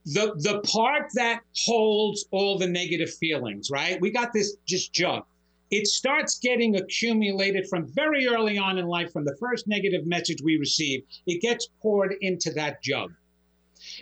the 0.04 0.34
the 0.36 0.60
part 0.60 1.10
that 1.14 1.40
holds 1.64 2.26
all 2.30 2.58
the 2.58 2.68
negative 2.68 3.12
feelings, 3.14 3.70
right? 3.70 4.00
We 4.00 4.10
got 4.10 4.32
this 4.32 4.56
just 4.66 4.92
jug. 4.92 5.24
It 5.72 5.88
starts 5.88 6.38
getting 6.38 6.76
accumulated 6.76 7.66
from 7.68 7.88
very 7.88 8.28
early 8.28 8.56
on 8.56 8.78
in 8.78 8.86
life, 8.86 9.12
from 9.12 9.24
the 9.24 9.36
first 9.40 9.66
negative 9.66 10.06
message 10.06 10.40
we 10.42 10.58
receive. 10.58 11.02
It 11.26 11.42
gets 11.42 11.68
poured 11.82 12.14
into 12.20 12.52
that 12.52 12.82
jug. 12.82 13.12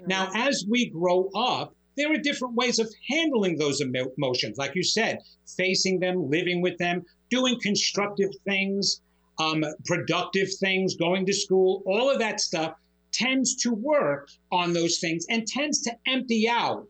Now, 0.06 0.30
as 0.34 0.64
we 0.68 0.90
grow 0.90 1.28
up, 1.34 1.74
there 1.96 2.12
are 2.12 2.18
different 2.18 2.54
ways 2.54 2.78
of 2.78 2.92
handling 3.08 3.56
those 3.56 3.80
emotions. 3.80 4.58
Like 4.58 4.74
you 4.74 4.82
said, 4.82 5.18
facing 5.56 6.00
them, 6.00 6.28
living 6.28 6.60
with 6.60 6.76
them, 6.78 7.04
doing 7.30 7.58
constructive 7.60 8.30
things, 8.44 9.00
um, 9.38 9.64
productive 9.84 10.48
things, 10.60 10.96
going 10.96 11.26
to 11.26 11.32
school, 11.32 11.82
all 11.86 12.10
of 12.10 12.18
that 12.18 12.40
stuff 12.40 12.74
tends 13.12 13.54
to 13.54 13.72
work 13.72 14.28
on 14.50 14.72
those 14.72 14.98
things 14.98 15.24
and 15.30 15.46
tends 15.46 15.82
to 15.82 15.92
empty 16.06 16.48
out 16.48 16.88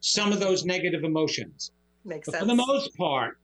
some 0.00 0.32
of 0.32 0.40
those 0.40 0.64
negative 0.64 1.04
emotions. 1.04 1.72
Makes 2.04 2.26
But 2.26 2.32
sense. 2.32 2.42
for 2.42 2.46
the 2.46 2.54
most 2.54 2.96
part, 2.96 3.38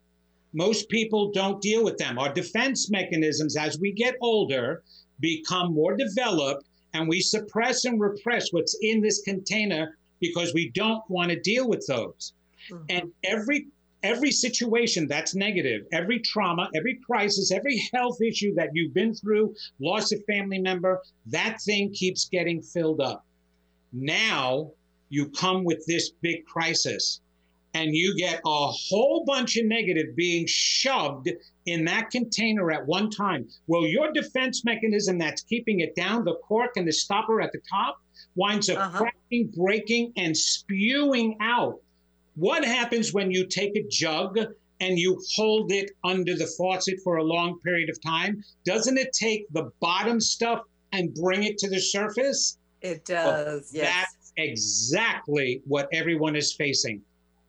most 0.55 0.89
people 0.89 1.33
don't 1.33 1.61
deal 1.61 1.85
with 1.85 1.99
them. 1.99 2.19
Our 2.19 2.33
defense 2.33 2.91
mechanisms, 2.91 3.57
as 3.57 3.79
we 3.79 3.93
get 3.93 4.15
older, 4.21 4.83
become 5.21 5.75
more 5.75 5.97
developed, 5.97 6.65
and 6.95 7.09
we 7.09 7.21
suppress 7.21 7.85
and 7.85 8.01
repress 8.01 8.53
what's 8.53 8.77
in 8.81 9.01
this 9.01 9.21
container 9.23 9.99
because 10.21 10.55
we 10.55 10.71
don't 10.71 11.03
want 11.11 11.31
to 11.31 11.41
deal 11.41 11.69
with 11.69 11.87
those. 11.87 12.33
Mhm. 12.71 12.85
And 12.89 13.13
every 13.25 13.67
every 14.03 14.31
situation 14.31 15.09
that's 15.09 15.35
negative, 15.35 15.87
every 15.91 16.19
trauma, 16.21 16.69
every 16.75 16.95
crisis, 16.97 17.51
every 17.51 17.79
health 17.95 18.21
issue 18.21 18.55
that 18.55 18.69
you've 18.75 18.93
been 18.93 19.15
through, 19.15 19.55
loss 19.81 20.13
of 20.13 20.23
family 20.27 20.59
member, 20.59 21.01
that 21.25 21.59
thing 21.63 21.91
keeps 21.91 22.29
getting 22.29 22.61
filled 22.61 23.01
up. 23.01 23.25
Now 23.95 24.71
you 25.09 25.31
come 25.31 25.65
with 25.65 25.87
this 25.87 26.11
big 26.21 26.45
crisis 26.45 27.21
and 27.75 27.95
you 27.95 28.17
get 28.17 28.41
a 28.47 28.67
whole 28.69 29.25
bunch 29.27 29.57
of 29.57 29.67
negative 29.67 30.15
being 30.17 30.47
shoved 30.47 31.29
in 31.67 31.85
that 31.85 32.11
container 32.11 32.71
at 32.71 32.87
one 32.87 33.11
time. 33.11 33.49
Well, 33.67 33.83
your 33.85 34.13
defense 34.13 34.65
mechanism 34.65 35.19
that's 35.19 35.43
keeping 35.43 35.81
it 35.81 35.95
down, 35.97 36.25
the 36.25 36.37
cork 36.37 36.77
and 36.77 36.87
the 36.87 36.93
stopper 36.93 37.41
at 37.41 37.51
the 37.53 37.61
top, 37.69 37.99
winds 38.37 38.71
up 38.71 38.79
Uh-huh. 38.79 38.99
cracking, 38.99 39.49
breaking, 39.57 40.13
and 40.17 40.37
spewing 40.37 41.37
out. 41.41 41.81
What 42.37 42.65
happens 42.65 43.13
when 43.13 43.31
you 43.31 43.47
take 43.47 43.77
a 43.77 43.85
jug 43.89 44.39
and 44.81 44.99
you 44.99 45.21
hold 45.35 45.73
it 45.73 45.91
under 46.05 46.35
the 46.37 46.47
faucet 46.59 47.01
for 47.03 47.17
a 47.17 47.25
long 47.25 47.59
period 47.61 47.91
of 47.91 48.01
time? 48.03 48.43
Doesn't 48.65 48.99
it 48.99 49.13
take 49.13 49.47
the 49.53 49.71
bottom 49.81 50.21
stuff 50.21 50.63
and 50.93 51.13
bring 51.15 51.45
it 51.45 51.59
to 51.59 51.69
the 51.69 51.81
surface? 51.81 52.59
It 52.83 53.05
does. 53.05 53.71
yes. 53.73 53.93
That's 53.95 54.33
exactly 54.37 55.63
what 55.65 55.89
everyone 55.93 56.37
is 56.37 56.53
facing. 56.53 57.01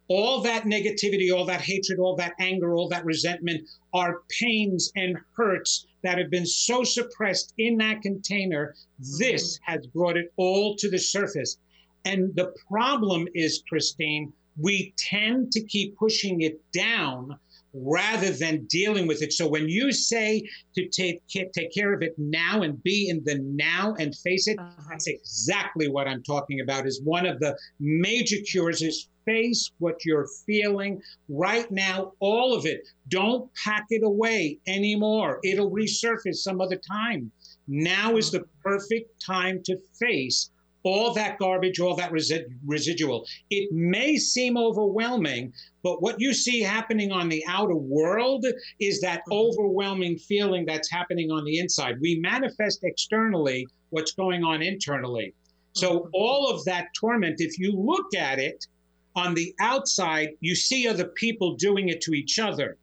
All 0.07 0.41
that 0.41 0.65
negativity, 0.65 1.35
all 1.35 1.45
that 1.45 1.61
hatred, 1.61 1.99
all 1.99 2.15
that 2.17 2.33
anger, 2.39 2.75
all 2.75 2.87
that 2.89 3.05
resentment 3.05 3.67
are 3.93 4.21
pains 4.29 4.91
and 4.95 5.17
hurts 5.35 5.87
that 6.03 6.19
have 6.19 6.29
been 6.29 6.45
so 6.45 6.83
suppressed 6.83 7.53
in 7.57 7.77
that 7.77 8.01
container. 8.01 8.75
Mm-hmm. 9.01 9.17
This 9.17 9.59
has 9.63 9.87
brought 9.87 10.17
it 10.17 10.31
all 10.37 10.75
to 10.75 10.89
the 10.89 10.99
surface. 10.99 11.57
And 12.05 12.35
the 12.35 12.53
problem 12.67 13.27
is, 13.33 13.63
Christine, 13.67 14.31
we 14.57 14.93
tend 14.97 15.51
to 15.53 15.61
keep 15.61 15.97
pushing 15.97 16.41
it 16.41 16.61
down 16.71 17.39
rather 17.75 18.31
than 18.31 18.65
dealing 18.65 19.05
with 19.07 19.21
it. 19.21 19.33
So 19.33 19.47
when 19.47 19.67
you 19.67 19.91
say 19.91 20.47
to 20.75 20.87
take 20.87 21.21
take 21.27 21.73
care 21.73 21.93
of 21.93 22.01
it 22.01 22.15
now 22.17 22.61
and 22.61 22.81
be 22.83 23.09
in 23.09 23.21
the 23.25 23.39
now 23.39 23.95
and 23.99 24.15
face 24.15 24.47
it, 24.47 24.57
Uh-huh. 24.59 24.83
that's 24.89 25.07
exactly 25.07 25.87
what 25.89 26.07
I'm 26.07 26.23
talking 26.23 26.61
about. 26.61 26.87
Is 26.87 27.01
one 27.03 27.25
of 27.25 27.39
the 27.39 27.57
major 27.79 28.37
cures 28.49 28.81
is 28.81 29.09
face 29.25 29.71
what 29.79 30.05
you're 30.05 30.27
feeling 30.45 31.01
right 31.27 31.69
now, 31.71 32.13
all 32.19 32.53
of 32.53 32.65
it. 32.65 32.87
Don't 33.09 33.49
pack 33.55 33.85
it 33.89 34.03
away 34.03 34.59
anymore. 34.67 35.39
It'll 35.43 35.71
resurface 35.71 36.37
some 36.37 36.61
other 36.61 36.77
time. 36.77 37.31
Now 37.67 38.15
is 38.17 38.29
the 38.31 38.45
perfect 38.63 39.19
time 39.25 39.63
to 39.63 39.77
face 39.99 40.51
all 40.85 41.11
that 41.15 41.39
garbage, 41.39 41.79
all 41.79 41.95
that 41.95 42.11
resi- 42.11 42.45
residual. 42.63 43.25
It 43.49 43.71
may 43.71 44.17
seem 44.17 44.55
overwhelming, 44.55 45.51
but 45.81 46.01
what 46.01 46.21
you 46.21 46.31
see 46.31 46.61
happening 46.61 47.11
on 47.11 47.27
the 47.27 47.43
outer 47.47 47.75
world 47.75 48.45
is 48.79 49.01
that 49.01 49.21
mm-hmm. 49.21 49.33
overwhelming 49.33 50.17
feeling 50.19 50.63
that's 50.63 50.89
happening 50.89 51.31
on 51.31 51.43
the 51.43 51.57
inside. 51.57 51.99
We 51.99 52.19
manifest 52.19 52.83
externally 52.83 53.67
what's 53.89 54.11
going 54.13 54.43
on 54.43 54.61
internally. 54.61 55.33
So, 55.73 56.01
mm-hmm. 56.01 56.09
all 56.13 56.51
of 56.53 56.63
that 56.65 56.93
torment, 56.93 57.41
if 57.41 57.57
you 57.57 57.71
look 57.71 58.13
at 58.13 58.37
it 58.37 58.67
on 59.15 59.33
the 59.33 59.55
outside, 59.59 60.29
you 60.39 60.53
see 60.53 60.87
other 60.87 61.05
people 61.05 61.55
doing 61.55 61.89
it 61.89 61.99
to 62.01 62.13
each 62.13 62.37
other, 62.37 62.77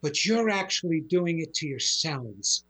but 0.00 0.24
you're 0.24 0.48
actually 0.48 1.00
doing 1.00 1.40
it 1.40 1.52
to 1.54 1.66
yourselves 1.66 2.64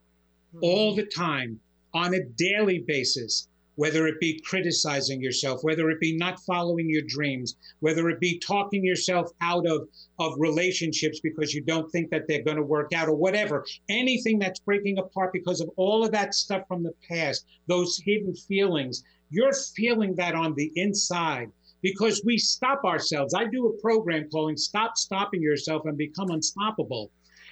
mm-hmm. 0.53 0.59
all 0.63 0.95
the 0.95 1.05
time 1.05 1.61
on 1.93 2.13
a 2.13 2.23
daily 2.35 2.79
basis, 2.79 3.47
whether 3.79 4.07
it 4.07 4.19
be 4.19 4.37
criticizing 4.41 5.21
yourself, 5.21 5.63
whether 5.63 5.89
it 5.89 6.01
be 6.01 6.17
not 6.17 6.37
following 6.41 6.89
your 6.89 7.01
dreams, 7.07 7.55
whether 7.79 8.09
it 8.09 8.19
be 8.19 8.37
talking 8.37 8.83
yourself 8.83 9.31
out 9.39 9.65
of, 9.65 9.87
of 10.19 10.33
relationships 10.37 11.21
because 11.21 11.53
you 11.53 11.61
don't 11.61 11.89
think 11.89 12.09
that 12.09 12.27
they're 12.27 12.43
going 12.43 12.57
to 12.57 12.61
work 12.61 12.91
out 12.93 13.07
or 13.07 13.15
whatever, 13.15 13.65
anything 13.87 14.37
that's 14.37 14.59
breaking 14.59 14.97
apart 14.97 15.31
because 15.31 15.61
of 15.61 15.69
all 15.77 16.03
of 16.03 16.11
that 16.11 16.33
stuff 16.33 16.61
from 16.67 16.83
the 16.83 16.91
past, 17.09 17.45
those 17.67 17.97
hidden 18.03 18.35
feelings, 18.35 19.01
you're 19.29 19.53
feeling 19.77 20.13
that 20.15 20.35
on 20.35 20.53
the 20.55 20.73
inside 20.75 21.49
because 21.81 22.21
we 22.25 22.37
stop 22.37 22.83
ourselves. 22.83 23.33
I 23.33 23.45
do 23.45 23.67
a 23.67 23.81
program 23.81 24.27
calling 24.29 24.57
Stop 24.57 24.97
Stopping 24.97 25.41
Yourself 25.41 25.83
and 25.85 25.97
Become 25.97 26.31
Unstoppable. 26.31 27.11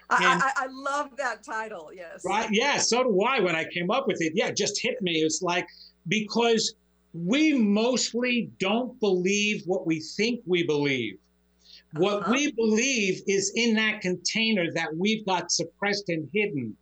I, 0.10 0.34
And- 0.34 0.44
I, 0.44 0.52
I 0.56 0.68
love 0.70 1.16
that 1.18 1.44
title. 1.44 1.92
Yes. 1.94 2.24
Right? 2.26 2.50
Yeah, 2.52 2.78
so 2.78 3.04
do 3.04 3.22
I 3.22 3.40
when 3.40 3.56
I 3.56 3.66
came 3.74 3.92
up 3.92 4.08
with 4.08 4.22
it. 4.22 4.34
Yeah, 4.36 4.48
it 4.48 4.58
just 4.58 4.82
hit 4.82 5.02
me. 5.02 5.20
It's 5.20 5.42
like 5.42 5.68
because 6.08 6.76
we 7.14 7.54
mostly 7.54 8.52
don't 8.60 9.00
believe 9.00 9.64
what 9.66 9.86
we 9.88 10.00
think 10.00 10.42
we 10.46 10.64
believe. 10.64 11.18
What 11.94 12.22
Uh-huh. 12.24 12.32
we 12.34 12.52
believe 12.52 13.22
is 13.28 13.52
in 13.56 13.74
that 13.76 14.02
container 14.02 14.72
that 14.74 14.96
we've 14.96 15.26
got 15.26 15.52
suppressed 15.52 16.10
and 16.10 16.30
hidden. 16.34 16.76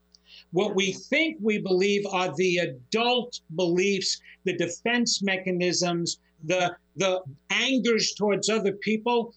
What 0.52 0.76
we 0.76 0.94
think 0.94 1.38
we 1.42 1.60
believe 1.60 2.06
are 2.08 2.36
the 2.36 2.58
adult 2.58 3.40
beliefs, 3.56 4.20
the 4.44 4.58
defense 4.58 5.22
mechanisms, 5.22 6.20
the 6.44 6.76
the 6.98 7.22
angers 7.50 8.14
towards 8.14 8.50
other 8.50 8.74
people. 8.74 9.34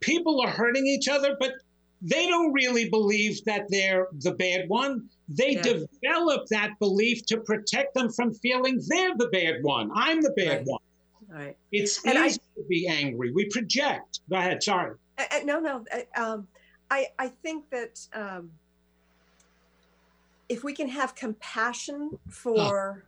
People 0.00 0.40
are 0.40 0.50
hurting 0.50 0.86
each 0.86 1.08
other, 1.08 1.36
but 1.38 1.54
they 2.02 2.26
don't 2.26 2.52
really 2.52 2.90
believe 2.90 3.42
that 3.44 3.66
they're 3.68 4.08
the 4.20 4.32
bad 4.32 4.68
one. 4.68 5.08
They 5.28 5.52
Yeah. 5.54 5.62
develop 5.62 6.46
that 6.48 6.76
belief 6.80 7.24
to 7.26 7.38
protect 7.40 7.94
them 7.94 8.10
from 8.12 8.34
feeling 8.34 8.80
they're 8.88 9.16
the 9.16 9.28
bad 9.28 9.62
one. 9.62 9.90
I'm 9.94 10.20
the 10.20 10.32
bad 10.32 10.58
Right. 10.58 10.66
one. 10.66 10.80
All 11.30 11.38
right. 11.38 11.56
It's 11.70 12.04
And 12.04 12.18
I- 12.18 12.26
easy 12.26 12.40
to 12.56 12.64
be 12.68 12.88
angry. 12.88 13.30
We 13.30 13.44
project. 13.46 14.20
Go 14.28 14.36
ahead. 14.36 14.62
Sorry. 14.62 14.96
Uh, 15.16 15.24
uh, 15.30 15.40
no, 15.44 15.60
no. 15.60 15.84
uh, 15.92 16.20
Um, 16.20 16.48
I, 16.90 17.06
I 17.18 17.28
think 17.28 17.70
that 17.70 18.06
um, 18.12 18.50
if 20.48 20.64
we 20.64 20.74
can 20.74 20.88
have 20.88 21.14
compassion 21.14 22.18
for 22.28 23.04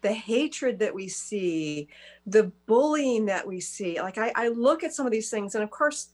the 0.00 0.12
hatred 0.12 0.78
that 0.78 0.94
we 0.94 1.06
see, 1.08 1.88
the 2.26 2.44
bullying 2.66 3.26
that 3.26 3.46
we 3.46 3.60
see, 3.60 4.00
like 4.00 4.16
I, 4.16 4.32
I 4.34 4.48
look 4.48 4.82
at 4.82 4.94
some 4.94 5.06
of 5.06 5.12
these 5.12 5.28
things, 5.30 5.54
and 5.54 5.62
of 5.62 5.70
course, 5.70 6.08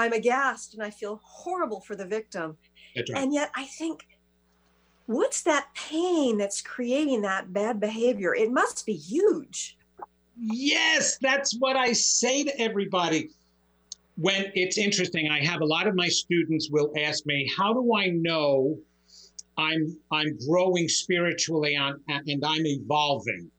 I'm 0.00 0.12
aghast 0.14 0.72
and 0.74 0.82
I 0.82 0.90
feel 0.90 1.20
horrible 1.22 1.80
for 1.80 1.94
the 1.94 2.06
victim. 2.06 2.56
Right. 2.96 3.10
And 3.14 3.34
yet, 3.34 3.50
I 3.54 3.64
think, 3.64 4.06
what's 5.06 5.42
that 5.42 5.68
pain 5.74 6.38
that's 6.38 6.62
creating 6.62 7.20
that 7.22 7.52
bad 7.52 7.80
behavior? 7.80 8.34
It 8.34 8.50
must 8.50 8.86
be 8.86 8.94
huge. 8.94 9.76
Yes, 10.40 11.18
that's 11.20 11.54
what 11.58 11.76
I 11.76 11.92
say 11.92 12.44
to 12.44 12.60
everybody. 12.60 13.30
When 14.16 14.50
it's 14.54 14.78
interesting, 14.78 15.28
I 15.30 15.44
have 15.44 15.60
a 15.60 15.66
lot 15.66 15.86
of 15.86 15.94
my 15.94 16.08
students 16.08 16.70
will 16.70 16.92
ask 16.98 17.26
me, 17.26 17.50
"How 17.56 17.74
do 17.74 17.94
I 17.94 18.06
know 18.08 18.78
I'm 19.58 19.98
I'm 20.10 20.38
growing 20.48 20.88
spiritually 20.88 21.76
on 21.76 22.00
and 22.08 22.42
I'm 22.44 22.66
evolving?" 22.66 23.50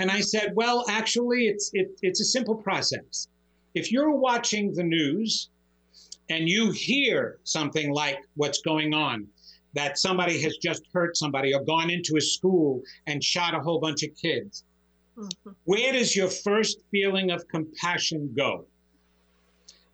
And 0.00 0.10
I 0.10 0.14
mm-hmm. 0.14 0.22
said, 0.22 0.52
"Well, 0.54 0.84
actually, 0.88 1.46
it's 1.46 1.70
it, 1.74 1.96
it's 2.02 2.20
a 2.20 2.24
simple 2.24 2.56
process. 2.56 3.28
If 3.74 3.92
you're 3.92 4.10
watching 4.10 4.74
the 4.74 4.82
news 4.82 5.48
and 6.28 6.48
you 6.48 6.70
hear 6.72 7.38
something 7.44 7.92
like 7.92 8.18
what's 8.34 8.60
going 8.62 8.94
on, 8.94 9.26
that 9.74 9.98
somebody 9.98 10.40
has 10.42 10.56
just 10.56 10.82
hurt 10.92 11.16
somebody 11.16 11.54
or 11.54 11.62
gone 11.62 11.90
into 11.90 12.16
a 12.16 12.20
school 12.20 12.82
and 13.06 13.22
shot 13.22 13.54
a 13.54 13.60
whole 13.60 13.78
bunch 13.78 14.02
of 14.02 14.10
kids, 14.16 14.64
Mhm. 15.16 15.54
where 15.64 15.92
does 15.92 16.14
your 16.16 16.28
first 16.28 16.80
feeling 16.90 17.30
of 17.30 17.46
compassion 17.48 18.32
go? 18.34 18.66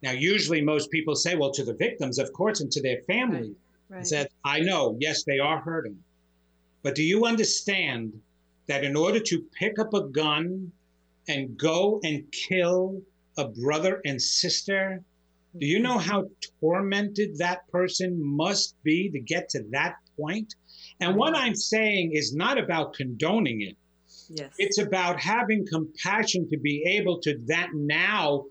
Now, 0.02 0.10
usually 0.12 0.60
most 0.60 0.90
people 0.90 1.14
say, 1.14 1.36
well, 1.36 1.52
to 1.52 1.64
the 1.64 1.74
victims, 1.74 2.18
of 2.18 2.32
course, 2.32 2.60
and 2.60 2.72
to 2.72 2.82
their 2.82 3.02
family. 3.02 3.48
Right. 3.88 3.98
Right. 3.98 4.06
Said, 4.06 4.28
I 4.44 4.60
know, 4.60 4.96
yes, 5.00 5.22
they 5.24 5.38
are 5.38 5.60
hurting. 5.60 6.02
But 6.82 6.94
do 6.94 7.02
you 7.02 7.26
understand 7.26 8.20
that 8.66 8.84
in 8.84 8.96
order 8.96 9.20
to 9.20 9.42
pick 9.52 9.78
up 9.78 9.92
a 9.94 10.08
gun 10.08 10.72
and 11.28 11.56
go 11.58 12.00
and 12.02 12.30
kill 12.32 13.02
a 13.36 13.46
brother 13.48 14.00
and 14.04 14.20
sister, 14.20 15.04
do 15.58 15.66
you 15.66 15.80
know 15.80 15.98
how 15.98 16.28
tormented 16.60 17.36
that 17.38 17.68
person 17.70 18.18
must 18.22 18.74
be 18.82 19.10
to 19.10 19.20
get 19.20 19.48
to 19.50 19.62
that 19.70 19.96
point? 20.16 20.54
And 21.00 21.16
what 21.16 21.36
I'm 21.36 21.54
saying 21.54 22.12
is 22.14 22.34
not 22.34 22.58
about 22.58 22.94
condoning 22.94 23.60
it. 23.60 23.76
Yes. 24.30 24.54
It's 24.58 24.78
about 24.78 25.20
having 25.20 25.66
compassion 25.66 26.48
to 26.50 26.58
be 26.58 26.82
able 26.86 27.20
to 27.20 27.38
that 27.48 27.70
now 27.74 28.44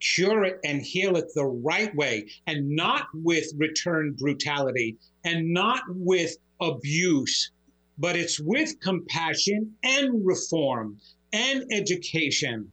cure 0.00 0.44
it 0.44 0.60
and 0.64 0.82
heal 0.82 1.16
it 1.16 1.26
the 1.34 1.44
right 1.44 1.94
way 1.94 2.28
and 2.46 2.68
not 2.70 3.06
with 3.14 3.46
return 3.56 4.14
brutality 4.18 4.96
and 5.24 5.52
not 5.52 5.82
with 5.88 6.36
abuse, 6.60 7.50
but 7.98 8.16
it's 8.16 8.38
with 8.40 8.78
compassion 8.80 9.72
and 9.82 10.24
reform 10.24 10.98
and 11.32 11.64
education. 11.72 12.70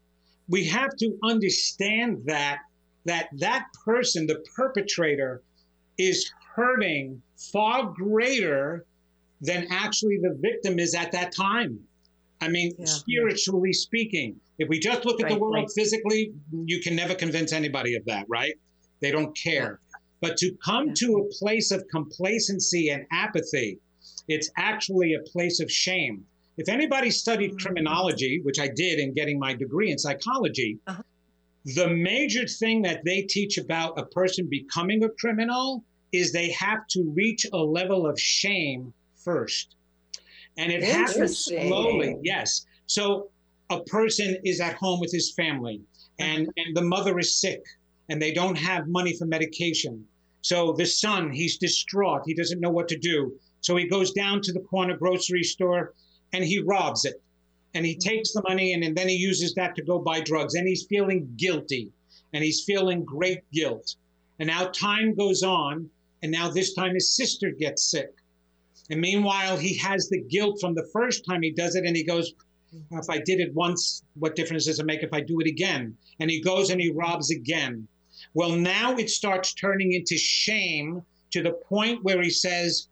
We 0.47 0.65
have 0.65 0.95
to 0.97 1.17
understand 1.23 2.23
that 2.25 2.59
that 3.09 3.29
that 3.33 3.65
person, 3.83 4.27
the 4.27 4.43
perpetrator, 4.55 5.41
is 5.97 6.31
hurting 6.55 7.21
far 7.51 7.85
greater 7.85 8.85
than 9.41 9.67
actually 9.71 10.17
the 10.21 10.37
victim 10.39 10.79
is 10.79 10.93
at 10.93 11.11
that 11.11 11.33
time. 11.35 11.79
I 12.41 12.47
mean, 12.47 12.71
yeah. 12.77 12.85
spiritually 12.85 13.73
speaking, 13.73 14.39
if 14.59 14.69
we 14.69 14.79
just 14.79 15.05
look 15.05 15.19
at 15.19 15.25
right, 15.25 15.33
the 15.33 15.39
world 15.39 15.55
right. 15.55 15.67
physically, 15.75 16.33
you 16.65 16.81
can 16.81 16.95
never 16.95 17.15
convince 17.15 17.51
anybody 17.51 17.95
of 17.95 18.05
that, 18.05 18.25
right? 18.29 18.53
They 19.01 19.11
don't 19.11 19.35
care. 19.35 19.79
Yeah. 19.81 19.97
But 20.21 20.37
to 20.37 20.51
come 20.63 20.87
yeah. 20.87 20.93
to 20.97 21.17
a 21.17 21.35
place 21.37 21.71
of 21.71 21.83
complacency 21.89 22.89
and 22.89 23.05
apathy, 23.11 23.79
it's 24.27 24.49
actually 24.57 25.15
a 25.15 25.21
place 25.31 25.59
of 25.59 25.71
shame. 25.71 26.23
If 26.57 26.69
anybody 26.69 27.09
studied 27.09 27.51
mm-hmm. 27.51 27.65
criminology, 27.65 28.41
which 28.43 28.59
I 28.59 28.67
did 28.67 28.99
in 28.99 29.13
getting 29.13 29.39
my 29.39 29.53
degree 29.53 29.91
in 29.91 29.97
psychology, 29.97 30.77
uh-huh 30.87 31.01
the 31.65 31.89
major 31.89 32.47
thing 32.47 32.81
that 32.83 33.03
they 33.03 33.21
teach 33.23 33.57
about 33.57 33.99
a 33.99 34.05
person 34.05 34.47
becoming 34.49 35.03
a 35.03 35.09
criminal 35.09 35.83
is 36.11 36.31
they 36.31 36.49
have 36.51 36.87
to 36.89 37.11
reach 37.15 37.45
a 37.53 37.57
level 37.57 38.07
of 38.07 38.19
shame 38.19 38.93
first. 39.15 39.75
And 40.57 40.71
it 40.71 40.83
happens 40.83 41.45
slowly, 41.45 42.17
yes. 42.23 42.65
So 42.87 43.29
a 43.69 43.81
person 43.83 44.37
is 44.43 44.59
at 44.59 44.73
home 44.75 44.99
with 44.99 45.11
his 45.11 45.33
family 45.33 45.81
and, 46.17 46.47
uh-huh. 46.47 46.63
and 46.65 46.75
the 46.75 46.81
mother 46.81 47.19
is 47.19 47.39
sick 47.39 47.63
and 48.09 48.21
they 48.21 48.33
don't 48.33 48.57
have 48.57 48.87
money 48.87 49.15
for 49.15 49.25
medication. 49.25 50.03
So 50.41 50.73
the 50.73 50.85
son, 50.85 51.31
he's 51.31 51.57
distraught. 51.57 52.23
He 52.25 52.33
doesn't 52.33 52.59
know 52.59 52.71
what 52.71 52.87
to 52.87 52.97
do. 52.97 53.33
So 53.61 53.75
he 53.75 53.87
goes 53.87 54.11
down 54.13 54.41
to 54.41 54.53
the 54.53 54.61
corner 54.61 54.97
grocery 54.97 55.43
store 55.43 55.93
and 56.33 56.43
he 56.43 56.59
robs 56.59 57.05
it 57.05 57.21
and 57.73 57.85
he 57.85 57.95
takes 57.95 58.33
the 58.33 58.41
money 58.47 58.73
and, 58.73 58.83
and 58.83 58.95
then 58.95 59.07
he 59.07 59.15
uses 59.15 59.53
that 59.55 59.75
to 59.75 59.83
go 59.83 59.99
buy 59.99 60.21
drugs. 60.21 60.55
And 60.55 60.67
he's 60.67 60.85
feeling 60.85 61.31
guilty 61.37 61.91
and 62.33 62.43
he's 62.43 62.63
feeling 62.63 63.03
great 63.03 63.49
guilt. 63.51 63.95
And 64.39 64.47
now 64.47 64.67
time 64.67 65.15
goes 65.15 65.43
on 65.43 65.89
and 66.23 66.31
now 66.31 66.49
this 66.49 66.73
time 66.73 66.93
his 66.93 67.15
sister 67.15 67.51
gets 67.51 67.83
sick. 67.83 68.13
And 68.89 68.99
meanwhile 68.99 69.57
he 69.57 69.77
has 69.77 70.09
the 70.09 70.21
guilt 70.21 70.59
from 70.59 70.73
the 70.73 70.87
first 70.91 71.25
time 71.25 71.41
he 71.41 71.51
does 71.51 71.75
it 71.75 71.85
and 71.85 71.95
he 71.95 72.03
goes 72.03 72.33
if 72.91 73.09
i 73.09 73.17
did 73.17 73.39
it 73.39 73.51
once 73.55 74.03
what 74.19 74.35
difference 74.35 74.65
does 74.65 74.77
it 74.79 74.85
make 74.85 75.01
if 75.01 75.13
i 75.13 75.21
do 75.21 75.39
it 75.39 75.47
again? 75.47 75.95
And 76.19 76.29
he 76.29 76.41
goes 76.41 76.69
and 76.69 76.81
he 76.81 76.91
robs 76.91 77.31
again. 77.31 77.87
Well 78.33 78.51
now 78.51 78.95
it 78.95 79.09
starts 79.09 79.53
turning 79.53 79.93
into 79.93 80.17
shame 80.17 81.03
to 81.31 81.43
the 81.43 81.53
point 81.53 82.03
where 82.03 82.21
he 82.21 82.29
says 82.29 82.87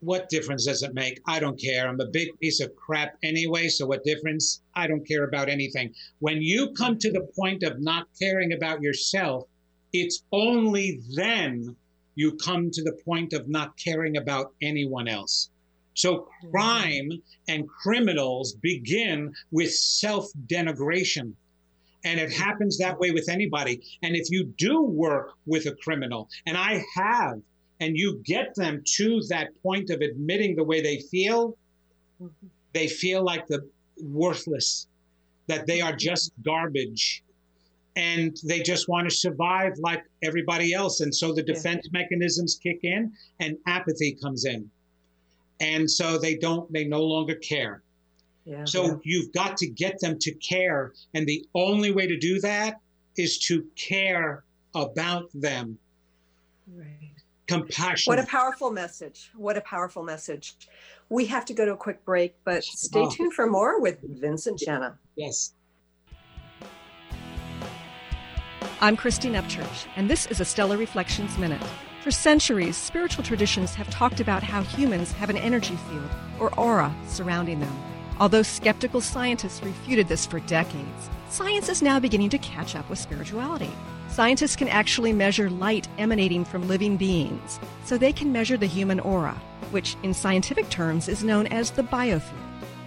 what 0.00 0.28
difference 0.30 0.64
does 0.64 0.82
it 0.82 0.94
make? 0.94 1.20
I 1.26 1.40
don't 1.40 1.60
care. 1.60 1.86
I'm 1.86 2.00
a 2.00 2.06
big 2.06 2.38
piece 2.40 2.60
of 2.60 2.74
crap 2.74 3.16
anyway, 3.22 3.68
so 3.68 3.86
what 3.86 4.02
difference? 4.02 4.62
I 4.74 4.86
don't 4.86 5.06
care 5.06 5.24
about 5.24 5.48
anything. 5.48 5.94
When 6.20 6.40
you 6.40 6.72
come 6.72 6.98
to 6.98 7.12
the 7.12 7.28
point 7.36 7.62
of 7.62 7.80
not 7.80 8.06
caring 8.20 8.52
about 8.52 8.80
yourself, 8.80 9.44
it's 9.92 10.22
only 10.32 11.00
then 11.14 11.76
you 12.14 12.36
come 12.36 12.70
to 12.70 12.82
the 12.82 12.98
point 13.04 13.32
of 13.32 13.48
not 13.48 13.76
caring 13.76 14.16
about 14.16 14.52
anyone 14.62 15.06
else. 15.06 15.50
So 15.94 16.28
crime 16.50 17.10
and 17.48 17.68
criminals 17.68 18.54
begin 18.54 19.34
with 19.50 19.74
self 19.74 20.26
denigration. 20.46 21.34
And 22.04 22.18
it 22.18 22.32
happens 22.32 22.78
that 22.78 22.98
way 22.98 23.10
with 23.10 23.28
anybody. 23.28 23.82
And 24.02 24.16
if 24.16 24.30
you 24.30 24.44
do 24.56 24.80
work 24.80 25.34
with 25.44 25.66
a 25.66 25.74
criminal, 25.74 26.30
and 26.46 26.56
I 26.56 26.82
have 26.94 27.42
and 27.80 27.96
you 27.96 28.20
get 28.24 28.54
them 28.54 28.82
to 28.84 29.22
that 29.28 29.48
point 29.62 29.90
of 29.90 30.02
admitting 30.02 30.54
the 30.54 30.64
way 30.64 30.82
they 30.82 30.98
feel, 31.00 31.56
mm-hmm. 32.22 32.46
they 32.74 32.86
feel 32.86 33.24
like 33.24 33.46
the 33.46 33.66
worthless, 34.02 34.86
that 35.46 35.66
they 35.66 35.80
are 35.80 35.96
just 35.96 36.32
garbage. 36.44 37.24
And 37.96 38.36
they 38.44 38.60
just 38.60 38.88
want 38.88 39.10
to 39.10 39.14
survive 39.14 39.72
like 39.78 40.04
everybody 40.22 40.72
else. 40.72 41.00
And 41.00 41.12
so 41.12 41.32
the 41.32 41.42
defense 41.42 41.86
yeah. 41.86 42.00
mechanisms 42.00 42.58
kick 42.62 42.80
in 42.84 43.12
and 43.40 43.58
apathy 43.66 44.12
comes 44.12 44.44
in. 44.44 44.70
And 45.58 45.90
so 45.90 46.16
they 46.16 46.36
don't, 46.36 46.72
they 46.72 46.84
no 46.84 47.02
longer 47.02 47.34
care. 47.34 47.82
Yeah, 48.44 48.64
so 48.64 48.86
yeah. 48.86 48.94
you've 49.02 49.32
got 49.32 49.56
to 49.58 49.66
get 49.66 49.98
them 50.00 50.18
to 50.20 50.32
care. 50.34 50.92
And 51.14 51.26
the 51.26 51.44
only 51.54 51.90
way 51.90 52.06
to 52.06 52.16
do 52.16 52.40
that 52.40 52.80
is 53.18 53.38
to 53.46 53.66
care 53.76 54.44
about 54.74 55.28
them. 55.34 55.76
Right 56.72 57.10
compassion. 57.50 58.10
What 58.10 58.18
a 58.18 58.26
powerful 58.26 58.70
message. 58.70 59.30
What 59.34 59.56
a 59.56 59.60
powerful 59.60 60.02
message. 60.02 60.56
We 61.08 61.26
have 61.26 61.44
to 61.46 61.54
go 61.54 61.64
to 61.64 61.72
a 61.72 61.76
quick 61.76 62.04
break, 62.04 62.34
but 62.44 62.62
stay 62.62 63.00
oh. 63.00 63.10
tuned 63.10 63.34
for 63.34 63.46
more 63.46 63.80
with 63.80 63.98
Vincent 64.02 64.60
Genna. 64.60 64.94
Yes. 65.16 65.54
I'm 68.80 68.96
Christine 68.96 69.34
Upchurch, 69.34 69.86
and 69.96 70.08
this 70.08 70.26
is 70.26 70.40
a 70.40 70.44
Stellar 70.44 70.76
Reflections 70.76 71.36
Minute. 71.38 71.62
For 72.02 72.10
centuries, 72.10 72.76
spiritual 72.76 73.24
traditions 73.24 73.74
have 73.74 73.90
talked 73.90 74.20
about 74.20 74.42
how 74.42 74.62
humans 74.62 75.12
have 75.12 75.28
an 75.28 75.36
energy 75.36 75.76
field, 75.76 76.10
or 76.38 76.54
aura, 76.58 76.94
surrounding 77.06 77.60
them. 77.60 77.89
Although 78.20 78.42
skeptical 78.42 79.00
scientists 79.00 79.62
refuted 79.62 80.06
this 80.06 80.26
for 80.26 80.40
decades, 80.40 81.08
science 81.30 81.70
is 81.70 81.80
now 81.80 81.98
beginning 81.98 82.28
to 82.30 82.38
catch 82.38 82.76
up 82.76 82.88
with 82.90 82.98
spirituality. 82.98 83.70
Scientists 84.10 84.56
can 84.56 84.68
actually 84.68 85.14
measure 85.14 85.48
light 85.48 85.88
emanating 85.96 86.44
from 86.44 86.68
living 86.68 86.98
beings, 86.98 87.58
so 87.86 87.96
they 87.96 88.12
can 88.12 88.30
measure 88.30 88.58
the 88.58 88.66
human 88.66 89.00
aura, 89.00 89.40
which 89.70 89.96
in 90.02 90.12
scientific 90.12 90.68
terms 90.68 91.08
is 91.08 91.24
known 91.24 91.46
as 91.46 91.70
the 91.70 91.82
biofield. 91.82 92.36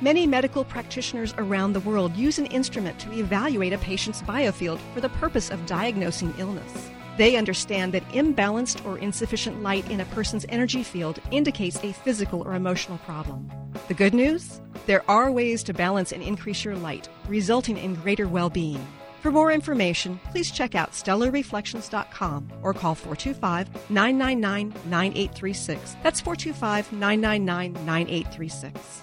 Many 0.01 0.27
medical 0.27 0.63
practitioners 0.63 1.33
around 1.39 1.73
the 1.73 1.79
world 1.79 2.15
use 2.15 2.37
an 2.37 2.45
instrument 2.47 2.99
to 2.99 3.11
evaluate 3.13 3.73
a 3.73 3.79
patient's 3.79 4.21
biofield 4.21 4.79
for 4.93 5.01
the 5.01 5.09
purpose 5.09 5.49
of 5.49 5.65
diagnosing 5.65 6.31
illness. 6.37 6.91
They 7.17 7.35
understand 7.35 7.93
that 7.93 8.07
imbalanced 8.09 8.85
or 8.85 8.97
insufficient 8.97 9.61
light 9.61 9.89
in 9.91 10.01
a 10.01 10.05
person's 10.05 10.45
energy 10.49 10.83
field 10.83 11.19
indicates 11.29 11.83
a 11.83 11.93
physical 11.93 12.41
or 12.41 12.55
emotional 12.55 12.97
problem. 12.99 13.51
The 13.87 13.93
good 13.93 14.13
news? 14.13 14.61
There 14.87 15.03
are 15.09 15.31
ways 15.31 15.63
to 15.63 15.73
balance 15.73 16.11
and 16.11 16.23
increase 16.23 16.65
your 16.65 16.75
light, 16.75 17.07
resulting 17.27 17.77
in 17.77 17.95
greater 17.95 18.27
well 18.27 18.49
being. 18.49 18.85
For 19.21 19.31
more 19.31 19.53
information, 19.53 20.19
please 20.31 20.51
check 20.51 20.75
out 20.75 20.91
stellarreflections.com 20.91 22.51
or 22.61 22.73
call 22.73 22.95
425 22.95 23.89
999 23.89 24.73
9836. 24.89 25.95
That's 26.03 26.19
425 26.19 26.91
999 26.91 27.85
9836. 27.85 29.02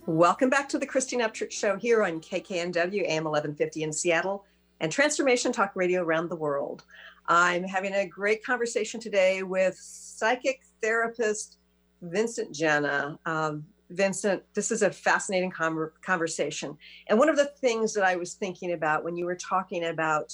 Welcome 0.09 0.49
back 0.49 0.67
to 0.69 0.79
the 0.79 0.87
Christine 0.87 1.21
Upchurch 1.21 1.51
Show 1.51 1.77
here 1.77 2.03
on 2.03 2.19
KKNW 2.19 3.03
AM 3.03 3.25
1150 3.25 3.83
in 3.83 3.93
Seattle 3.93 4.43
and 4.79 4.91
Transformation 4.91 5.51
Talk 5.51 5.73
Radio 5.75 6.01
around 6.01 6.29
the 6.29 6.35
world. 6.35 6.83
I'm 7.27 7.63
having 7.63 7.93
a 7.93 8.07
great 8.07 8.43
conversation 8.43 8.99
today 8.99 9.43
with 9.43 9.77
psychic 9.77 10.61
therapist 10.81 11.59
Vincent 12.01 12.51
Genna. 12.55 13.19
Um, 13.27 13.63
Vincent, 13.91 14.41
this 14.55 14.71
is 14.71 14.81
a 14.81 14.89
fascinating 14.89 15.51
com- 15.51 15.91
conversation. 16.03 16.75
And 17.05 17.19
one 17.19 17.29
of 17.29 17.37
the 17.37 17.45
things 17.45 17.93
that 17.93 18.03
I 18.03 18.15
was 18.15 18.33
thinking 18.33 18.71
about 18.71 19.03
when 19.03 19.15
you 19.15 19.27
were 19.27 19.35
talking 19.35 19.85
about 19.85 20.33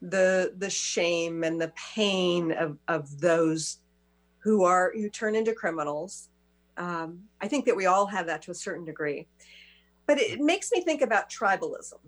the 0.00 0.54
the 0.56 0.70
shame 0.70 1.44
and 1.44 1.60
the 1.60 1.74
pain 1.94 2.52
of, 2.52 2.78
of 2.88 3.20
those 3.20 3.80
who 4.38 4.64
are 4.64 4.90
who 4.94 5.10
turn 5.10 5.34
into 5.34 5.52
criminals 5.52 6.30
um, 6.76 7.20
I 7.40 7.48
think 7.48 7.66
that 7.66 7.76
we 7.76 7.86
all 7.86 8.06
have 8.06 8.26
that 8.26 8.42
to 8.42 8.50
a 8.50 8.54
certain 8.54 8.84
degree. 8.84 9.26
But 10.06 10.20
it 10.20 10.40
makes 10.40 10.70
me 10.72 10.82
think 10.82 11.02
about 11.02 11.30
tribalism. 11.30 11.98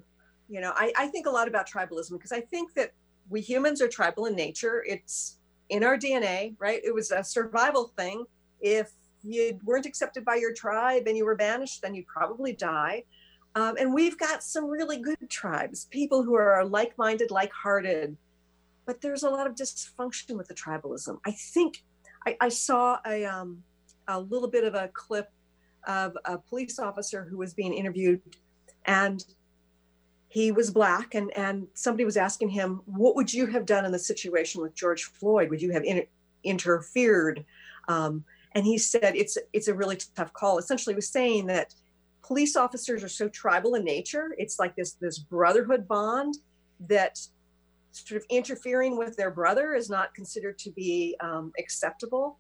You 0.49 0.61
know, 0.61 0.73
I, 0.75 0.93
I 0.97 1.07
think 1.09 1.27
a 1.27 1.31
lot 1.31 1.49
about 1.49 1.69
tribalism 1.69 2.13
because 2.13 2.33
I 2.33 2.41
think 2.41 2.75
that 2.75 2.93
we 3.29 3.41
humans 3.41 3.81
are 3.81 3.89
tribal 3.89 4.27
in 4.27 4.35
nature. 4.35 4.85
It's 4.87 5.39
in 5.71 5.83
our 5.85 5.97
DNA, 5.97 6.55
right? 6.59 6.81
It 6.85 6.95
was 6.95 7.11
a 7.11 7.25
survival 7.25 7.93
thing. 7.97 8.25
If 8.61 8.91
you 9.23 9.59
weren't 9.65 9.87
accepted 9.87 10.25
by 10.25 10.37
your 10.37 10.53
tribe 10.53 11.05
and 11.07 11.17
you 11.17 11.25
were 11.25 11.37
banished, 11.37 11.83
then 11.83 11.95
you'd 11.95 12.07
probably 12.07 12.53
die. 12.53 13.05
Um, 13.55 13.77
and 13.79 13.95
we've 13.95 14.19
got 14.19 14.43
some 14.43 14.67
really 14.67 14.99
good 14.99 15.31
tribes, 15.31 15.87
people 15.91 16.23
who 16.23 16.35
are 16.35 16.65
like 16.65 16.99
minded, 16.99 17.31
like 17.31 17.53
hearted. 17.53 18.17
But 18.85 19.01
there's 19.01 19.23
a 19.23 19.31
lot 19.31 19.47
of 19.47 19.55
dysfunction 19.55 20.37
with 20.37 20.49
the 20.49 20.55
tribalism. 20.55 21.19
I 21.25 21.31
think 21.31 21.85
I, 22.27 22.37
I 22.41 22.49
saw 22.49 22.99
a, 23.07 23.25
um, 23.25 23.63
a 24.09 24.21
little 24.21 24.49
bit 24.49 24.65
of 24.65 24.75
a 24.75 24.89
clip 24.93 25.31
of 25.87 26.17
a 26.25 26.39
police 26.39 26.79
officer 26.79 27.25
who 27.25 27.37
was 27.37 27.55
being 27.55 27.73
interviewed 27.73 28.21
and 28.87 29.25
he 30.29 30.51
was 30.51 30.71
black 30.71 31.15
and 31.15 31.31
and 31.37 31.69
somebody 31.75 32.05
was 32.05 32.17
asking 32.17 32.49
him 32.49 32.81
what 32.87 33.15
would 33.15 33.33
you 33.33 33.47
have 33.47 33.67
done 33.67 33.85
in 33.85 33.93
the 33.93 33.99
situation 33.99 34.61
with 34.61 34.75
george 34.75 35.05
floyd? 35.05 35.51
Would 35.51 35.63
you 35.63 35.73
have 35.73 35.85
in, 35.85 36.05
interfered? 36.43 37.45
Um, 37.89 38.25
and 38.53 38.65
he 38.65 38.79
said 38.79 39.15
it's 39.15 39.39
it's 39.53 39.69
a 39.69 39.75
really 39.75 39.99
tough 40.17 40.33
call. 40.33 40.59
Essentially 40.59 40.95
was 40.95 41.09
saying 41.09 41.47
that 41.47 41.75
police 42.23 42.57
officers 42.57 43.05
are 43.05 43.09
so 43.09 43.29
tribal 43.29 43.75
in 43.75 43.85
nature 43.85 44.35
it's 44.39 44.59
like 44.59 44.75
this 44.77 44.93
this 44.93 45.19
brotherhood 45.19 45.87
bond 45.87 46.39
that 46.81 47.21
sort 47.93 48.21
of 48.21 48.27
interfering 48.31 48.97
with 48.97 49.17
their 49.17 49.31
brother 49.31 49.75
is 49.75 49.89
not 49.89 50.15
considered 50.15 50.59
to 50.59 50.71
be 50.73 51.17
um, 51.21 51.53
acceptable 51.59 52.39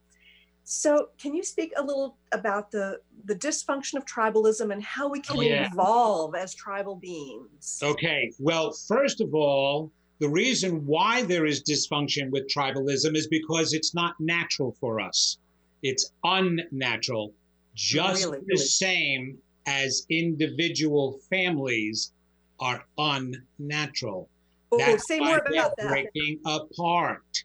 so, 0.64 1.10
can 1.18 1.34
you 1.34 1.42
speak 1.42 1.74
a 1.76 1.82
little 1.82 2.16
about 2.32 2.70
the 2.70 3.00
the 3.26 3.34
dysfunction 3.34 3.94
of 3.94 4.06
tribalism 4.06 4.72
and 4.72 4.82
how 4.82 5.08
we 5.08 5.20
can 5.20 5.36
oh, 5.36 5.40
yeah. 5.42 5.68
evolve 5.70 6.34
as 6.34 6.54
tribal 6.54 6.96
beings? 6.96 7.80
Okay. 7.82 8.32
Well, 8.38 8.72
first 8.72 9.20
of 9.20 9.34
all, 9.34 9.92
the 10.20 10.28
reason 10.28 10.86
why 10.86 11.22
there 11.22 11.44
is 11.44 11.62
dysfunction 11.62 12.30
with 12.30 12.48
tribalism 12.48 13.14
is 13.14 13.26
because 13.26 13.74
it's 13.74 13.94
not 13.94 14.14
natural 14.18 14.74
for 14.80 15.00
us. 15.00 15.36
It's 15.82 16.12
unnatural, 16.24 17.34
just 17.74 18.24
really, 18.24 18.38
the 18.38 18.44
really. 18.48 18.64
same 18.64 19.38
as 19.66 20.06
individual 20.08 21.20
families 21.28 22.12
are 22.58 22.82
unnatural. 22.96 24.30
Oh, 24.72 24.78
That's 24.78 25.06
say 25.06 25.20
more 25.20 25.42
about 25.46 25.72
that. 25.76 25.88
Breaking 25.88 26.40
apart. 26.46 27.44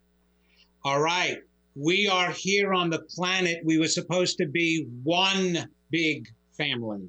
All 0.86 1.01
right 1.01 1.39
we 1.80 2.10
are 2.10 2.32
here 2.32 2.74
on 2.74 2.89
the 2.89 3.00
planet. 3.00 3.62
We 3.63 3.80
were 3.80 3.88
supposed 3.88 4.38
to 4.39 4.46
be 4.46 4.86
one 5.04 5.70
big 5.89 6.28
family. 6.58 7.08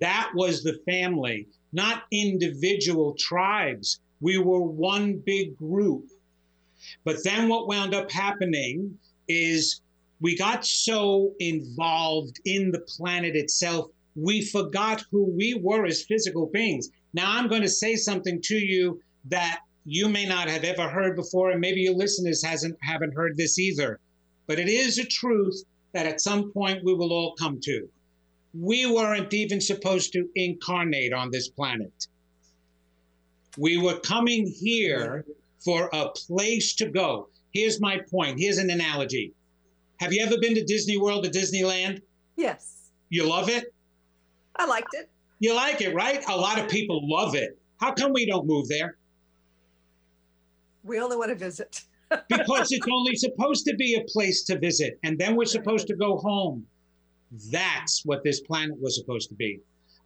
That 0.00 0.30
was 0.34 0.62
the 0.62 0.78
family, 0.86 1.48
not 1.72 2.04
individual 2.12 3.14
tribes. 3.18 3.98
We 4.20 4.38
were 4.38 4.62
one 4.62 5.20
big 5.26 5.56
group. 5.56 6.04
But 7.04 7.24
then 7.24 7.48
what 7.48 7.66
wound 7.66 7.92
up 7.92 8.10
happening 8.10 8.96
is 9.26 9.80
we 10.20 10.36
got 10.36 10.64
so 10.64 11.34
involved 11.40 12.38
in 12.44 12.70
the 12.70 12.80
planet 12.80 13.34
itself, 13.34 13.86
we 14.14 14.44
forgot 14.44 15.02
who 15.10 15.24
we 15.24 15.54
were 15.54 15.86
as 15.86 16.04
physical 16.04 16.46
beings. 16.46 16.90
Now, 17.14 17.36
I'm 17.36 17.48
going 17.48 17.62
to 17.62 17.68
say 17.68 17.96
something 17.96 18.40
to 18.42 18.56
you 18.56 19.00
that 19.24 19.60
you 19.86 20.08
may 20.08 20.26
not 20.26 20.50
have 20.50 20.64
ever 20.64 20.88
heard 20.88 21.14
before, 21.14 21.50
and 21.50 21.60
maybe 21.60 21.80
your 21.82 21.94
listeners 21.94 22.42
hasn't 22.42 22.76
haven't 22.82 23.14
heard 23.14 23.36
this 23.36 23.58
either. 23.58 24.00
But 24.48 24.58
it 24.58 24.68
is 24.68 24.98
a 24.98 25.04
truth 25.04 25.62
that 25.92 26.06
at 26.06 26.20
some 26.20 26.52
point 26.52 26.84
we 26.84 26.92
will 26.92 27.12
all 27.12 27.34
come 27.36 27.60
to. 27.62 27.88
We 28.52 28.86
weren't 28.86 29.32
even 29.32 29.60
supposed 29.60 30.12
to 30.12 30.28
incarnate 30.34 31.12
on 31.12 31.30
this 31.30 31.48
planet. 31.48 32.08
We 33.56 33.78
were 33.78 33.98
coming 34.00 34.46
here 34.46 35.24
for 35.64 35.88
a 35.92 36.08
place 36.08 36.74
to 36.74 36.86
go. 36.86 37.28
Here's 37.52 37.80
my 37.80 38.00
point. 38.10 38.40
Here's 38.40 38.58
an 38.58 38.70
analogy. 38.70 39.32
Have 40.00 40.12
you 40.12 40.22
ever 40.22 40.36
been 40.40 40.54
to 40.54 40.64
Disney 40.64 40.98
World 40.98 41.26
or 41.26 41.30
Disneyland? 41.30 42.02
Yes. 42.36 42.90
You 43.08 43.28
love 43.28 43.48
it? 43.48 43.72
I 44.56 44.66
liked 44.66 44.94
it. 44.94 45.10
You 45.38 45.54
like 45.54 45.80
it, 45.80 45.94
right? 45.94 46.22
A 46.28 46.36
lot 46.36 46.58
of 46.58 46.68
people 46.68 47.08
love 47.08 47.34
it. 47.34 47.58
How 47.78 47.92
come 47.92 48.12
we 48.12 48.26
don't 48.26 48.46
move 48.46 48.68
there? 48.68 48.96
We 50.86 51.00
only 51.00 51.16
want 51.16 51.30
to 51.30 51.34
visit. 51.36 51.82
because 52.28 52.70
it's 52.70 52.86
only 52.90 53.16
supposed 53.16 53.64
to 53.66 53.74
be 53.74 53.96
a 53.96 54.04
place 54.04 54.44
to 54.44 54.58
visit, 54.58 54.98
and 55.02 55.18
then 55.18 55.34
we're 55.34 55.44
supposed 55.44 55.88
to 55.88 55.96
go 55.96 56.16
home. 56.18 56.64
That's 57.50 58.02
what 58.04 58.22
this 58.22 58.40
planet 58.40 58.80
was 58.80 58.96
supposed 58.96 59.28
to 59.30 59.34
be 59.34 59.60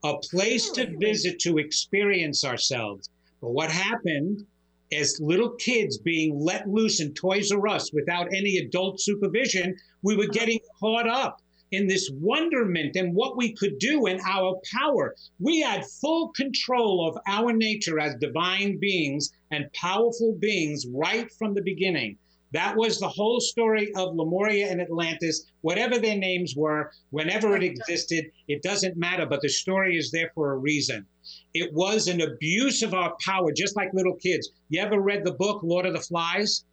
a 0.04 0.16
place 0.30 0.70
to 0.70 0.96
visit 0.98 1.38
to 1.40 1.58
experience 1.58 2.44
ourselves. 2.44 3.08
But 3.40 3.50
what 3.50 3.70
happened 3.70 4.46
as 4.92 5.20
little 5.20 5.50
kids 5.50 5.98
being 5.98 6.38
let 6.38 6.68
loose 6.68 7.00
in 7.00 7.12
Toys 7.14 7.52
R 7.52 7.68
Us 7.68 7.92
without 7.92 8.28
any 8.34 8.58
adult 8.58 9.00
supervision, 9.00 9.76
we 10.02 10.16
were 10.16 10.24
uh-huh. 10.24 10.32
getting 10.32 10.58
caught 10.80 11.08
up 11.08 11.40
in 11.72 11.86
this 11.86 12.10
wonderment 12.14 12.96
and 12.96 13.14
what 13.14 13.36
we 13.36 13.52
could 13.52 13.78
do 13.78 14.06
in 14.06 14.20
our 14.26 14.60
power. 14.72 15.14
We 15.38 15.60
had 15.60 15.86
full 15.86 16.28
control 16.30 17.08
of 17.08 17.18
our 17.26 17.52
nature 17.52 18.00
as 18.00 18.16
divine 18.16 18.78
beings 18.78 19.30
and 19.50 19.72
powerful 19.72 20.34
beings 20.38 20.86
right 20.92 21.30
from 21.38 21.54
the 21.54 21.62
beginning. 21.62 22.16
That 22.52 22.76
was 22.76 22.98
the 22.98 23.08
whole 23.08 23.40
story 23.40 23.92
of 23.94 24.16
Lemuria 24.16 24.68
and 24.68 24.80
Atlantis, 24.80 25.46
whatever 25.60 25.98
their 25.98 26.16
names 26.16 26.56
were, 26.56 26.90
whenever 27.10 27.54
it 27.54 27.62
existed, 27.62 28.24
it 28.48 28.62
doesn't 28.62 28.96
matter, 28.96 29.24
but 29.24 29.40
the 29.40 29.48
story 29.48 29.96
is 29.96 30.10
there 30.10 30.32
for 30.34 30.52
a 30.52 30.56
reason. 30.56 31.06
It 31.54 31.72
was 31.72 32.08
an 32.08 32.22
abuse 32.22 32.82
of 32.82 32.92
our 32.92 33.16
power, 33.24 33.52
just 33.52 33.76
like 33.76 33.94
little 33.94 34.16
kids. 34.16 34.50
You 34.68 34.82
ever 34.82 35.00
read 35.00 35.24
the 35.24 35.34
book 35.34 35.62
Lord 35.62 35.86
of 35.86 35.92
the 35.92 36.00
Flies? 36.00 36.64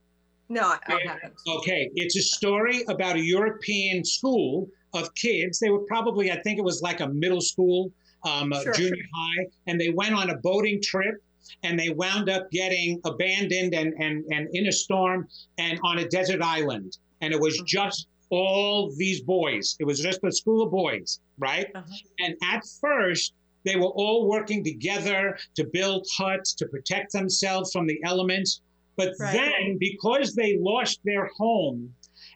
No, 0.50 0.62
I 0.62 1.00
haven't. 1.06 1.34
Okay, 1.48 1.92
it's 1.94 2.16
a 2.16 2.22
story 2.22 2.84
about 2.88 3.18
a 3.18 3.24
European 3.24 4.04
school 4.04 4.68
of 4.94 5.14
kids. 5.16 5.60
They 5.60 5.70
were 5.70 5.86
probably, 5.86 6.32
I 6.32 6.40
think 6.42 6.58
it 6.60 6.64
was 6.64 6.82
like 6.82 7.00
a 7.02 7.08
middle 7.10 7.42
school. 7.42 7.92
um, 8.24 8.52
Sure, 8.64 8.74
junior 8.74 9.06
high, 9.14 9.46
and 9.68 9.80
they 9.80 9.90
went 9.90 10.14
on 10.16 10.32
a 10.32 10.38
boating 10.38 10.82
trip, 10.82 11.16
and 11.64 11.80
they 11.80 11.90
wound 11.90 12.30
up 12.30 12.50
getting 12.52 13.00
abandoned 13.06 13.74
and 13.76 13.94
and 14.00 14.26
and 14.34 14.50
in 14.54 14.68
a 14.68 14.72
storm 14.72 15.28
and 15.60 15.80
on 15.84 16.00
a 16.00 16.08
desert 16.10 16.42
island, 16.42 16.98
and 17.22 17.32
it 17.32 17.40
was 17.40 17.58
Mhm. 17.62 17.66
just 17.68 18.08
all 18.30 18.92
these 18.98 19.22
boys. 19.22 19.78
It 19.80 19.86
was 19.86 20.00
just 20.02 20.20
a 20.24 20.32
school 20.32 20.64
of 20.64 20.72
boys, 20.72 21.20
right? 21.38 21.68
Uh-huh. 21.76 21.94
And 22.20 22.36
at 22.44 22.64
first, 22.82 23.34
they 23.64 23.76
were 23.78 23.94
all 24.02 24.28
working 24.28 24.64
together 24.64 25.38
to 25.56 25.64
build 25.66 26.06
huts 26.18 26.54
to 26.56 26.66
protect 26.68 27.14
themselves 27.14 27.72
from 27.72 27.86
the 27.88 28.00
elements. 28.04 28.62
But 28.98 29.14
Right. 29.20 29.34
then, 29.34 29.78
because 29.78 30.34
they 30.34 30.58
lost 30.58 31.00
their 31.06 31.28
home 31.38 31.94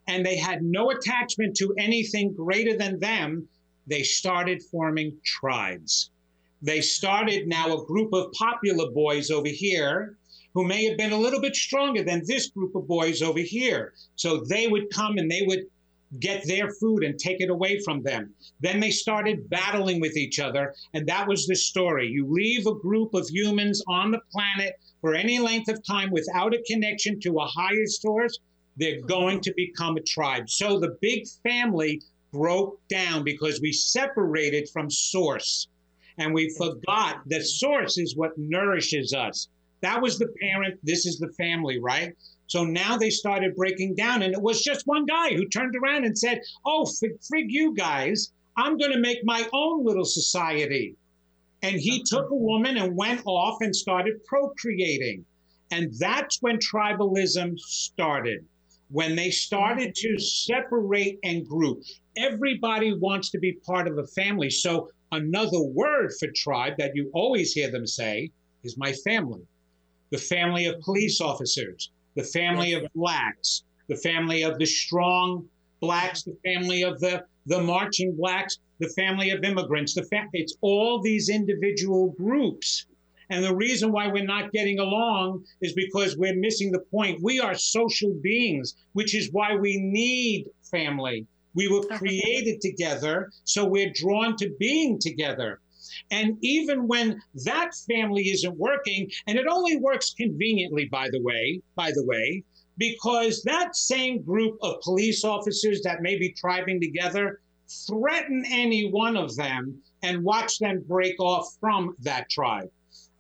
and 0.08 0.26
they 0.26 0.36
had 0.36 0.64
no 0.64 0.92
attachment 0.92 1.56
to 1.58 1.74
anything 1.78 2.34
greater 2.34 2.78
than 2.78 3.00
them, 3.00 3.48
they 3.88 4.04
started 4.04 4.62
forming 4.72 5.18
tribes. 5.24 6.12
They 6.62 6.82
started 6.82 7.48
now 7.48 7.76
a 7.76 7.86
group 7.86 8.14
of 8.14 8.32
popular 8.34 8.92
boys 8.92 9.32
over 9.32 9.48
here 9.48 10.18
who 10.54 10.66
may 10.66 10.86
have 10.86 10.98
been 10.98 11.14
a 11.14 11.18
little 11.18 11.42
bit 11.42 11.56
stronger 11.56 12.04
than 12.04 12.24
this 12.26 12.50
group 12.50 12.76
of 12.76 12.88
boys 12.88 13.22
over 13.22 13.40
here. 13.40 13.94
So 14.16 14.44
they 14.50 14.68
would 14.68 14.90
come 14.92 15.18
and 15.18 15.32
they 15.32 15.44
would 15.48 15.66
get 16.20 16.46
their 16.46 16.70
food 16.74 17.04
and 17.04 17.18
take 17.18 17.40
it 17.40 17.50
away 17.50 17.80
from 17.80 18.04
them. 18.04 18.34
Then 18.60 18.80
they 18.80 18.92
started 18.92 19.50
battling 19.50 20.02
with 20.02 20.18
each 20.18 20.40
other, 20.40 20.76
and 20.94 21.08
that 21.08 21.28
was 21.28 21.48
the 21.48 21.56
story. 21.56 22.08
You 22.08 22.28
leave 22.30 22.68
a 22.68 22.76
group 22.76 23.14
of 23.14 23.30
humans 23.30 23.82
on 23.88 24.12
the 24.12 24.20
planet 24.32 24.74
for 25.00 25.16
any 25.16 25.40
length 25.40 25.70
of 25.70 25.84
time 25.86 26.12
without 26.12 26.54
a 26.54 26.64
connection 26.68 27.20
to 27.22 27.40
a 27.40 27.46
higher 27.46 27.88
source, 27.88 28.38
they're 28.78 29.02
going 29.02 29.42
to 29.42 29.54
become 29.56 29.98
a 29.98 30.02
tribe. 30.02 30.50
So 30.50 30.80
the 30.80 30.98
big 31.02 31.28
family 31.44 32.02
broke 32.32 32.80
down 32.88 33.24
because 33.24 33.62
we 33.62 33.74
separated 33.74 34.70
from 34.70 34.90
source 34.90 35.68
and 36.18 36.34
we 36.34 36.54
forgot 36.58 37.22
that 37.28 37.46
source 37.46 37.98
is 37.98 38.16
what 38.16 38.38
nourishes 38.38 39.14
us. 39.14 39.50
That 39.82 40.02
was 40.02 40.20
the 40.20 40.28
parent, 40.40 40.80
this 40.84 41.06
is 41.06 41.18
the 41.20 41.32
family, 41.38 41.80
right? 41.80 42.16
So 42.48 42.64
now 42.64 42.98
they 42.98 43.10
started 43.10 43.56
breaking 43.56 43.96
down, 43.96 44.22
and 44.22 44.34
it 44.34 44.42
was 44.42 44.62
just 44.62 44.86
one 44.86 45.06
guy 45.06 45.34
who 45.34 45.48
turned 45.48 45.74
around 45.76 46.04
and 46.06 46.18
said, 46.18 46.42
Oh, 46.66 46.86
frig 46.86 47.46
you 47.48 47.74
guys, 47.74 48.34
I'm 48.58 48.78
going 48.78 48.92
to 48.92 49.00
make 49.00 49.24
my 49.24 49.48
own 49.54 49.86
little 49.86 50.06
society. 50.06 50.96
And 51.64 51.80
he 51.80 52.04
took 52.04 52.30
a 52.30 52.36
woman 52.36 52.78
and 52.78 52.98
went 52.98 53.22
off 53.26 53.58
and 53.62 53.76
started 53.76 54.24
procreating. 54.26 55.26
And 55.72 55.94
that's 55.98 56.42
when 56.42 56.58
tribalism 56.58 57.58
started. 57.60 58.46
When 58.92 59.16
they 59.16 59.32
started 59.32 59.96
to 59.96 60.20
separate 60.20 61.18
and 61.24 61.48
group, 61.48 61.84
everybody 62.18 62.94
wants 62.94 63.30
to 63.32 63.40
be 63.40 63.54
part 63.54 63.88
of 63.88 63.98
a 63.98 64.08
family. 64.08 64.50
So, 64.50 64.90
another 65.14 65.62
word 65.62 66.12
for 66.20 66.28
tribe 66.36 66.74
that 66.78 66.96
you 66.96 67.10
always 67.14 67.54
hear 67.54 67.72
them 67.72 67.88
say 67.88 68.32
is 68.64 68.78
my 68.78 68.92
family. 68.92 69.42
The 70.10 70.18
family 70.18 70.66
of 70.66 70.82
police 70.82 71.22
officers, 71.22 71.90
the 72.16 72.24
family 72.24 72.74
of 72.74 72.84
blacks, 72.94 73.64
the 73.88 73.96
family 73.96 74.44
of 74.44 74.60
the 74.60 74.66
strong 74.66 75.48
blacks, 75.80 76.24
the 76.24 76.38
family 76.44 76.84
of 76.84 77.00
the, 77.00 77.24
the 77.46 77.62
marching 77.62 78.16
blacks, 78.16 78.58
the 78.80 78.90
family 78.90 79.30
of 79.32 79.44
immigrants. 79.44 79.94
The 79.94 80.04
fam- 80.04 80.30
it's 80.34 80.56
all 80.62 81.02
these 81.02 81.30
individual 81.30 82.12
groups. 82.12 82.86
And 83.32 83.46
the 83.46 83.56
reason 83.56 83.94
why 83.94 84.08
we're 84.08 84.26
not 84.26 84.52
getting 84.52 84.80
along 84.80 85.46
is 85.62 85.72
because 85.72 86.18
we're 86.18 86.36
missing 86.36 86.70
the 86.70 86.84
point. 86.92 87.24
We 87.24 87.40
are 87.40 87.56
social 87.56 88.14
beings, 88.22 88.76
which 88.92 89.16
is 89.16 89.32
why 89.32 89.56
we 89.56 89.78
need 89.78 90.50
family. 90.70 91.26
We 91.54 91.70
were 91.70 91.84
created 91.84 92.60
together, 92.60 93.32
so 93.46 93.64
we're 93.64 93.94
drawn 93.96 94.36
to 94.36 94.54
being 94.60 95.00
together. 95.00 95.62
And 96.12 96.38
even 96.42 96.90
when 96.90 97.22
that 97.46 97.72
family 97.90 98.24
isn't 98.32 98.58
working, 98.58 99.10
and 99.28 99.40
it 99.40 99.48
only 99.48 99.78
works 99.78 100.14
conveniently, 100.14 100.90
by 100.92 101.08
the 101.10 101.22
way, 101.22 101.62
by 101.74 101.92
the 101.94 102.04
way, 102.06 102.44
because 102.78 103.44
that 103.44 103.78
same 103.78 104.22
group 104.24 104.58
of 104.62 104.82
police 104.82 105.24
officers 105.24 105.82
that 105.84 106.02
may 106.02 106.18
be 106.18 106.34
tribing 106.34 106.82
together 106.82 107.40
threaten 107.88 108.44
any 108.50 108.90
one 108.90 109.16
of 109.16 109.34
them 109.38 109.82
and 110.04 110.22
watch 110.22 110.60
them 110.60 110.84
break 110.86 111.18
off 111.22 111.48
from 111.62 111.96
that 112.02 112.30
tribe 112.30 112.70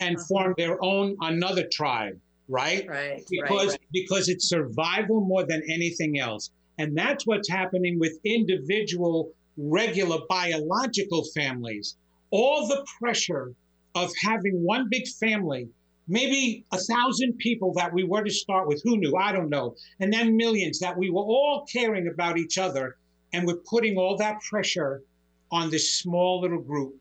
and 0.02 0.18
Uh-huh. 0.18 0.26
form 0.28 0.54
their 0.58 0.84
own 0.84 1.16
another 1.22 1.66
tribe, 1.72 2.20
right? 2.50 2.86
Right. 2.88 3.24
because 3.30 3.72
right. 3.72 3.80
because 3.94 4.28
it's 4.30 4.50
survival 4.50 5.22
more 5.22 5.46
than 5.46 5.62
anything 5.70 6.20
else 6.20 6.52
and 6.78 6.98
that's 6.98 7.28
what's 7.28 7.50
happening 7.50 8.00
with 8.00 8.20
individual 8.24 9.32
regular 9.58 10.20
biological 10.30 11.24
families 11.36 11.96
all 12.32 12.68
the 12.68 12.86
pressure 13.00 13.54
of 13.96 14.12
having 14.24 14.64
one 14.64 14.88
big 14.90 15.08
family 15.08 15.68
maybe 16.08 16.66
a 16.72 16.78
thousand 16.78 17.38
people 17.38 17.74
that 17.74 17.94
we 17.94 18.04
were 18.04 18.24
to 18.24 18.32
start 18.32 18.68
with 18.68 18.82
who 18.84 18.98
knew 18.98 19.16
i 19.16 19.32
don't 19.32 19.50
know 19.50 19.76
and 20.00 20.12
then 20.12 20.36
millions 20.36 20.80
that 20.80 20.98
we 20.98 21.10
were 21.10 21.22
all 21.22 21.66
caring 21.72 22.08
about 22.08 22.38
each 22.38 22.58
other 22.58 22.98
and 23.34 23.46
we're 23.46 23.64
putting 23.70 23.98
all 23.98 24.18
that 24.18 24.40
pressure 24.50 25.04
on 25.52 25.70
this 25.70 25.96
small 25.96 26.42
little 26.42 26.62
group 26.62 26.96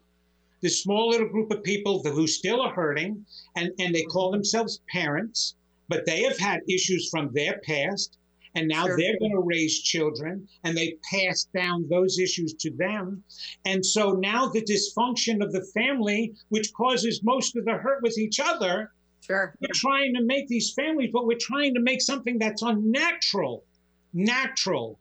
this 0.60 0.82
small 0.82 1.08
little 1.08 1.28
group 1.28 1.50
of 1.50 1.62
people 1.62 2.02
who 2.02 2.26
still 2.26 2.60
are 2.60 2.72
hurting 2.72 3.24
and, 3.56 3.70
and 3.78 3.94
they 3.94 4.02
call 4.02 4.28
mm-hmm. 4.28 4.38
themselves 4.38 4.80
parents 4.88 5.54
but 5.90 6.06
they 6.06 6.22
have 6.22 6.38
had 6.38 6.60
issues 6.68 7.10
from 7.10 7.32
their 7.32 7.58
past 7.66 8.16
and 8.54 8.68
now 8.68 8.86
Sure. 8.86 8.96
they're 8.96 9.18
going 9.18 9.32
to 9.32 9.40
raise 9.40 9.80
children 9.80 10.48
and 10.64 10.76
they 10.76 10.96
pass 11.10 11.46
down 11.54 11.88
those 11.88 12.18
issues 12.18 12.54
to 12.54 12.70
them. 12.70 13.22
And 13.64 13.84
so 13.84 14.12
now 14.12 14.48
the 14.48 14.62
dysfunction 14.62 15.42
of 15.42 15.52
the 15.52 15.64
family 15.74 16.34
which 16.48 16.72
causes 16.72 17.22
most 17.22 17.56
of 17.56 17.64
the 17.64 17.74
hurt 17.74 18.02
with 18.02 18.18
each 18.18 18.40
other 18.40 18.92
Sure. 19.20 19.54
we're 19.60 19.68
trying 19.74 20.14
to 20.14 20.22
make 20.22 20.48
these 20.48 20.72
families 20.72 21.10
but 21.12 21.26
we're 21.26 21.38
trying 21.38 21.74
to 21.74 21.80
make 21.80 22.00
something 22.00 22.38
that's 22.38 22.62
unnatural. 22.62 23.64
Natural. 24.12 24.98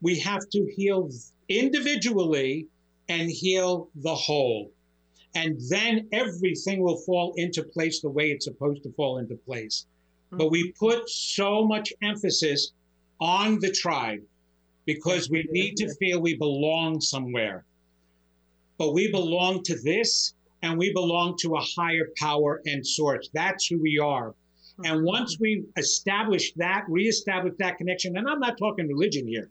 We 0.00 0.18
have 0.20 0.48
to 0.50 0.72
heal 0.74 1.10
individually 1.48 2.66
and 3.08 3.30
heal 3.30 3.88
the 3.94 4.14
whole 4.14 4.72
and 5.34 5.58
then 5.70 6.06
everything 6.12 6.82
will 6.82 6.98
fall 6.98 7.32
into 7.36 7.62
place 7.62 8.00
the 8.00 8.10
way 8.10 8.30
it's 8.30 8.44
supposed 8.44 8.82
to 8.82 8.92
fall 8.92 9.18
into 9.18 9.34
place 9.34 9.86
but 10.32 10.50
we 10.50 10.64
mm-hmm. 10.64 10.84
put 10.84 11.08
so 11.08 11.64
much 11.64 11.92
emphasis 12.02 12.72
on 13.20 13.60
the 13.60 13.70
tribe 13.70 14.22
because 14.86 15.30
we 15.30 15.46
need 15.50 15.76
to 15.76 15.94
feel 15.94 16.20
we 16.20 16.34
belong 16.34 17.00
somewhere. 17.00 17.64
But 18.78 18.94
we 18.94 19.10
belong 19.10 19.62
to 19.64 19.78
this 19.82 20.34
and 20.62 20.78
we 20.78 20.92
belong 20.92 21.36
to 21.42 21.54
a 21.54 21.60
higher 21.60 22.08
power 22.18 22.62
and 22.66 22.84
source. 22.84 23.28
That's 23.34 23.66
who 23.66 23.80
we 23.80 23.98
are. 23.98 24.34
And 24.78 24.96
mm-hmm. 24.96 25.04
once 25.04 25.38
we 25.38 25.64
establish 25.76 26.52
that, 26.54 26.84
reestablish 26.88 27.54
that 27.58 27.76
connection, 27.76 28.16
and 28.16 28.26
I'm 28.28 28.40
not 28.40 28.56
talking 28.58 28.88
religion 28.88 29.28
here, 29.28 29.50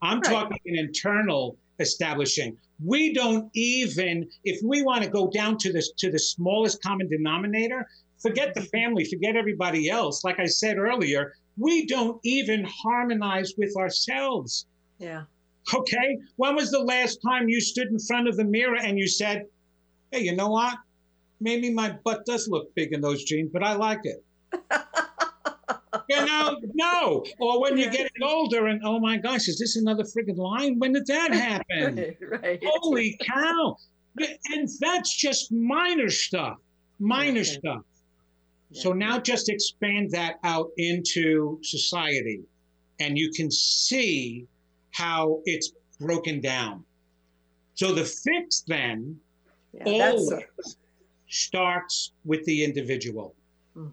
I'm 0.00 0.20
Right. 0.20 0.32
talking 0.32 0.58
an 0.66 0.78
internal 0.78 1.56
establishing. 1.78 2.56
We 2.84 3.12
don't 3.12 3.50
even, 3.54 4.28
if 4.44 4.60
we 4.64 4.82
want 4.82 5.04
to 5.04 5.10
go 5.10 5.30
down 5.30 5.58
to 5.58 5.72
the, 5.72 5.82
to 5.98 6.10
the 6.10 6.18
smallest 6.18 6.82
common 6.82 7.08
denominator, 7.08 7.86
forget 8.20 8.54
the 8.54 8.62
family, 8.62 9.04
forget 9.04 9.36
everybody 9.36 9.88
else. 9.90 10.24
Like 10.24 10.40
I 10.40 10.46
said 10.46 10.78
earlier, 10.78 11.34
we 11.56 11.86
don't 11.86 12.18
even 12.24 12.64
harmonize 12.64 13.54
with 13.56 13.76
ourselves. 13.76 14.66
Yeah. 14.98 15.24
Okay. 15.72 16.18
When 16.36 16.54
was 16.54 16.70
the 16.70 16.80
last 16.80 17.20
time 17.26 17.48
you 17.48 17.60
stood 17.60 17.88
in 17.88 17.98
front 17.98 18.28
of 18.28 18.36
the 18.36 18.44
mirror 18.44 18.76
and 18.76 18.98
you 18.98 19.08
said, 19.08 19.46
Hey, 20.10 20.20
you 20.20 20.34
know 20.34 20.48
what? 20.48 20.76
Maybe 21.40 21.72
my 21.72 21.96
butt 22.04 22.24
does 22.26 22.48
look 22.48 22.74
big 22.74 22.92
in 22.92 23.00
those 23.00 23.24
jeans, 23.24 23.50
but 23.52 23.62
I 23.62 23.74
like 23.74 24.00
it. 24.04 24.24
You 26.08 26.26
know, 26.26 26.60
no. 26.74 27.24
Or 27.38 27.60
when 27.60 27.76
you're 27.78 27.90
getting 27.90 28.22
older 28.22 28.66
and, 28.66 28.80
oh 28.84 28.98
my 28.98 29.16
gosh, 29.16 29.48
is 29.48 29.58
this 29.58 29.76
another 29.76 30.02
friggin' 30.04 30.36
line? 30.36 30.78
When 30.78 30.92
did 30.92 31.06
that 31.06 31.32
happen? 31.32 31.96
right. 31.96 32.16
right. 32.42 32.62
Holy 32.64 33.18
cow. 33.22 33.76
And 34.52 34.68
that's 34.80 35.14
just 35.16 35.52
minor 35.52 36.08
stuff, 36.10 36.58
minor 37.00 37.40
Yeah. 37.40 37.58
stuff. 37.58 37.82
So 38.72 38.92
now 38.92 39.18
just 39.20 39.48
expand 39.48 40.10
that 40.12 40.36
out 40.44 40.70
into 40.78 41.58
society 41.62 42.42
and 43.00 43.16
you 43.16 43.30
can 43.30 43.50
see 43.50 44.46
how 44.92 45.40
it's 45.44 45.72
broken 46.00 46.40
down. 46.40 46.84
So 47.74 47.92
the 47.92 48.04
fix 48.04 48.64
then 48.66 49.18
Yeah, 49.72 50.10
always 50.10 50.32
starts 51.28 52.12
with 52.24 52.44
the 52.44 52.64
individual. 52.64 53.34
Mhm. 53.76 53.92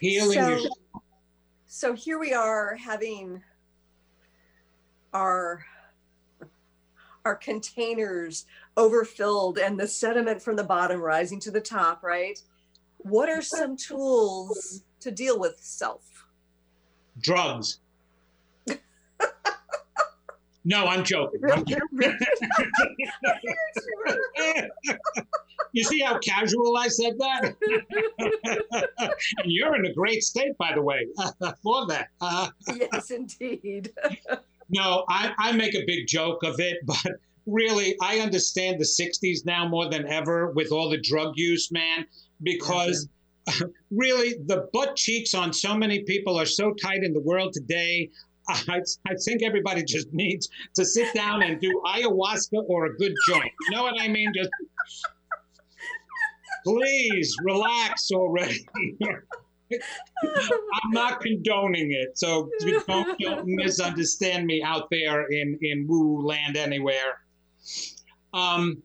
Healing 0.00 0.38
So- 0.38 0.48
yourself. 0.48 0.78
So 1.76 1.92
here 1.92 2.20
we 2.20 2.32
are 2.32 2.76
having 2.76 3.42
our 5.12 5.66
our 7.24 7.34
containers 7.34 8.46
overfilled 8.76 9.58
and 9.58 9.78
the 9.78 9.88
sediment 9.88 10.40
from 10.40 10.54
the 10.54 10.62
bottom 10.62 11.00
rising 11.00 11.40
to 11.40 11.50
the 11.50 11.60
top, 11.60 12.04
right? 12.04 12.38
What 12.98 13.28
are 13.28 13.42
some 13.42 13.76
tools 13.76 14.84
to 15.00 15.10
deal 15.10 15.40
with 15.40 15.56
self? 15.58 16.26
drugs. 17.20 17.80
No, 20.66 20.86
I'm 20.86 21.04
joking. 21.04 21.40
I'm 21.52 21.62
joking. 21.66 22.18
You 25.74 25.82
see 25.82 26.00
how 26.00 26.18
casual 26.18 26.76
I 26.76 26.86
said 26.86 27.14
that? 27.18 27.56
and 28.22 28.82
you're 29.44 29.74
in 29.74 29.86
a 29.86 29.92
great 29.92 30.22
state, 30.22 30.56
by 30.56 30.72
the 30.72 30.80
way, 30.80 31.06
for 31.62 31.86
that. 31.88 32.08
Uh, 32.20 32.48
yes, 32.76 33.10
indeed. 33.10 33.92
no, 34.70 35.04
I, 35.08 35.34
I 35.36 35.52
make 35.52 35.74
a 35.74 35.84
big 35.84 36.06
joke 36.06 36.44
of 36.44 36.60
it, 36.60 36.78
but 36.86 37.12
really, 37.46 37.96
I 38.00 38.20
understand 38.20 38.80
the 38.80 38.84
60s 38.84 39.44
now 39.44 39.66
more 39.68 39.90
than 39.90 40.06
ever 40.06 40.52
with 40.52 40.70
all 40.70 40.88
the 40.88 41.00
drug 41.00 41.32
use, 41.34 41.72
man, 41.72 42.06
because 42.42 43.08
really 43.90 44.36
the 44.46 44.68
butt 44.72 44.94
cheeks 44.94 45.34
on 45.34 45.52
so 45.52 45.76
many 45.76 46.04
people 46.04 46.38
are 46.38 46.46
so 46.46 46.72
tight 46.74 47.02
in 47.02 47.12
the 47.12 47.20
world 47.20 47.52
today. 47.52 48.08
I, 48.48 48.80
I 49.08 49.14
think 49.24 49.42
everybody 49.42 49.82
just 49.82 50.12
needs 50.12 50.48
to 50.76 50.84
sit 50.84 51.12
down 51.14 51.42
and 51.42 51.60
do 51.60 51.82
ayahuasca 51.84 52.64
or 52.68 52.86
a 52.86 52.96
good 52.96 53.14
joint. 53.26 53.50
You 53.68 53.76
know 53.76 53.82
what 53.82 54.00
I 54.00 54.06
mean? 54.06 54.32
Just 54.34 54.50
please 56.64 57.36
relax 57.44 58.10
already. 58.12 58.66
I'm 59.72 60.90
not 60.90 61.20
condoning 61.20 61.92
it, 61.92 62.18
so 62.18 62.50
don't, 62.86 63.18
don't, 63.20 63.46
misunderstand 63.46 64.46
me 64.46 64.62
out 64.62 64.88
there 64.90 65.26
in 65.30 65.58
in 65.62 65.86
woo 65.88 66.24
land 66.24 66.56
anywhere. 66.56 67.20
Um, 68.32 68.82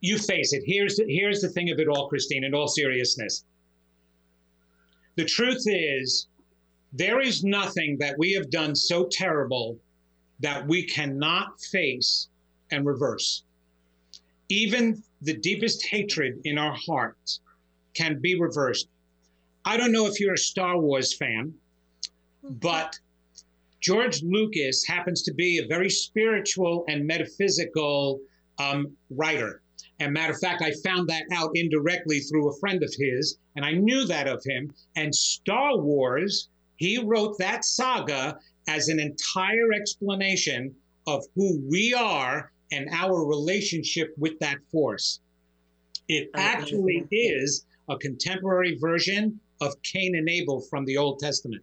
you 0.00 0.18
face 0.18 0.52
it. 0.52 0.62
Here's 0.66 0.96
the, 0.96 1.04
here's 1.08 1.40
the 1.40 1.48
thing 1.48 1.70
of 1.70 1.78
it 1.78 1.88
all, 1.88 2.08
Christine. 2.08 2.44
In 2.44 2.54
all 2.54 2.68
seriousness, 2.68 3.44
the 5.16 5.24
truth 5.24 5.62
is, 5.66 6.28
there 6.92 7.20
is 7.20 7.44
nothing 7.44 7.96
that 7.98 8.18
we 8.18 8.32
have 8.32 8.50
done 8.50 8.74
so 8.74 9.06
terrible 9.10 9.78
that 10.40 10.66
we 10.66 10.84
cannot 10.84 11.60
face 11.60 12.28
and 12.70 12.84
reverse. 12.84 13.44
Even 14.48 15.02
the 15.22 15.36
deepest 15.36 15.86
hatred 15.86 16.40
in 16.44 16.58
our 16.58 16.74
hearts 16.74 17.40
can 17.94 18.20
be 18.20 18.38
reversed. 18.38 18.88
I 19.64 19.76
don't 19.76 19.92
know 19.92 20.06
if 20.06 20.20
you're 20.20 20.34
a 20.34 20.38
Star 20.38 20.78
Wars 20.78 21.14
fan, 21.14 21.54
but 22.42 22.98
George 23.80 24.22
Lucas 24.22 24.84
happens 24.84 25.22
to 25.22 25.34
be 25.34 25.58
a 25.58 25.66
very 25.66 25.90
spiritual 25.90 26.84
and 26.88 27.06
metaphysical 27.06 28.20
um, 28.58 28.96
writer. 29.10 29.62
And 29.98 30.12
matter 30.12 30.32
of 30.32 30.40
fact, 30.40 30.62
I 30.62 30.72
found 30.84 31.08
that 31.08 31.24
out 31.32 31.50
indirectly 31.54 32.20
through 32.20 32.50
a 32.50 32.58
friend 32.58 32.82
of 32.82 32.92
his, 32.98 33.38
and 33.54 33.64
I 33.64 33.72
knew 33.72 34.04
that 34.06 34.28
of 34.28 34.42
him. 34.44 34.72
And 34.94 35.14
Star 35.14 35.78
Wars, 35.78 36.48
he 36.76 36.98
wrote 36.98 37.38
that 37.38 37.64
saga 37.64 38.38
as 38.68 38.88
an 38.88 39.00
entire 39.00 39.72
explanation 39.72 40.74
of 41.06 41.24
who 41.34 41.60
we 41.70 41.94
are 41.94 42.50
and 42.72 42.88
our 42.92 43.24
relationship 43.24 44.14
with 44.18 44.38
that 44.40 44.58
force. 44.70 45.20
It 46.08 46.30
actually 46.34 47.06
is 47.10 47.66
a 47.88 47.96
contemporary 47.96 48.76
version 48.80 49.40
of 49.60 49.80
Cain 49.82 50.14
and 50.16 50.28
Abel 50.28 50.60
from 50.60 50.84
the 50.84 50.96
Old 50.96 51.18
Testament. 51.18 51.62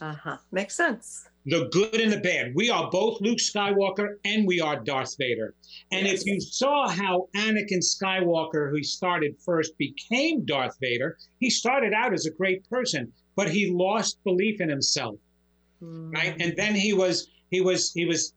Uh 0.00 0.14
huh. 0.14 0.36
Makes 0.52 0.76
sense 0.76 1.28
the 1.46 1.68
good 1.70 2.00
and 2.00 2.12
the 2.12 2.20
bad. 2.20 2.54
We 2.54 2.70
are 2.70 2.90
both 2.90 3.20
Luke 3.20 3.38
Skywalker 3.38 4.16
and 4.24 4.46
we 4.46 4.60
are 4.60 4.80
Darth 4.80 5.16
Vader. 5.18 5.54
And 5.92 6.06
yes. 6.06 6.20
if 6.20 6.26
you 6.26 6.40
saw 6.40 6.88
how 6.88 7.28
Anakin 7.36 7.82
Skywalker, 7.82 8.70
who 8.70 8.82
started 8.82 9.36
first, 9.44 9.76
became 9.76 10.44
Darth 10.44 10.76
Vader, 10.80 11.18
he 11.40 11.50
started 11.50 11.92
out 11.92 12.14
as 12.14 12.26
a 12.26 12.30
great 12.30 12.68
person, 12.68 13.12
but 13.36 13.50
he 13.50 13.70
lost 13.70 14.22
belief 14.24 14.60
in 14.60 14.68
himself. 14.68 15.16
Mm. 15.82 16.14
Right? 16.14 16.34
And 16.40 16.54
then 16.56 16.74
he 16.74 16.92
was 16.94 17.28
he 17.50 17.60
was 17.60 17.92
he 17.92 18.06
was 18.06 18.32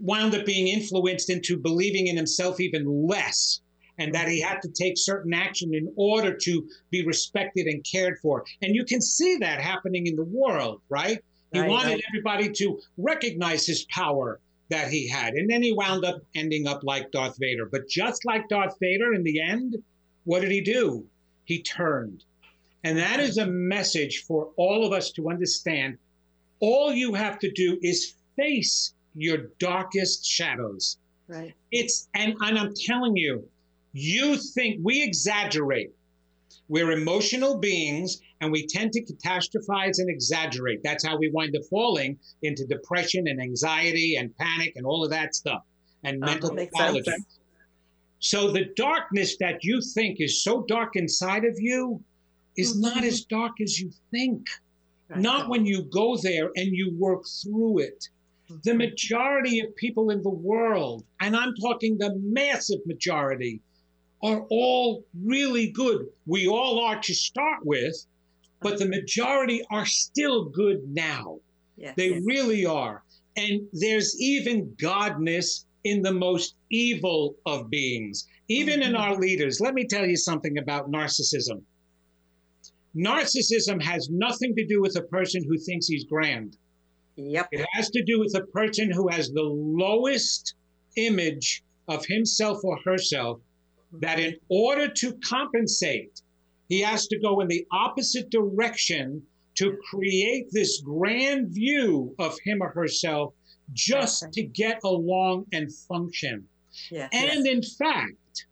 wound 0.00 0.34
up 0.34 0.46
being 0.46 0.68
influenced 0.68 1.30
into 1.30 1.56
believing 1.56 2.06
in 2.06 2.16
himself 2.16 2.60
even 2.60 3.06
less 3.06 3.60
and 3.98 4.14
that 4.14 4.28
he 4.28 4.40
had 4.40 4.62
to 4.62 4.68
take 4.68 4.96
certain 4.96 5.34
action 5.34 5.74
in 5.74 5.92
order 5.96 6.32
to 6.32 6.68
be 6.90 7.04
respected 7.04 7.66
and 7.66 7.84
cared 7.84 8.18
for. 8.18 8.44
And 8.62 8.74
you 8.74 8.84
can 8.84 9.00
see 9.00 9.36
that 9.38 9.60
happening 9.60 10.06
in 10.06 10.16
the 10.16 10.24
world, 10.24 10.80
right? 10.88 11.22
He 11.52 11.60
right, 11.60 11.68
wanted 11.68 11.94
right. 11.94 12.04
everybody 12.08 12.50
to 12.52 12.78
recognize 12.96 13.66
his 13.66 13.86
power 13.90 14.40
that 14.70 14.90
he 14.90 15.08
had. 15.08 15.34
And 15.34 15.50
then 15.50 15.62
he 15.62 15.72
wound 15.72 16.04
up 16.04 16.20
ending 16.34 16.66
up 16.66 16.84
like 16.84 17.10
Darth 17.10 17.36
Vader. 17.40 17.66
But 17.66 17.88
just 17.88 18.24
like 18.24 18.48
Darth 18.48 18.76
Vader 18.80 19.14
in 19.14 19.24
the 19.24 19.40
end, 19.40 19.76
what 20.24 20.40
did 20.40 20.50
he 20.50 20.60
do? 20.60 21.04
He 21.44 21.62
turned. 21.62 22.24
And 22.84 22.98
that 22.98 23.18
is 23.18 23.38
a 23.38 23.46
message 23.46 24.24
for 24.26 24.50
all 24.56 24.86
of 24.86 24.92
us 24.92 25.10
to 25.12 25.30
understand. 25.30 25.98
All 26.60 26.92
you 26.92 27.14
have 27.14 27.38
to 27.40 27.50
do 27.50 27.78
is 27.82 28.14
face 28.36 28.92
your 29.14 29.48
darkest 29.58 30.24
shadows. 30.24 30.98
Right. 31.26 31.54
It's 31.70 32.08
and, 32.14 32.34
and 32.40 32.58
I'm 32.58 32.72
telling 32.74 33.16
you, 33.16 33.48
you 33.92 34.36
think 34.36 34.80
we 34.82 35.02
exaggerate. 35.02 35.92
We're 36.68 36.92
emotional 36.92 37.58
beings 37.58 38.20
and 38.40 38.52
we 38.52 38.66
tend 38.66 38.92
to 38.92 39.02
catastrophize 39.02 39.98
and 39.98 40.08
exaggerate. 40.10 40.82
That's 40.82 41.04
how 41.04 41.16
we 41.16 41.30
wind 41.30 41.56
up 41.56 41.62
falling 41.70 42.18
into 42.42 42.66
depression 42.66 43.26
and 43.26 43.40
anxiety 43.40 44.16
and 44.16 44.36
panic 44.36 44.74
and 44.76 44.86
all 44.86 45.02
of 45.02 45.10
that 45.10 45.34
stuff 45.34 45.62
and 46.04 46.22
uh, 46.22 46.26
mental 46.26 46.54
pathology. 46.54 47.10
So 48.20 48.50
the 48.50 48.66
darkness 48.76 49.36
that 49.38 49.62
you 49.62 49.80
think 49.80 50.20
is 50.20 50.42
so 50.42 50.64
dark 50.68 50.96
inside 50.96 51.44
of 51.44 51.54
you 51.58 52.02
is 52.56 52.72
mm-hmm. 52.72 52.94
not 52.94 53.04
as 53.04 53.22
dark 53.22 53.60
as 53.62 53.78
you 53.78 53.90
think. 54.10 54.46
Right. 55.08 55.20
Not 55.20 55.48
when 55.48 55.64
you 55.64 55.84
go 55.84 56.16
there 56.16 56.50
and 56.56 56.66
you 56.66 56.94
work 56.98 57.24
through 57.42 57.78
it. 57.80 58.08
The 58.64 58.74
majority 58.74 59.60
of 59.60 59.74
people 59.76 60.10
in 60.10 60.22
the 60.22 60.30
world, 60.30 61.04
and 61.20 61.36
I'm 61.36 61.54
talking 61.54 61.98
the 61.98 62.14
massive 62.16 62.80
majority, 62.86 63.60
are 64.22 64.46
all 64.50 65.04
really 65.22 65.70
good. 65.70 66.06
We 66.26 66.48
all 66.48 66.80
are 66.80 67.00
to 67.00 67.14
start 67.14 67.64
with, 67.64 67.94
but 68.60 68.78
the 68.78 68.88
majority 68.88 69.62
are 69.70 69.86
still 69.86 70.46
good 70.46 70.88
now. 70.88 71.38
Yes, 71.76 71.94
they 71.96 72.10
yes. 72.10 72.22
really 72.26 72.66
are. 72.66 73.04
And 73.36 73.68
there's 73.72 74.20
even 74.20 74.74
godness 74.82 75.64
in 75.84 76.02
the 76.02 76.12
most 76.12 76.56
evil 76.70 77.36
of 77.46 77.70
beings, 77.70 78.26
even 78.48 78.80
mm-hmm. 78.80 78.90
in 78.90 78.96
our 78.96 79.16
leaders. 79.16 79.60
Let 79.60 79.74
me 79.74 79.86
tell 79.86 80.06
you 80.06 80.16
something 80.16 80.58
about 80.58 80.90
narcissism. 80.90 81.62
Narcissism 82.96 83.80
has 83.82 84.08
nothing 84.10 84.56
to 84.56 84.66
do 84.66 84.80
with 84.80 84.96
a 84.96 85.02
person 85.02 85.44
who 85.44 85.58
thinks 85.58 85.86
he's 85.86 86.04
grand. 86.04 86.56
Yep. 87.18 87.48
It 87.50 87.66
has 87.72 87.90
to 87.90 88.04
do 88.04 88.20
with 88.20 88.34
a 88.36 88.46
person 88.46 88.92
who 88.92 89.08
has 89.08 89.30
the 89.30 89.42
lowest 89.42 90.54
image 90.96 91.64
of 91.88 92.06
himself 92.06 92.62
or 92.62 92.78
herself 92.84 93.38
mm-hmm. 93.38 93.98
that 94.00 94.20
in 94.20 94.36
order 94.48 94.88
to 94.88 95.12
compensate 95.24 96.22
he 96.68 96.80
has 96.80 97.08
to 97.08 97.18
go 97.18 97.40
in 97.40 97.48
the 97.48 97.66
opposite 97.72 98.30
direction 98.30 99.22
to 99.56 99.70
mm-hmm. 99.70 99.80
create 99.90 100.46
this 100.52 100.80
grand 100.80 101.48
view 101.48 102.14
of 102.20 102.36
him 102.44 102.62
or 102.62 102.68
herself 102.68 103.34
just 103.72 104.22
okay. 104.22 104.30
to 104.32 104.42
get 104.44 104.80
along 104.84 105.46
and 105.52 105.74
function. 105.74 106.46
Yeah, 106.90 107.08
and 107.12 107.46
in 107.46 107.62
fact, 107.62 108.46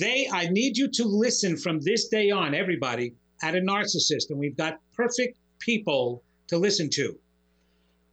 they, 0.00 0.28
I 0.32 0.46
need 0.46 0.78
you 0.78 0.88
to 0.88 1.04
listen 1.04 1.58
from 1.58 1.80
this 1.80 2.08
day 2.08 2.30
on, 2.30 2.54
everybody, 2.54 3.14
at 3.42 3.54
a 3.54 3.60
narcissist, 3.60 4.30
and 4.30 4.38
we've 4.38 4.56
got 4.56 4.80
perfect 4.94 5.36
people 5.58 6.22
to 6.48 6.56
listen 6.56 6.88
to. 6.90 7.18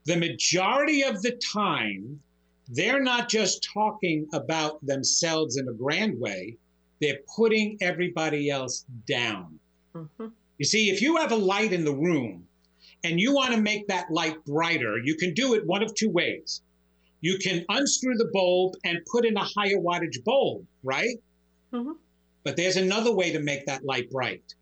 The 0.06 0.18
majority 0.18 1.04
of 1.04 1.22
the 1.22 1.32
time, 1.32 2.20
they're 2.68 3.02
not 3.02 3.30
just 3.30 3.68
talking 3.74 4.28
about 4.34 4.84
themselves 4.86 5.58
in 5.58 5.68
a 5.68 5.74
grand 5.74 6.20
way, 6.20 6.58
they're 7.02 7.20
putting 7.36 7.78
everybody 7.82 8.50
else 8.50 8.86
down. 9.08 9.60
Mm-hmm. 9.96 10.28
You 10.58 10.66
see, 10.66 10.90
if 10.90 11.02
you 11.02 11.18
have 11.18 11.32
a 11.32 11.36
light 11.36 11.74
in 11.74 11.84
the 11.84 11.94
room 11.94 12.48
and 13.04 13.20
you 13.20 13.34
want 13.34 13.54
to 13.54 13.62
make 13.62 13.88
that 13.88 14.12
light 14.12 14.44
brighter, 14.46 14.98
you 15.00 15.16
can 15.16 15.34
do 15.34 15.56
it 15.56 15.66
one 15.66 15.82
of 15.82 15.94
two 15.96 16.10
ways. 16.10 16.62
You 17.22 17.38
can 17.38 17.66
unscrew 17.70 18.16
the 18.16 18.30
bulb 18.34 18.76
and 18.84 19.00
put 19.12 19.26
in 19.26 19.38
a 19.38 19.44
higher 19.44 19.78
wattage 19.78 20.24
bulb, 20.24 20.66
right? 20.84 21.18
Mm-hmm. 21.74 21.94
But 22.44 22.58
there's 22.58 22.78
another 22.78 23.12
way 23.12 23.32
to 23.32 23.40
make 23.40 23.66
that 23.66 23.84
light 23.84 24.10
bright 24.10 24.56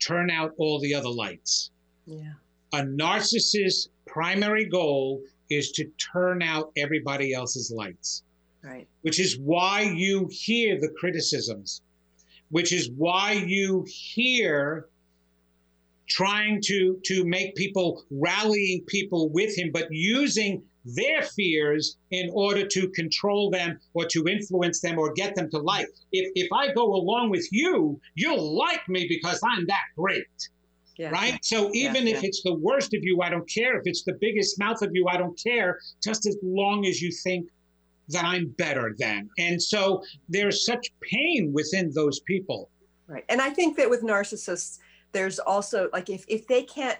turn 0.00 0.30
out 0.30 0.52
all 0.56 0.80
the 0.80 0.94
other 0.94 1.10
lights. 1.10 1.70
Yeah. 2.06 2.32
A 2.72 2.78
narcissist's 2.78 3.88
primary 4.12 4.64
goal 4.64 5.22
is 5.48 5.72
to 5.72 5.84
turn 6.12 6.42
out 6.42 6.72
everybody 6.76 7.32
else's 7.34 7.70
lights. 7.70 8.22
Right. 8.62 8.86
Which 9.02 9.18
is 9.18 9.38
why 9.38 9.82
you 9.82 10.28
hear 10.30 10.78
the 10.80 10.88
criticisms, 10.88 11.82
which 12.50 12.72
is 12.72 12.90
why 12.90 13.32
you 13.32 13.86
hear 13.88 14.86
trying 16.06 16.60
to 16.60 17.00
to 17.04 17.24
make 17.24 17.54
people 17.54 18.02
rallying 18.10 18.82
people 18.86 19.28
with 19.30 19.56
him, 19.56 19.70
but 19.72 19.86
using 19.90 20.62
their 20.84 21.22
fears 21.22 21.96
in 22.10 22.30
order 22.32 22.66
to 22.66 22.88
control 22.88 23.50
them 23.50 23.78
or 23.94 24.04
to 24.06 24.26
influence 24.26 24.80
them 24.80 24.98
or 24.98 25.12
get 25.12 25.34
them 25.36 25.48
to 25.50 25.58
like. 25.58 25.86
If 26.12 26.32
if 26.34 26.48
I 26.52 26.72
go 26.72 26.94
along 26.94 27.30
with 27.30 27.48
you, 27.50 28.00
you'll 28.14 28.58
like 28.58 28.86
me 28.88 29.06
because 29.08 29.40
I'm 29.42 29.66
that 29.66 29.84
great. 29.96 30.48
Yeah. 31.00 31.08
Right? 31.08 31.42
So 31.42 31.70
even 31.72 32.06
Yeah, 32.06 32.16
if 32.16 32.22
yeah. 32.22 32.28
it's 32.28 32.42
the 32.42 32.52
worst 32.52 32.92
of 32.92 33.02
you, 33.02 33.22
I 33.22 33.30
don't 33.30 33.48
care. 33.48 33.78
If 33.78 33.84
it's 33.86 34.02
the 34.02 34.18
biggest 34.20 34.58
mouth 34.58 34.82
of 34.82 34.90
you, 34.92 35.06
I 35.08 35.16
don't 35.16 35.38
care, 35.42 35.78
just 36.04 36.26
as 36.26 36.36
long 36.42 36.84
as 36.84 37.00
you 37.00 37.10
think 37.10 37.48
that 38.08 38.26
I'm 38.26 38.48
better 38.58 38.94
than. 38.98 39.30
And 39.38 39.62
so 39.62 40.02
there's 40.28 40.66
such 40.66 40.90
pain 41.00 41.54
within 41.54 41.90
those 41.94 42.20
people. 42.26 42.68
Right. 43.06 43.24
And 43.30 43.40
I 43.40 43.48
think 43.48 43.78
that 43.78 43.88
with 43.88 44.02
narcissists, 44.02 44.78
there's 45.12 45.38
also 45.38 45.88
like 45.94 46.10
if, 46.10 46.26
if 46.28 46.46
they 46.46 46.64
can't 46.64 46.98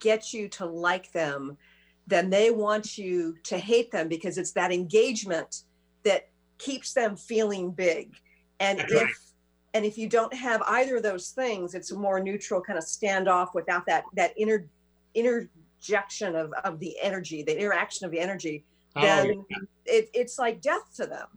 get 0.00 0.32
you 0.34 0.48
to 0.48 0.66
like 0.66 1.12
them, 1.12 1.56
then 2.08 2.30
they 2.30 2.50
want 2.50 2.98
you 2.98 3.36
to 3.44 3.58
hate 3.58 3.92
them 3.92 4.08
because 4.08 4.38
it's 4.38 4.52
that 4.52 4.72
engagement 4.72 5.62
that 6.02 6.30
keeps 6.58 6.94
them 6.94 7.14
feeling 7.14 7.70
big. 7.70 8.16
And 8.58 8.80
That's 8.80 8.92
if 8.92 9.02
right. 9.02 9.14
And 9.74 9.84
if 9.84 9.96
you 9.96 10.08
don't 10.08 10.34
have 10.34 10.62
either 10.66 10.96
of 10.96 11.02
those 11.02 11.30
things, 11.30 11.74
it's 11.74 11.92
a 11.92 11.96
more 11.98 12.20
neutral 12.20 12.60
kind 12.60 12.78
of 12.78 12.84
standoff 12.84 13.54
without 13.54 13.86
that 13.86 14.04
that 14.14 14.32
inner 14.36 14.66
interjection 15.14 16.34
of, 16.36 16.52
of 16.64 16.78
the 16.80 16.96
energy, 17.02 17.42
the 17.42 17.56
interaction 17.58 18.04
of 18.06 18.10
the 18.12 18.20
energy, 18.20 18.64
Oh, 18.96 19.02
then 19.02 19.44
yeah. 19.48 19.56
it, 19.86 20.10
it's 20.12 20.36
like 20.38 20.60
death 20.60 20.82
to 20.96 21.06
them. 21.06 21.28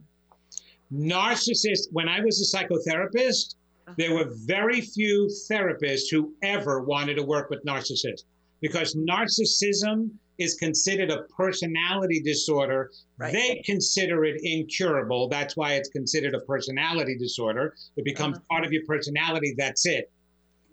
narcissists 0.92 1.86
when 1.92 2.08
i 2.08 2.20
was 2.20 2.40
a 2.42 2.56
psychotherapist 2.56 3.54
uh-huh. 3.86 3.94
there 3.96 4.14
were 4.14 4.28
very 4.44 4.80
few 4.80 5.30
therapists 5.50 6.10
who 6.10 6.34
ever 6.42 6.82
wanted 6.82 7.14
to 7.14 7.22
work 7.22 7.50
with 7.50 7.64
narcissists 7.64 8.24
because 8.60 8.94
narcissism 8.96 10.10
is 10.38 10.54
considered 10.54 11.10
a 11.10 11.22
personality 11.36 12.20
disorder 12.20 12.90
Right. 13.18 13.32
they 13.32 13.62
consider 13.64 14.24
it 14.24 14.40
incurable 14.42 15.28
that's 15.28 15.56
why 15.56 15.74
it's 15.74 15.88
considered 15.90 16.34
a 16.34 16.40
personality 16.40 17.16
disorder 17.16 17.74
it 17.96 18.04
becomes 18.04 18.38
Uh-huh. 18.38 18.46
part 18.50 18.64
of 18.64 18.72
your 18.72 18.84
personality 18.86 19.54
that's 19.56 19.86
it 19.86 20.10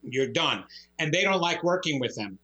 you're 0.03 0.27
done 0.27 0.63
and 0.99 1.13
they 1.13 1.21
don't 1.23 1.41
like 1.41 1.63
working 1.63 1.99
with 1.99 2.15
them 2.15 2.37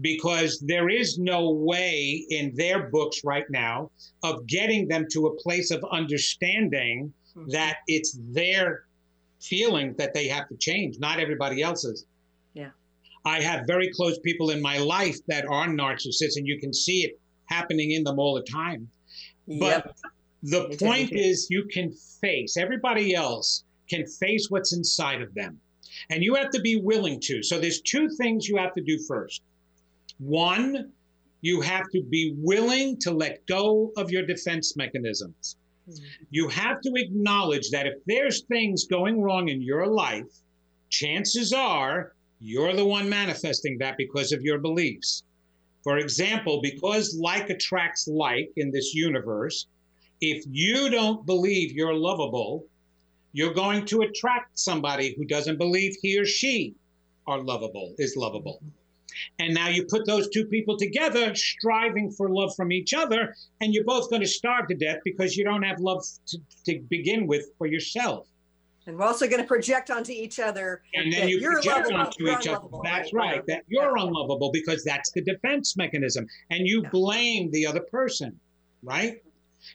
because 0.00 0.60
there 0.60 0.88
is 0.88 1.18
no 1.18 1.50
way 1.50 2.24
in 2.30 2.54
their 2.54 2.88
books 2.88 3.22
right 3.24 3.48
now 3.50 3.90
of 4.22 4.46
getting 4.46 4.88
them 4.88 5.06
to 5.10 5.26
a 5.26 5.34
place 5.36 5.70
of 5.70 5.84
understanding 5.90 7.12
that 7.48 7.78
it's 7.88 8.18
their 8.30 8.84
feeling 9.40 9.94
that 9.98 10.14
they 10.14 10.28
have 10.28 10.48
to 10.48 10.56
change, 10.56 10.98
not 10.98 11.18
everybody 11.18 11.60
else's. 11.62 12.06
I 13.24 13.40
have 13.40 13.66
very 13.66 13.90
close 13.90 14.18
people 14.18 14.50
in 14.50 14.60
my 14.60 14.78
life 14.78 15.18
that 15.26 15.46
are 15.46 15.68
narcissists, 15.68 16.36
and 16.36 16.46
you 16.46 16.58
can 16.58 16.72
see 16.72 17.04
it 17.04 17.20
happening 17.46 17.92
in 17.92 18.04
them 18.04 18.18
all 18.18 18.34
the 18.34 18.42
time. 18.42 18.88
But 19.46 19.86
Yep. 19.86 19.96
the 20.42 20.76
point 20.78 21.12
is, 21.12 21.48
you 21.50 21.64
can 21.64 21.92
face, 22.20 22.56
everybody 22.56 23.14
else 23.14 23.64
can 23.88 24.06
face 24.06 24.46
what's 24.50 24.72
inside 24.72 25.22
of 25.22 25.34
them. 25.34 25.60
And 26.10 26.22
you 26.22 26.34
have 26.34 26.50
to 26.50 26.60
be 26.60 26.76
willing 26.76 27.20
to. 27.20 27.42
So 27.42 27.60
there's 27.60 27.80
two 27.80 28.08
things 28.08 28.48
you 28.48 28.56
have 28.56 28.74
to 28.74 28.80
do 28.80 28.98
first. 28.98 29.42
One, 30.18 30.92
you 31.42 31.60
have 31.60 31.90
to 31.90 32.02
be 32.02 32.34
willing 32.38 32.98
to 33.00 33.10
let 33.10 33.46
go 33.46 33.92
of 33.96 34.10
your 34.10 34.24
defense 34.24 34.76
mechanisms. 34.76 35.56
Mm-hmm. 35.88 36.04
You 36.30 36.48
have 36.48 36.80
to 36.80 36.92
acknowledge 36.94 37.70
that 37.70 37.86
if 37.86 37.94
there's 38.06 38.42
things 38.44 38.86
going 38.86 39.20
wrong 39.20 39.48
in 39.48 39.60
your 39.60 39.86
life, 39.86 40.30
chances 40.88 41.52
are 41.52 42.14
you're 42.42 42.74
the 42.74 42.84
one 42.84 43.08
manifesting 43.08 43.78
that 43.78 43.96
because 43.96 44.32
of 44.32 44.42
your 44.42 44.58
beliefs. 44.58 45.22
For 45.84 45.98
example, 45.98 46.60
because 46.60 47.16
like 47.16 47.50
attracts 47.50 48.08
like 48.08 48.50
in 48.56 48.72
this 48.72 48.94
universe, 48.94 49.66
if 50.20 50.44
you 50.50 50.90
don't 50.90 51.24
believe 51.24 51.72
you're 51.72 51.94
lovable, 51.94 52.64
you're 53.32 53.54
going 53.54 53.84
to 53.86 54.02
attract 54.02 54.58
somebody 54.58 55.14
who 55.16 55.24
doesn't 55.24 55.56
believe 55.56 55.96
he 56.02 56.18
or 56.18 56.24
she 56.24 56.74
are 57.28 57.40
lovable, 57.40 57.94
is 57.98 58.16
lovable. 58.16 58.60
And 59.38 59.54
now 59.54 59.68
you 59.68 59.84
put 59.84 60.06
those 60.06 60.28
two 60.28 60.46
people 60.46 60.76
together, 60.76 61.34
striving 61.34 62.10
for 62.10 62.28
love 62.28 62.56
from 62.56 62.72
each 62.72 62.92
other, 62.92 63.36
and 63.60 63.72
you're 63.72 63.84
both 63.84 64.10
going 64.10 64.22
to 64.22 64.28
starve 64.28 64.66
to 64.68 64.74
death 64.74 64.98
because 65.04 65.36
you 65.36 65.44
don't 65.44 65.62
have 65.62 65.78
love 65.78 66.04
to, 66.26 66.38
to 66.66 66.80
begin 66.88 67.26
with 67.26 67.46
for 67.56 67.66
yourself. 67.66 68.26
And 68.86 68.98
we're 68.98 69.04
also 69.04 69.28
going 69.28 69.40
to 69.40 69.46
project 69.46 69.90
onto 69.90 70.12
each 70.12 70.40
other. 70.40 70.82
And 70.94 71.12
then 71.12 71.20
that 71.22 71.28
you 71.28 71.38
you're 71.40 71.52
project 71.62 71.90
lovable, 71.92 72.00
onto 72.00 72.28
each 72.28 72.48
other. 72.48 72.68
That's 72.82 73.12
Right, 73.12 73.36
right, 73.36 73.46
that 73.46 73.64
you're 73.68 73.96
yeah. 73.96 74.04
unlovable 74.04 74.50
because 74.52 74.82
that's 74.82 75.10
the 75.12 75.22
defense 75.22 75.76
mechanism. 75.76 76.26
And 76.50 76.66
you 76.66 76.82
Yeah. 76.82 76.88
blame 76.90 77.50
the 77.52 77.66
other 77.66 77.80
person, 77.80 78.38
right? 78.82 79.22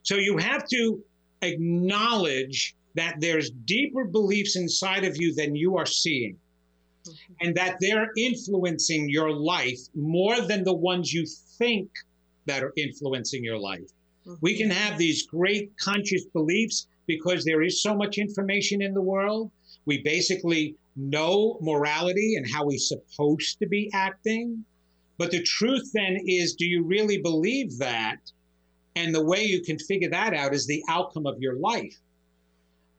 So 0.03 0.16
you 0.16 0.38
have 0.38 0.68
to 0.70 1.01
acknowledge 1.41 2.76
that 2.95 3.16
there's 3.20 3.51
deeper 3.66 4.05
beliefs 4.05 4.55
inside 4.55 5.03
of 5.05 5.16
you 5.18 5.34
than 5.34 5.55
you 5.55 5.78
are 5.78 5.86
seeing. 5.86 6.38
Mm-hmm. 7.05 7.34
and 7.39 7.55
that 7.55 7.78
they're 7.80 8.12
influencing 8.18 9.08
your 9.08 9.32
life 9.32 9.80
more 9.95 10.41
than 10.41 10.66
the 10.66 10.74
ones 10.74 11.14
you 11.14 11.26
think 11.58 11.89
that 12.47 12.62
are 12.62 12.74
influencing 12.76 13.45
your 13.45 13.58
life. 13.58 13.89
We 14.41 14.58
can 14.58 14.70
have 14.70 14.97
these 14.97 15.26
great 15.26 15.72
conscious 15.78 16.26
beliefs 16.26 16.88
because 17.08 17.43
there 17.43 17.64
is 17.64 17.82
so 17.82 17.95
much 17.95 18.18
information 18.18 18.82
in 18.82 18.93
the 18.93 19.01
world. 19.01 19.49
We 19.86 20.03
basically 20.03 20.76
know 20.95 21.58
morality 21.62 22.36
and 22.36 22.49
how 22.49 22.66
we're 22.66 22.78
supposed 22.78 23.60
to 23.60 23.68
be 23.68 23.89
acting. 23.93 24.64
But 25.18 25.32
the 25.32 25.41
truth 25.41 25.91
then 25.93 26.20
is 26.28 26.53
do 26.53 26.66
you 26.66 26.84
really 26.84 27.18
believe 27.18 27.78
that? 27.80 28.18
And 28.95 29.14
the 29.14 29.24
way 29.24 29.43
you 29.43 29.62
can 29.62 29.80
figure 29.80 30.10
that 30.10 30.34
out 30.34 30.53
is 30.53 30.68
the 30.68 30.84
outcome 30.89 31.26
of 31.26 31.39
your 31.39 31.55
life. 31.55 31.95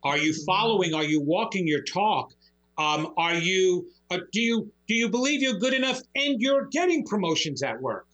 Are 0.02 0.16
you 0.16 0.32
following? 0.44 0.94
Are 0.94 1.04
you 1.04 1.20
walking 1.20 1.66
your 1.66 1.82
talk? 1.82 2.32
Um, 2.78 3.12
are 3.16 3.34
you? 3.34 3.88
Uh, 4.10 4.18
do 4.32 4.40
you 4.40 4.72
do 4.86 4.94
you 4.94 5.08
believe 5.08 5.42
you're 5.42 5.58
good 5.58 5.74
enough 5.74 6.00
and 6.14 6.40
you're 6.40 6.66
getting 6.66 7.04
promotions 7.04 7.62
at 7.62 7.80
work? 7.80 8.06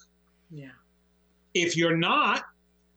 Yeah. 0.51 0.71
If 1.53 1.77
you're 1.77 1.97
not, 1.97 2.45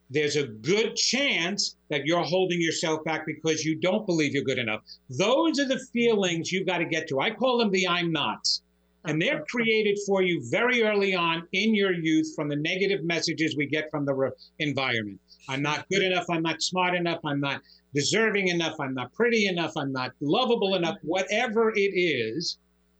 there's 0.10 0.38
a 0.38 0.48
good 0.48 0.96
chance 0.96 1.76
that 1.90 2.06
you're 2.06 2.24
holding 2.24 2.62
yourself 2.62 3.04
back 3.04 3.26
because 3.26 3.64
you 3.64 3.76
don't 3.80 4.06
believe 4.06 4.34
you're 4.34 4.44
good 4.44 4.60
enough. 4.60 4.82
Those 5.10 5.60
are 5.60 5.68
the 5.68 5.86
feelings 5.94 6.52
you've 6.52 6.68
got 6.68 6.80
to 6.80 6.86
get 6.86 7.08
to. 7.10 7.20
I 7.20 7.32
call 7.32 7.58
them 7.58 7.72
the 7.72 7.88
I'm 7.88 8.12
nots. 8.12 8.62
And 9.06 9.22
they're 9.22 9.46
created 9.50 9.98
for 10.06 10.22
you 10.22 10.42
very 10.50 10.84
early 10.84 11.16
on 11.16 11.48
in 11.54 11.74
your 11.74 11.94
youth 11.94 12.34
from 12.36 12.50
the 12.50 12.58
negative 12.58 13.06
messages 13.06 13.56
we 13.56 13.66
get 13.66 13.90
from 13.90 14.06
the 14.06 14.14
re- 14.14 14.32
environment. 14.60 15.22
I'm 15.48 15.62
not 15.62 15.88
good 15.90 16.04
enough. 16.04 16.26
I'm 16.30 16.42
not 16.42 16.62
smart 16.62 16.94
enough. 16.94 17.22
I'm 17.24 17.40
not 17.40 17.62
deserving 17.94 18.50
enough. 18.50 18.76
I'm 18.82 18.94
not 18.94 19.14
pretty 19.14 19.48
enough. 19.48 19.72
I'm 19.78 19.94
not 19.94 20.12
lovable 20.20 20.76
enough. 20.76 20.98
Whatever 21.04 21.72
it 21.74 21.94
is, 21.96 22.58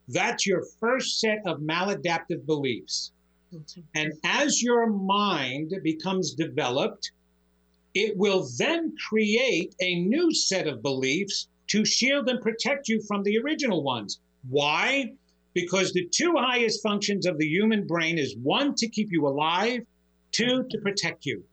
that's 0.08 0.48
your 0.48 0.64
first 0.80 1.20
set 1.20 1.40
of 1.46 1.60
maladaptive 1.60 2.46
beliefs. 2.46 3.12
And 3.96 4.14
as 4.24 4.62
your 4.62 4.88
mind 4.88 5.74
becomes 5.84 6.34
developed, 6.34 7.12
it 7.98 8.16
will 8.16 8.48
then 8.60 8.94
create 9.10 9.74
a 9.82 10.02
new 10.02 10.32
set 10.32 10.68
of 10.68 10.84
beliefs 10.84 11.48
to 11.68 11.84
shield 11.84 12.30
and 12.30 12.40
protect 12.42 12.88
you 12.88 13.02
from 13.08 13.24
the 13.24 13.40
original 13.40 13.82
ones. 13.82 14.20
Why? 14.50 15.14
Because 15.54 15.92
the 15.92 16.08
two 16.12 16.36
highest 16.38 16.84
functions 16.84 17.26
of 17.26 17.40
the 17.40 17.48
human 17.48 17.88
brain 17.88 18.20
is 18.20 18.36
one, 18.44 18.76
to 18.76 18.88
keep 18.88 19.12
you 19.12 19.26
alive, 19.28 19.82
two, 20.32 20.64
to 20.70 20.78
protect 20.78 21.26
you. 21.26 21.44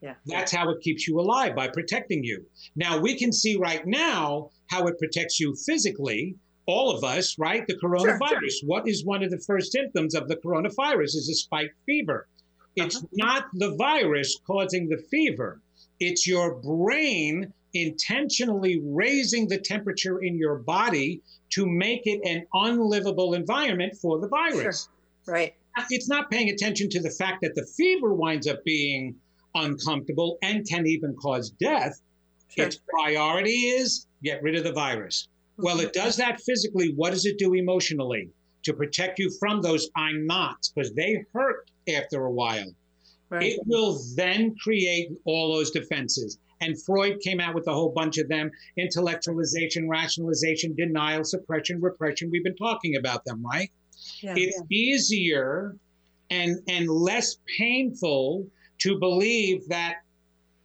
Yeah. 0.00 0.14
That's 0.26 0.52
how 0.52 0.70
it 0.70 0.80
keeps 0.80 1.08
you 1.08 1.18
alive 1.18 1.56
by 1.56 1.66
protecting 1.68 2.22
you. 2.22 2.46
Now, 2.76 2.98
we 2.98 3.16
can 3.16 3.32
see 3.32 3.56
right 3.56 3.84
now 3.84 4.50
how 4.68 4.86
it 4.86 4.98
protects 4.98 5.40
you 5.40 5.56
physically, 5.66 6.36
all 6.66 6.90
of 6.96 7.02
us, 7.02 7.36
right? 7.36 7.66
The 7.66 7.74
coronavirus. 7.74 8.64
What 8.64 8.86
is 8.86 9.04
one 9.04 9.24
of 9.24 9.30
the 9.32 9.40
first 9.40 9.72
symptoms 9.72 10.14
of 10.14 10.28
the 10.28 10.36
coronavirus 10.36 11.16
is 11.16 11.28
a 11.28 11.34
spiked 11.34 11.74
fever. 11.84 12.28
It's 12.76 12.98
uh-huh. 12.98 13.06
not 13.12 13.44
the 13.54 13.74
virus 13.74 14.38
causing 14.46 14.88
the 14.88 15.02
fever, 15.10 15.60
it's 16.00 16.26
your 16.26 16.54
brain 16.56 17.52
intentionally 17.74 18.80
raising 18.84 19.46
the 19.46 19.58
temperature 19.58 20.18
in 20.22 20.36
your 20.36 20.56
body 20.56 21.20
to 21.50 21.66
make 21.66 22.02
it 22.04 22.20
an 22.24 22.44
unlivable 22.52 23.34
environment 23.34 23.94
for 24.00 24.18
the 24.18 24.28
virus 24.28 24.88
Right. 25.26 25.54
it's 25.90 26.08
not 26.08 26.30
paying 26.30 26.48
attention 26.48 26.88
to 26.90 27.00
the 27.00 27.10
fact 27.10 27.42
that 27.42 27.54
the 27.54 27.64
fever 27.76 28.12
winds 28.14 28.46
up 28.46 28.64
being 28.64 29.14
uncomfortable 29.54 30.38
and 30.42 30.66
can 30.66 30.86
even 30.86 31.14
cause 31.14 31.50
death. 31.60 32.00
Sure. 32.48 32.66
Its 32.66 32.80
priority 32.88 33.50
is 33.50 34.06
get 34.22 34.42
rid 34.42 34.56
of 34.56 34.64
the 34.64 34.72
virus. 34.72 35.28
Mm-hmm. 35.52 35.64
Well, 35.64 35.80
it 35.80 35.92
does 35.92 36.16
that 36.16 36.40
physically. 36.40 36.92
What 36.96 37.10
does 37.10 37.26
it 37.26 37.38
do 37.38 37.54
emotionally? 37.54 38.30
To 38.64 38.74
protect 38.74 39.18
you 39.18 39.30
from 39.38 39.62
those 39.62 39.88
I'm 39.96 40.26
nots, 40.26 40.70
because 40.70 40.92
they 40.92 41.24
hurt 41.32 41.70
after 41.88 42.24
a 42.24 42.30
while. 42.30 42.66
Right. 43.30 43.52
It 43.52 43.60
will 43.66 44.00
then 44.16 44.56
create 44.56 45.10
all 45.24 45.54
those 45.54 45.70
defenses. 45.70 46.38
And 46.60 46.80
Freud 46.82 47.20
came 47.20 47.40
out 47.40 47.54
with 47.54 47.66
a 47.68 47.72
whole 47.72 47.90
bunch 47.90 48.18
of 48.18 48.28
them 48.28 48.50
intellectualization, 48.78 49.88
rationalization, 49.88 50.74
denial, 50.74 51.24
suppression, 51.24 51.80
repression. 51.80 52.28
We've 52.30 52.44
been 52.44 52.56
talking 52.56 52.96
about 52.96 53.24
them, 53.24 53.44
right? 53.44 53.70
Yeah. 54.22 54.34
it's 54.36 54.62
easier 54.70 55.76
and 56.30 56.58
and 56.68 56.88
less 56.88 57.36
painful 57.58 58.46
to 58.78 58.98
believe 58.98 59.68
that 59.68 59.96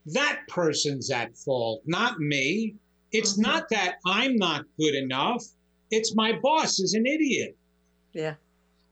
that 0.06 0.40
person's 0.48 1.12
at 1.12 1.36
fault 1.36 1.82
not 1.86 2.18
me 2.20 2.76
it's 3.12 3.34
Mhm. 3.38 3.42
not 3.42 3.70
that 3.72 3.96
i'm 4.06 4.38
not 4.38 4.66
good 4.80 4.96
enough 4.96 5.44
it's 5.92 6.16
my 6.16 6.32
boss 6.42 6.80
is 6.80 6.94
an 6.94 7.06
idiot 7.06 7.58
Yeah. 8.14 8.36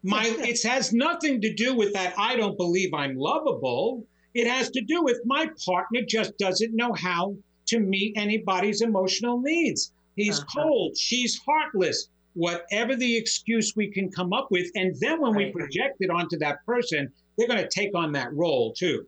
My 0.03 0.25
it 0.39 0.61
has 0.63 0.93
nothing 0.93 1.41
to 1.41 1.53
do 1.53 1.75
with 1.75 1.93
that 1.93 2.13
I 2.17 2.35
don't 2.35 2.57
believe 2.57 2.93
I'm 2.93 3.15
lovable. 3.15 4.05
It 4.33 4.47
has 4.47 4.69
to 4.71 4.81
do 4.81 5.03
with 5.03 5.19
my 5.25 5.49
partner 5.65 6.01
just 6.07 6.37
doesn't 6.37 6.75
know 6.75 6.93
how 6.93 7.35
to 7.67 7.79
meet 7.79 8.13
anybody's 8.17 8.81
emotional 8.81 9.39
needs. 9.39 9.91
He's 10.15 10.39
uh-huh. 10.39 10.63
cold, 10.63 10.97
she's 10.97 11.39
heartless, 11.45 12.09
whatever 12.33 12.95
the 12.95 13.15
excuse 13.15 13.73
we 13.75 13.89
can 13.89 14.11
come 14.11 14.33
up 14.33 14.47
with. 14.51 14.69
And 14.75 14.95
then 14.99 15.21
when 15.21 15.33
right. 15.33 15.47
we 15.47 15.51
project 15.51 15.97
it 15.99 16.09
onto 16.09 16.37
that 16.39 16.65
person, 16.65 17.11
they're 17.37 17.47
going 17.47 17.61
to 17.61 17.69
take 17.69 17.95
on 17.95 18.11
that 18.13 18.33
role 18.33 18.73
too. 18.73 19.05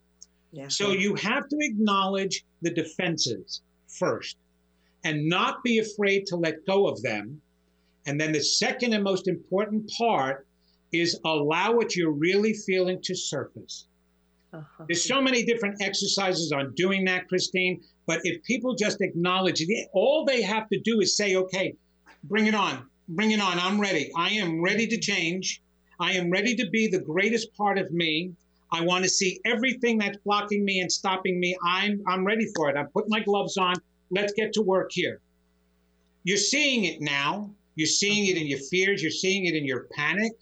Yeah. 0.52 0.68
So 0.70 0.92
you 0.92 1.16
have 1.16 1.50
to 1.50 1.58
acknowledge 1.60 2.46
the 2.62 2.72
defenses 2.72 3.62
first 3.88 4.38
and 5.04 5.28
not 5.28 5.64
be 5.64 5.80
afraid 5.80 6.26
to 6.28 6.36
let 6.36 6.66
go 6.66 6.88
of 6.88 7.02
them. 7.02 7.42
And 8.08 8.20
then 8.20 8.32
the 8.32 8.42
second 8.42 8.94
and 8.94 9.04
most 9.04 9.28
important 9.28 9.92
part 9.98 10.48
is 10.92 11.20
allow 11.26 11.74
what 11.74 11.96
you're 11.96 12.12
really 12.12 12.54
feeling 12.54 13.02
to 13.04 13.16
surface. 13.16 13.88
Uh-huh. 14.54 14.86
There's 14.88 15.06
so 15.06 15.22
many 15.22 15.44
different 15.44 15.82
exercises 15.82 16.52
on 16.52 16.74
doing 16.76 17.04
that, 17.06 17.28
Christine. 17.28 17.84
But 18.06 18.22
if 18.24 18.44
people 18.44 18.76
just 18.76 19.02
acknowledge 19.02 19.62
it, 19.62 19.90
all 19.94 20.24
they 20.24 20.42
have 20.42 20.70
to 20.70 20.80
do 20.80 21.02
is 21.02 21.18
say, 21.18 21.36
okay, 21.36 21.76
bring 22.24 22.48
it 22.48 22.56
on, 22.56 22.86
bring 23.10 23.32
it 23.32 23.42
on. 23.42 23.60
I'm 23.60 23.80
ready. 23.80 24.12
I 24.16 24.30
am 24.30 24.62
ready 24.62 24.88
to 24.88 24.98
change. 24.98 25.62
I 26.00 26.14
am 26.14 26.30
ready 26.30 26.56
to 26.56 26.70
be 26.70 26.88
the 26.88 27.00
greatest 27.00 27.54
part 27.56 27.78
of 27.78 27.92
me. 27.92 28.32
I 28.72 28.82
want 28.82 29.04
to 29.04 29.10
see 29.10 29.40
everything 29.46 29.98
that's 29.98 30.18
blocking 30.18 30.64
me 30.66 30.80
and 30.80 30.92
stopping 30.92 31.40
me. 31.40 31.56
I'm, 31.64 32.02
I'm 32.08 32.26
ready 32.26 32.48
for 32.56 32.70
it. 32.70 32.78
I'm 32.78 32.88
putting 32.88 33.10
my 33.10 33.22
gloves 33.22 33.58
on. 33.58 33.76
Let's 34.10 34.34
get 34.34 34.54
to 34.54 34.62
work 34.62 34.92
here. 34.92 35.20
You're 36.24 36.38
seeing 36.38 36.86
it 36.86 37.02
now. 37.02 37.52
You're 37.76 37.88
seeing 37.88 38.28
it 38.28 38.38
in 38.38 38.48
your 38.48 38.60
fears. 38.60 39.02
You're 39.02 39.12
seeing 39.12 39.46
it 39.46 39.56
in 39.56 39.66
your 39.66 39.88
panic. 39.94 40.34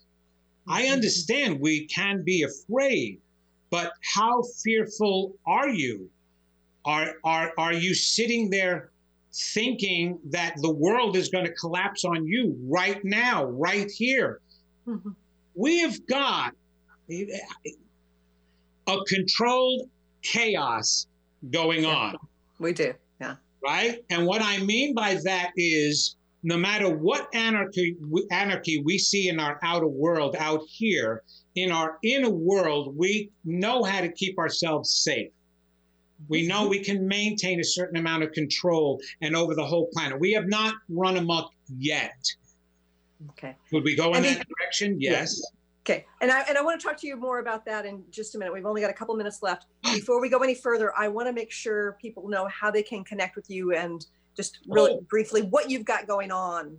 I 0.68 0.84
mm-hmm. 0.84 0.94
understand 0.94 1.60
we 1.60 1.86
can 1.86 2.24
be 2.24 2.44
afraid, 2.44 3.20
but 3.70 3.94
how 4.14 4.44
fearful 4.64 5.36
are 5.46 5.70
you? 5.70 6.10
Are, 6.86 7.16
are, 7.24 7.54
are 7.58 7.74
you 7.74 7.94
sitting 7.94 8.50
there 8.50 8.92
thinking 9.34 10.20
that 10.26 10.56
the 10.58 10.72
world 10.72 11.16
is 11.16 11.30
going 11.30 11.46
to 11.46 11.54
collapse 11.54 12.04
on 12.06 12.26
you 12.26 12.58
right 12.64 13.04
now, 13.04 13.46
right 13.46 13.90
here? 13.90 14.42
Mm-hmm. 14.88 15.12
We 15.56 15.80
have 15.80 16.06
got 16.08 16.54
a 17.10 18.98
controlled 19.08 19.90
chaos 20.22 21.08
going 21.52 21.86
on. 21.86 22.18
We 22.60 22.74
do, 22.74 22.94
yeah. 23.20 23.36
Right? 23.64 24.04
And 24.10 24.26
what 24.26 24.42
I 24.42 24.60
mean 24.60 24.94
by 24.94 25.20
that 25.24 25.52
is 25.56 26.16
no 26.44 26.58
matter 26.58 26.90
what 26.90 27.28
anarchy, 27.34 27.96
anarchy 28.32 28.82
we 28.84 28.98
see 28.98 29.30
in 29.30 29.40
our 29.40 29.58
outer 29.64 29.88
world 29.88 30.36
out 30.38 30.62
here, 30.68 31.24
in 31.56 31.72
our 31.72 31.98
inner 32.04 32.30
world, 32.30 32.96
we 32.98 33.32
know 33.46 33.84
how 33.84 34.02
to 34.02 34.12
keep 34.12 34.38
ourselves 34.38 34.92
safe. 35.04 35.32
We 36.28 36.46
know 36.46 36.68
we 36.68 36.80
can 36.80 37.08
maintain 37.08 37.60
a 37.60 37.64
certain 37.64 37.98
amount 37.98 38.24
of 38.24 38.32
control 38.34 39.00
and 39.22 39.36
over 39.36 39.56
the 39.56 39.66
whole 39.66 39.88
planet. 39.94 40.20
We 40.20 40.34
have 40.34 40.48
not 40.48 40.76
run 40.90 41.18
amok 41.18 41.52
yet. 41.78 42.16
Okay. 43.32 43.56
Would 43.72 43.84
we 43.84 43.96
go 43.96 44.14
in 44.14 44.24
that 44.24 44.46
direction? 44.48 45.00
Yes. 45.00 45.42
Okay. 45.82 46.06
And 46.22 46.32
I 46.32 46.42
and 46.42 46.58
I 46.58 46.62
want 46.62 46.80
to 46.80 46.86
talk 46.86 46.98
to 46.98 47.08
you 47.08 47.18
more 47.18 47.40
about 47.40 47.66
that 47.66 47.86
in 47.86 48.04
just 48.10 48.36
a 48.36 48.38
minute. 48.38 48.54
We've 48.54 48.66
only 48.66 48.82
got 48.82 48.90
a 48.90 48.94
couple 48.94 49.16
minutes 49.16 49.42
left. 49.42 49.66
Before 49.84 50.22
we 50.22 50.30
go 50.30 50.40
any 50.40 50.56
further, 50.56 50.94
I 50.98 51.08
want 51.08 51.28
to 51.28 51.34
make 51.34 51.52
sure 51.52 51.98
people 52.02 52.28
know 52.30 52.48
how 52.48 52.72
they 52.72 52.84
can 52.84 53.04
connect 53.04 53.36
with 53.36 53.50
you 53.50 53.74
and 53.74 54.06
just 54.36 54.60
really 54.68 54.94
oh. 54.94 55.06
briefly 55.10 55.42
what 55.44 55.70
you've 55.70 55.86
got 55.86 56.08
going 56.08 56.32
on. 56.32 56.78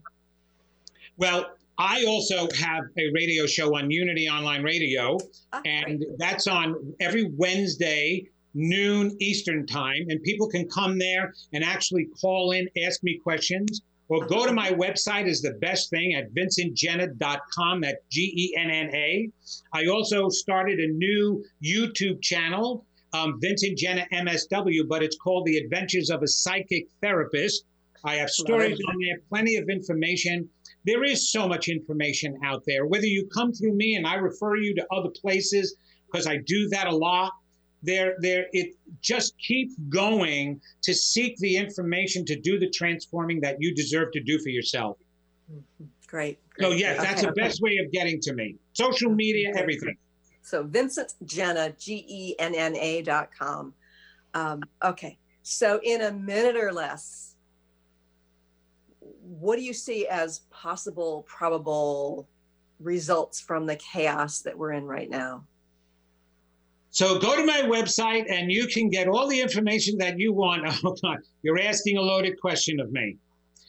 Well, 1.17 1.53
I 1.79 2.05
also 2.05 2.49
have 2.57 2.85
a 2.99 3.11
radio 3.13 3.47
show 3.47 3.77
on 3.77 3.91
Unity 3.91 4.29
Online 4.29 4.63
Radio, 4.63 5.19
ah, 5.53 5.61
and 5.65 5.99
great. 5.99 6.19
that's 6.19 6.47
on 6.47 6.95
every 7.01 7.31
Wednesday 7.37 8.29
noon 8.55 9.17
Eastern 9.21 9.67
time, 9.67 10.07
and 10.09 10.23
people 10.23 10.49
can 10.49 10.69
come 10.69 10.99
there 10.99 11.35
and 11.53 11.65
actually 11.65 12.07
call 12.21 12.53
in, 12.53 12.69
ask 12.87 13.03
me 13.03 13.19
questions, 13.19 13.83
or 14.09 14.25
go 14.27 14.47
to 14.47 14.53
my 14.53 14.71
website 14.71 15.27
is 15.27 15.43
the 15.43 15.53
best 15.61 15.91
thing 15.91 16.15
at 16.15 16.33
vincentgenna.com. 16.35 17.85
at 17.85 18.09
G-E-N-N-A. 18.11 19.31
I 19.73 19.87
also 19.87 20.29
started 20.29 20.79
a 20.79 20.89
new 20.89 21.45
YouTube 21.65 22.23
channel, 22.23 22.85
um, 23.15 23.41
Vincent 23.41 23.79
Genna 23.79 24.07
MSW, 24.13 24.87
but 24.89 25.03
it's 25.03 25.17
called 25.17 25.47
The 25.47 25.57
Adventures 25.57 26.11
of 26.11 26.23
a 26.23 26.29
Psychic 26.29 26.89
Therapist. 27.01 27.65
I 28.05 28.17
have 28.17 28.29
stories 28.29 28.79
on 28.89 28.97
there, 29.01 29.19
plenty 29.31 29.57
of 29.57 29.69
information. 29.71 30.49
There 30.85 31.05
is 31.05 31.31
so 31.33 31.49
much 31.49 31.69
information 31.69 32.39
out 32.45 32.63
there. 32.67 32.87
Whether 32.87 33.07
you 33.07 33.27
come 33.33 33.53
through 33.53 33.75
me 33.75 33.95
and 33.95 34.07
I 34.07 34.17
refer 34.17 34.57
you 34.57 34.75
to 34.75 34.87
other 34.93 35.09
places, 35.09 35.77
because 36.07 36.27
I 36.27 36.39
do 36.45 36.69
that 36.69 36.87
a 36.87 36.95
lot, 36.95 37.33
there 37.85 38.15
there 38.19 38.47
it 38.53 38.75
just 39.01 39.35
keep 39.39 39.71
going 39.89 40.61
to 40.83 40.95
seek 40.95 41.37
the 41.39 41.57
information 41.57 42.25
to 42.25 42.41
do 42.41 42.59
the 42.59 42.71
transforming 42.71 43.41
that 43.41 43.57
you 43.61 43.75
deserve 43.75 44.11
to 44.13 44.23
do 44.23 44.39
for 44.39 44.49
yourself 44.49 44.97
mm-hmm. 45.53 45.85
great, 46.07 46.39
great. 46.55 46.67
so 46.67 46.73
yes 46.75 46.97
that's 46.97 47.23
okay. 47.23 47.27
the 47.27 47.33
best 47.33 47.61
way 47.61 47.77
of 47.77 47.93
getting 47.93 48.19
to 48.21 48.33
me 48.33 48.57
social 48.73 49.11
media 49.11 49.53
everything 49.55 49.95
so 50.45 50.63
vincent 50.63 51.15
Genna, 51.25 51.77
g-e-n-n-a 51.79 53.03
dot 53.03 53.31
com 53.37 53.75
um, 54.35 54.63
okay 54.85 55.19
so 55.43 55.81
in 55.83 56.03
a 56.03 56.13
minute 56.13 56.57
or 56.57 56.73
less 56.73 57.35
what 59.39 59.57
do 59.57 59.63
you 59.63 59.73
see 59.73 60.07
as 60.07 60.41
possible 60.51 61.25
probable 61.27 62.29
results 62.79 63.41
from 63.41 63.67
the 63.67 63.77
chaos 63.77 64.41
that 64.41 64.57
we're 64.57 64.73
in 64.73 64.85
right 64.85 65.11
now 65.11 65.43
so 66.95 67.19
go 67.19 67.35
to 67.35 67.45
my 67.45 67.63
website 67.63 68.31
and 68.31 68.53
you 68.53 68.69
can 68.69 68.89
get 68.89 69.09
all 69.09 69.27
the 69.27 69.41
information 69.41 69.99
that 69.99 70.17
you 70.17 70.33
want. 70.33 70.63
Oh 70.85 70.95
God, 71.03 71.19
you're 71.43 71.59
asking 71.59 71.97
a 71.97 72.01
loaded 72.01 72.41
question 72.41 72.79
of 72.79 72.93
me. 72.93 73.17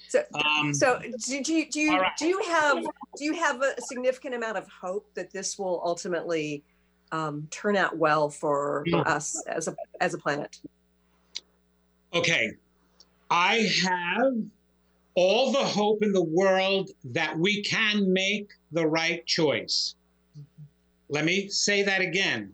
So, 0.07 0.23
um, 0.33 0.73
so 0.73 0.99
do, 0.99 1.41
do 1.41 1.53
you 1.53 1.69
do 1.69 1.79
you, 1.79 1.97
right. 1.97 2.11
do 2.17 2.27
you 2.27 2.41
have 2.43 2.83
do 3.17 3.23
you 3.23 3.33
have 3.33 3.61
a 3.61 3.81
significant 3.81 4.35
amount 4.35 4.57
of 4.57 4.67
hope 4.69 5.07
that 5.15 5.31
this 5.31 5.57
will 5.57 5.81
ultimately 5.83 6.63
um, 7.11 7.47
turn 7.51 7.75
out 7.75 7.97
well 7.97 8.29
for 8.29 8.85
mm. 8.87 9.05
us 9.05 9.43
as 9.47 9.67
a 9.67 9.75
as 10.01 10.13
a 10.13 10.17
planet? 10.17 10.59
Okay, 12.13 12.51
I 13.29 13.69
have 13.83 14.33
all 15.15 15.51
the 15.51 15.63
hope 15.63 16.03
in 16.03 16.11
the 16.11 16.23
world 16.23 16.89
that 17.05 17.37
we 17.37 17.63
can 17.63 18.11
make 18.11 18.49
the 18.71 18.85
right 18.85 19.25
choice. 19.25 19.95
Let 21.09 21.25
me 21.25 21.47
say 21.47 21.83
that 21.83 22.01
again. 22.01 22.53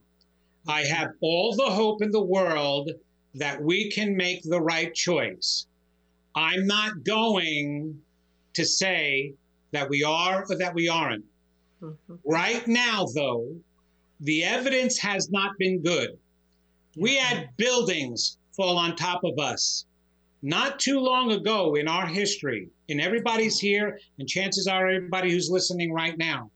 I 0.68 0.82
have 0.82 1.12
all 1.22 1.56
the 1.56 1.70
hope 1.70 2.04
in 2.04 2.12
the 2.12 2.22
world 2.22 2.91
that 3.36 3.62
we 3.62 3.89
can 3.89 4.16
make 4.16 4.43
the 4.43 4.62
right 4.62 4.93
choice. 4.93 5.66
I'm 6.36 6.65
not 6.65 7.03
going 7.03 7.99
to 8.53 8.65
say 8.65 9.34
that 9.71 9.89
we 9.89 10.03
are 10.03 10.45
or 10.49 10.57
that 10.57 10.73
we 10.73 10.88
aren't. 10.89 11.25
Mm-hmm. 11.82 12.15
Right 12.25 12.67
now, 12.67 13.05
though, 13.13 13.55
the 14.19 14.43
evidence 14.43 14.97
has 14.99 15.29
not 15.32 15.57
been 15.57 15.82
good. 15.82 16.17
We 16.97 17.15
had 17.15 17.49
buildings 17.57 18.38
fall 18.55 18.77
on 18.77 18.95
top 18.95 19.23
of 19.23 19.39
us 19.39 19.86
not 20.43 20.79
too 20.79 20.99
long 20.99 21.32
ago 21.32 21.75
in 21.75 21.88
our 21.88 22.05
history, 22.05 22.67
and 22.89 22.99
everybody's 22.99 23.59
here, 23.59 23.99
and 24.19 24.27
chances 24.27 24.67
are 24.67 24.88
everybody 24.88 25.32
who's 25.32 25.49
listening 25.49 25.93
right 25.93 26.17
now. 26.17 26.49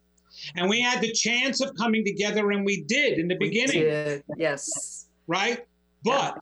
And 0.56 0.70
we 0.70 0.82
had 0.82 1.02
the 1.02 1.12
chance 1.12 1.62
of 1.62 1.76
coming 1.76 2.04
together, 2.04 2.52
and 2.52 2.66
we 2.66 2.82
did 2.84 3.20
in 3.20 3.28
the 3.28 3.38
we 3.40 3.50
beginning. 3.50 3.84
Did. 3.84 4.24
Yes. 4.38 5.08
Right? 5.28 5.66
But 6.04 6.36
yeah. 6.36 6.42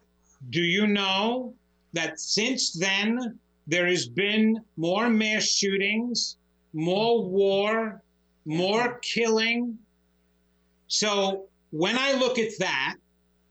do 0.50 0.62
you 0.62 0.88
know 0.88 1.54
that 1.94 2.20
since 2.20 2.74
then, 2.74 3.40
there 3.68 3.88
has 3.88 4.08
been 4.08 4.60
more 4.78 5.10
mass 5.10 5.44
shootings, 5.44 6.38
more 6.74 7.24
war, 7.24 8.02
more 8.46 9.00
killing. 9.02 9.78
So 10.88 11.46
when 11.72 11.98
I 11.98 12.14
look 12.14 12.38
at 12.38 12.52
that, 12.60 12.96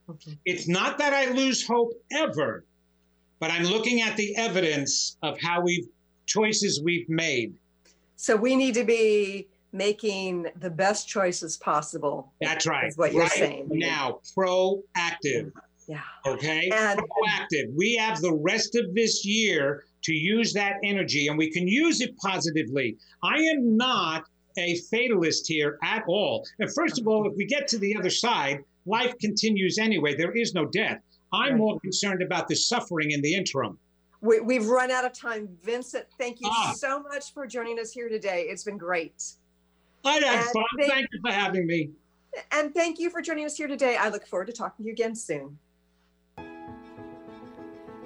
okay. 0.09 0.37
it's 0.45 0.67
not 0.67 0.97
that 0.99 1.13
I 1.13 1.31
lose 1.31 1.65
hope 1.65 1.93
ever, 2.11 2.63
but 3.39 3.51
I'm 3.51 3.63
looking 3.63 4.01
at 4.01 4.15
the 4.17 4.35
evidence 4.37 5.17
of 5.23 5.37
how 5.41 5.61
we've 5.61 5.87
choices 6.25 6.81
we've 6.81 7.09
made. 7.09 7.53
So 8.15 8.35
we 8.35 8.55
need 8.55 8.73
to 8.75 8.83
be 8.83 9.47
making 9.71 10.47
the 10.59 10.69
best 10.69 11.07
choices 11.07 11.57
possible. 11.57 12.31
That's 12.39 12.65
right. 12.67 12.87
Is 12.87 12.97
what 12.97 13.11
you're 13.11 13.27
saying. 13.27 13.67
Now, 13.69 14.19
proactive. 14.37 15.51
Yeah. 15.87 16.01
Okay. 16.25 16.69
And 16.73 16.99
proactive. 16.99 17.73
We 17.75 17.95
have 17.95 18.21
the 18.21 18.33
rest 18.33 18.75
of 18.75 18.93
this 18.93 19.25
year 19.25 19.83
to 20.03 20.13
use 20.13 20.53
that 20.53 20.77
energy 20.83 21.27
and 21.27 21.37
we 21.37 21.51
can 21.51 21.67
use 21.67 22.01
it 22.01 22.15
positively. 22.17 22.97
I 23.23 23.37
am 23.37 23.77
not 23.77 24.23
a 24.57 24.77
fatalist 24.91 25.47
here 25.47 25.77
at 25.83 26.03
all. 26.07 26.45
And 26.59 26.71
first 26.73 26.99
of 26.99 27.07
all, 27.07 27.27
if 27.27 27.35
we 27.35 27.45
get 27.45 27.67
to 27.69 27.77
the 27.77 27.95
other 27.97 28.09
side, 28.09 28.63
life 28.85 29.17
continues 29.19 29.77
anyway. 29.77 30.15
There 30.15 30.31
is 30.31 30.53
no 30.53 30.65
death. 30.65 30.99
I'm 31.31 31.51
right. 31.53 31.57
more 31.57 31.79
concerned 31.79 32.21
about 32.21 32.47
the 32.47 32.55
suffering 32.55 33.11
in 33.11 33.21
the 33.21 33.33
interim. 33.33 33.77
We, 34.21 34.55
have 34.55 34.67
run 34.67 34.89
out 34.89 35.03
of 35.03 35.11
time. 35.11 35.49
Vincent, 35.63 36.05
thank 36.17 36.39
you 36.39 36.49
ah. 36.49 36.73
so 36.77 37.01
much 37.03 37.33
for 37.33 37.45
joining 37.45 37.77
us 37.77 37.91
here 37.91 38.07
today. 38.07 38.45
It's 38.47 38.63
been 38.63 38.77
great. 38.77 39.21
I 40.05 40.13
had 40.19 40.45
fun. 40.45 40.63
Thank, 40.77 40.91
thank 40.91 41.07
you 41.11 41.19
for 41.21 41.31
having 41.31 41.67
me. 41.67 41.89
And 42.51 42.73
thank 42.73 42.99
you 42.99 43.09
for 43.09 43.21
joining 43.21 43.45
us 43.45 43.57
here 43.57 43.67
today. 43.67 43.97
I 43.97 44.09
look 44.09 44.25
forward 44.25 44.47
to 44.47 44.53
talking 44.53 44.83
to 44.83 44.87
you 44.87 44.93
again 44.93 45.15
soon. 45.15 45.57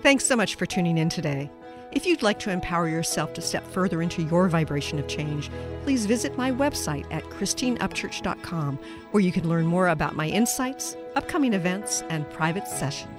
Thanks 0.02 0.26
so 0.26 0.36
much 0.36 0.56
for 0.56 0.66
tuning 0.66 0.98
in 1.00 1.10
today. 1.10 1.50
If 1.92 2.06
you'd 2.06 2.22
like 2.22 2.38
to 2.40 2.52
empower 2.52 2.88
yourself 2.88 3.34
to 3.34 3.42
step 3.42 3.66
further 3.68 4.02
into 4.02 4.22
your 4.22 4.48
vibration 4.48 5.00
of 5.00 5.08
change, 5.08 5.50
please 5.84 6.06
visit 6.06 6.38
my 6.38 6.52
website 6.52 7.06
at 7.12 7.24
christineupchurch.com, 7.24 8.78
where 9.12 9.24
you 9.24 9.32
can 9.32 9.50
learn 9.50 9.66
more 9.66 9.88
about 9.88 10.16
my 10.16 10.28
insights, 10.28 10.96
upcoming 11.16 11.54
events, 11.54 12.04
and 12.10 12.30
private 12.30 12.68
sessions. 12.68 13.17